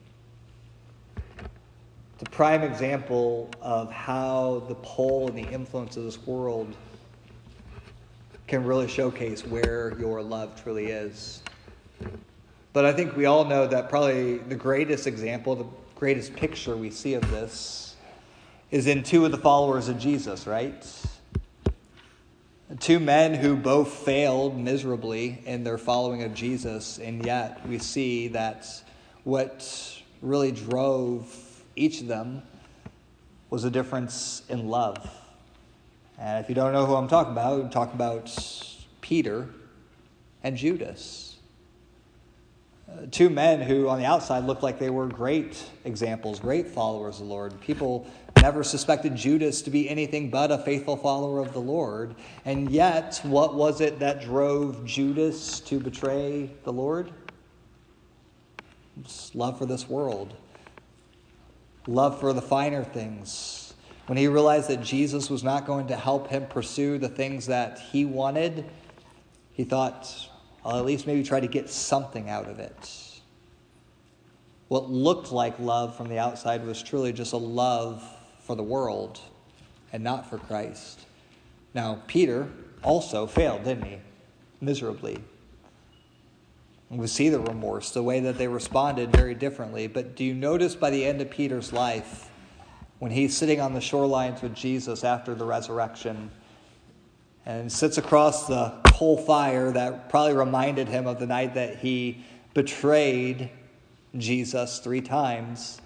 The 2.18 2.30
prime 2.30 2.62
example 2.62 3.51
of 3.61 3.93
how 3.93 4.64
the 4.68 4.74
pull 4.76 5.28
and 5.28 5.37
the 5.37 5.49
influence 5.49 5.97
of 5.97 6.05
this 6.05 6.26
world 6.26 6.74
can 8.47 8.64
really 8.64 8.89
showcase 8.89 9.47
where 9.47 9.97
your 9.99 10.22
love 10.22 10.61
truly 10.62 10.87
is. 10.87 11.43
But 12.72 12.84
I 12.84 12.93
think 12.93 13.16
we 13.16 13.26
all 13.26 13.45
know 13.45 13.66
that 13.66 13.89
probably 13.89 14.39
the 14.39 14.55
greatest 14.55 15.07
example, 15.07 15.57
the 15.57 15.66
greatest 15.95 16.34
picture 16.34 16.76
we 16.76 16.91
see 16.91 17.14
of 17.14 17.30
this 17.30 17.97
is 18.70 18.87
in 18.87 19.03
two 19.03 19.24
of 19.24 19.30
the 19.30 19.39
followers 19.39 19.89
of 19.89 19.99
Jesus, 19.99 20.47
right? 20.47 20.84
Two 22.80 22.98
men 22.98 23.34
who 23.34 23.54
both 23.54 23.92
failed 23.92 24.58
miserably 24.58 25.40
in 25.46 25.62
their 25.62 25.78
following 25.78 26.24
of 26.24 26.34
Jesus, 26.34 26.98
and 26.98 27.24
yet 27.24 27.64
we 27.68 27.78
see 27.78 28.26
that 28.28 28.66
what 29.22 30.02
really 30.20 30.50
drove 30.50 31.62
each 31.76 32.00
of 32.00 32.08
them 32.08 32.42
was 33.50 33.62
a 33.62 33.70
difference 33.70 34.42
in 34.48 34.66
love. 34.66 35.08
And 36.18 36.42
if 36.42 36.48
you 36.48 36.56
don't 36.56 36.72
know 36.72 36.86
who 36.86 36.96
I'm 36.96 37.06
talking 37.06 37.32
about, 37.32 37.70
talking 37.70 37.94
about 37.94 38.36
Peter 39.00 39.48
and 40.42 40.56
Judas. 40.56 41.36
Two 43.12 43.30
men 43.30 43.62
who, 43.62 43.88
on 43.88 44.00
the 44.00 44.06
outside, 44.06 44.44
looked 44.44 44.64
like 44.64 44.80
they 44.80 44.90
were 44.90 45.06
great 45.06 45.62
examples, 45.84 46.40
great 46.40 46.66
followers 46.66 47.20
of 47.20 47.28
the 47.28 47.32
Lord. 47.32 47.60
People 47.60 48.08
never 48.47 48.62
suspected 48.62 49.16
Judas 49.16 49.61
to 49.62 49.70
be 49.70 49.90
anything 49.90 50.30
but 50.30 50.53
a 50.53 50.59
faithful 50.59 50.97
follower 50.97 51.40
of 51.40 51.53
the 51.53 51.59
Lord. 51.59 52.14
And 52.44 52.70
yet, 52.70 53.18
what 53.24 53.57
was 53.57 53.80
it 53.80 53.99
that 53.99 54.22
drove 54.22 54.84
Judas 54.84 55.59
to 55.62 55.80
betray 55.80 56.53
the 56.62 56.72
Lord? 56.72 57.11
love 59.34 59.59
for 59.59 59.66
this 59.66 59.88
world 59.88 60.34
love 61.88 62.20
for 62.20 62.32
the 62.32 62.40
finer 62.40 62.84
things. 62.84 63.74
When 64.07 64.16
he 64.16 64.28
realized 64.28 64.70
that 64.70 64.80
Jesus 64.80 65.28
was 65.28 65.42
not 65.42 65.66
going 65.66 65.88
to 65.88 65.97
help 65.97 66.28
him 66.28 66.47
pursue 66.47 66.99
the 66.99 67.09
things 67.09 67.47
that 67.47 67.80
he 67.80 68.05
wanted, 68.05 68.64
he 69.53 69.64
thought, 69.64 70.09
I'll 70.64 70.78
at 70.78 70.84
least 70.84 71.07
maybe 71.07 71.24
try 71.24 71.40
to 71.40 71.49
get 71.49 71.68
something 71.68 72.30
out 72.30 72.49
of 72.49 72.61
it. 72.61 73.20
What 74.68 74.88
looked 74.88 75.32
like 75.32 75.59
love 75.59 75.97
from 75.97 76.09
the 76.09 76.18
outside 76.20 76.64
was 76.64 76.80
truly 76.82 77.12
just 77.12 77.32
a 77.32 77.36
love 77.36 78.15
for 78.47 78.55
the 78.55 78.62
world 78.62 79.20
and 79.92 80.05
not 80.05 80.30
for 80.30 80.38
Christ. 80.38 81.01
Now, 81.74 82.03
Peter 82.07 82.49
also 82.82 83.26
failed, 83.26 83.64
didn't 83.64 83.84
he? 83.84 83.99
Miserably. 84.61 85.18
We 86.88 87.09
see 87.09 87.28
the 87.28 87.40
remorse, 87.40 87.90
the 87.90 88.03
way 88.03 88.20
that 88.20 88.38
they 88.38 88.47
responded 88.47 89.11
very 89.11 89.34
differently. 89.34 89.88
But 89.88 90.14
do 90.14 90.24
you 90.24 90.34
notice 90.34 90.76
by 90.76 90.90
the 90.90 91.05
end 91.05 91.20
of 91.20 91.28
Peter's 91.28 91.72
life, 91.72 92.30
when 93.01 93.11
he's 93.11 93.36
sitting 93.36 93.61
on 93.61 93.74
the 93.74 93.80
shorelines 93.80 94.40
with 94.40 94.55
Jesus 94.55 95.03
after 95.03 95.34
the 95.34 95.44
resurrection 95.44 96.30
and 97.44 97.70
sits 97.70 97.99
across 97.99 98.47
the 98.47 98.72
coal 98.86 99.18
fire 99.18 99.72
that 99.72 100.09
probably 100.09 100.34
reminded 100.34 100.88
him 100.88 101.07
of 101.07 101.18
the 101.18 101.26
night 101.26 101.55
that 101.55 101.76
he 101.78 102.24
betrayed 102.55 103.51
Jesus 104.16 104.78
three 104.78 105.01
times, 105.01 105.80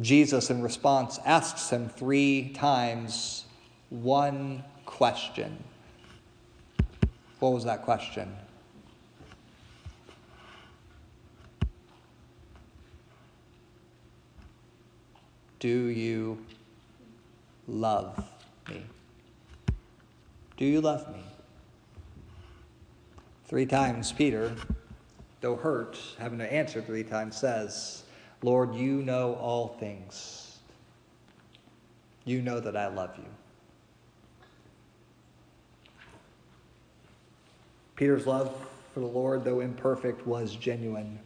Jesus, 0.00 0.50
in 0.50 0.62
response, 0.62 1.20
asks 1.24 1.70
him 1.70 1.88
three 1.88 2.50
times 2.54 3.44
one 3.90 4.64
question. 4.84 5.62
What 7.38 7.52
was 7.52 7.64
that 7.64 7.82
question? 7.82 8.34
Do 15.60 15.68
you 15.68 16.44
love 17.66 18.22
me? 18.68 18.82
Do 20.56 20.64
you 20.64 20.80
love 20.80 21.10
me? 21.12 21.22
Three 23.46 23.66
times, 23.66 24.12
Peter, 24.12 24.54
though 25.40 25.56
hurt, 25.56 25.98
having 26.18 26.38
to 26.38 26.52
answer 26.52 26.82
three 26.82 27.04
times, 27.04 27.36
says, 27.36 28.03
Lord, 28.44 28.74
you 28.74 29.00
know 29.00 29.36
all 29.36 29.68
things. 29.80 30.58
You 32.26 32.42
know 32.42 32.60
that 32.60 32.76
I 32.76 32.88
love 32.88 33.16
you. 33.16 33.24
Peter's 37.96 38.26
love 38.26 38.54
for 38.92 39.00
the 39.00 39.06
Lord, 39.06 39.44
though 39.44 39.60
imperfect, 39.60 40.26
was 40.26 40.56
genuine. 40.56 41.18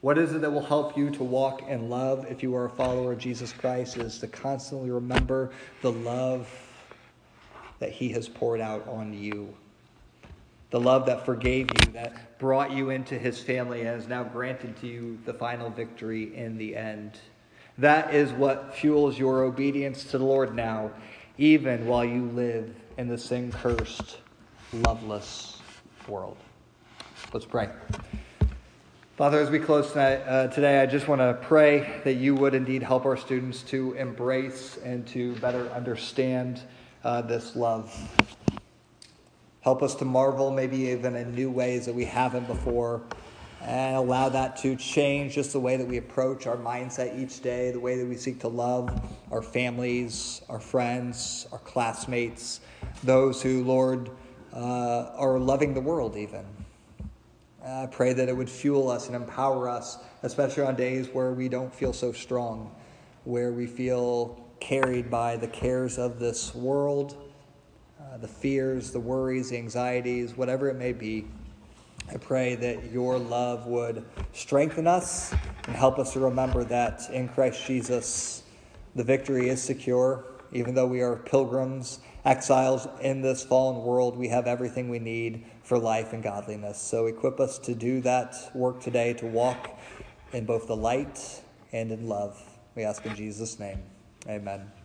What 0.00 0.16
is 0.16 0.32
it 0.32 0.42
that 0.42 0.52
will 0.52 0.62
help 0.62 0.96
you 0.96 1.10
to 1.10 1.24
walk 1.24 1.62
in 1.68 1.90
love 1.90 2.24
if 2.30 2.40
you 2.40 2.54
are 2.54 2.66
a 2.66 2.70
follower 2.70 3.14
of 3.14 3.18
Jesus 3.18 3.52
Christ? 3.52 3.96
Is 3.96 4.20
to 4.20 4.28
constantly 4.28 4.92
remember 4.92 5.50
the 5.82 5.90
love 5.90 6.48
that 7.80 7.90
He 7.90 8.10
has 8.10 8.28
poured 8.28 8.60
out 8.60 8.86
on 8.86 9.12
you. 9.12 9.52
The 10.70 10.80
love 10.80 11.06
that 11.06 11.24
forgave 11.24 11.70
you, 11.70 11.92
that 11.92 12.38
brought 12.38 12.70
you 12.70 12.90
into 12.90 13.18
His 13.18 13.40
family, 13.40 13.80
and 13.80 13.88
has 13.88 14.06
now 14.06 14.22
granted 14.22 14.76
to 14.80 14.86
you 14.86 15.18
the 15.24 15.32
final 15.32 15.70
victory 15.70 16.36
in 16.36 16.58
the 16.58 16.76
end. 16.76 17.18
That 17.78 18.12
is 18.12 18.32
what 18.32 18.74
fuels 18.74 19.18
your 19.18 19.44
obedience 19.44 20.04
to 20.04 20.18
the 20.18 20.24
Lord 20.24 20.54
now, 20.54 20.90
even 21.38 21.86
while 21.86 22.04
you 22.04 22.24
live 22.24 22.74
in 22.98 23.08
the 23.08 23.16
sin 23.16 23.52
cursed, 23.52 24.18
loveless 24.72 25.60
world. 26.06 26.36
Let's 27.32 27.46
pray. 27.46 27.70
Father, 29.16 29.40
as 29.40 29.50
we 29.50 29.58
close 29.58 29.92
tonight, 29.92 30.16
uh, 30.26 30.48
today, 30.48 30.80
I 30.80 30.86
just 30.86 31.08
want 31.08 31.20
to 31.20 31.38
pray 31.42 32.00
that 32.04 32.14
you 32.14 32.34
would 32.34 32.54
indeed 32.54 32.82
help 32.82 33.04
our 33.04 33.16
students 33.16 33.62
to 33.64 33.94
embrace 33.94 34.78
and 34.84 35.06
to 35.08 35.34
better 35.36 35.68
understand 35.70 36.60
uh, 37.04 37.22
this 37.22 37.56
love. 37.56 37.92
Help 39.68 39.82
us 39.82 39.94
to 39.96 40.06
marvel, 40.06 40.50
maybe 40.50 40.78
even 40.78 41.14
in 41.14 41.34
new 41.34 41.50
ways 41.50 41.84
that 41.84 41.94
we 41.94 42.06
haven't 42.06 42.46
before, 42.46 43.02
and 43.60 43.96
allow 43.96 44.30
that 44.30 44.56
to 44.56 44.74
change 44.76 45.34
just 45.34 45.52
the 45.52 45.60
way 45.60 45.76
that 45.76 45.86
we 45.86 45.98
approach 45.98 46.46
our 46.46 46.56
mindset 46.56 47.20
each 47.20 47.42
day, 47.42 47.70
the 47.70 47.78
way 47.78 47.98
that 47.98 48.06
we 48.06 48.16
seek 48.16 48.40
to 48.40 48.48
love 48.48 48.88
our 49.30 49.42
families, 49.42 50.40
our 50.48 50.58
friends, 50.58 51.46
our 51.52 51.58
classmates, 51.58 52.60
those 53.04 53.42
who, 53.42 53.62
Lord, 53.62 54.08
uh, 54.54 55.10
are 55.14 55.38
loving 55.38 55.74
the 55.74 55.82
world 55.82 56.16
even. 56.16 56.46
I 57.62 57.88
pray 57.92 58.14
that 58.14 58.26
it 58.26 58.34
would 58.34 58.48
fuel 58.48 58.88
us 58.88 59.08
and 59.08 59.14
empower 59.14 59.68
us, 59.68 59.98
especially 60.22 60.62
on 60.62 60.76
days 60.76 61.08
where 61.12 61.32
we 61.32 61.50
don't 61.50 61.74
feel 61.74 61.92
so 61.92 62.10
strong, 62.10 62.74
where 63.24 63.52
we 63.52 63.66
feel 63.66 64.42
carried 64.60 65.10
by 65.10 65.36
the 65.36 65.46
cares 65.46 65.98
of 65.98 66.18
this 66.18 66.54
world, 66.54 67.27
the 68.20 68.28
fears, 68.28 68.90
the 68.90 69.00
worries, 69.00 69.50
the 69.50 69.56
anxieties, 69.56 70.36
whatever 70.36 70.68
it 70.68 70.76
may 70.76 70.92
be. 70.92 71.26
I 72.10 72.16
pray 72.16 72.54
that 72.54 72.90
your 72.90 73.18
love 73.18 73.66
would 73.66 74.04
strengthen 74.32 74.86
us 74.86 75.34
and 75.66 75.76
help 75.76 75.98
us 75.98 76.14
to 76.14 76.20
remember 76.20 76.64
that 76.64 77.02
in 77.10 77.28
Christ 77.28 77.66
Jesus, 77.66 78.42
the 78.94 79.04
victory 79.04 79.48
is 79.48 79.62
secure. 79.62 80.24
Even 80.52 80.74
though 80.74 80.86
we 80.86 81.02
are 81.02 81.16
pilgrims, 81.16 82.00
exiles 82.24 82.88
in 83.02 83.20
this 83.20 83.44
fallen 83.44 83.84
world, 83.84 84.16
we 84.16 84.28
have 84.28 84.46
everything 84.46 84.88
we 84.88 84.98
need 84.98 85.44
for 85.62 85.78
life 85.78 86.14
and 86.14 86.22
godliness. 86.22 86.80
So 86.80 87.06
equip 87.06 87.38
us 87.40 87.58
to 87.60 87.74
do 87.74 88.00
that 88.00 88.34
work 88.54 88.80
today, 88.80 89.12
to 89.14 89.26
walk 89.26 89.78
in 90.32 90.46
both 90.46 90.66
the 90.66 90.76
light 90.76 91.42
and 91.72 91.92
in 91.92 92.08
love. 92.08 92.42
We 92.74 92.84
ask 92.84 93.04
in 93.04 93.14
Jesus' 93.14 93.58
name. 93.58 93.82
Amen. 94.26 94.77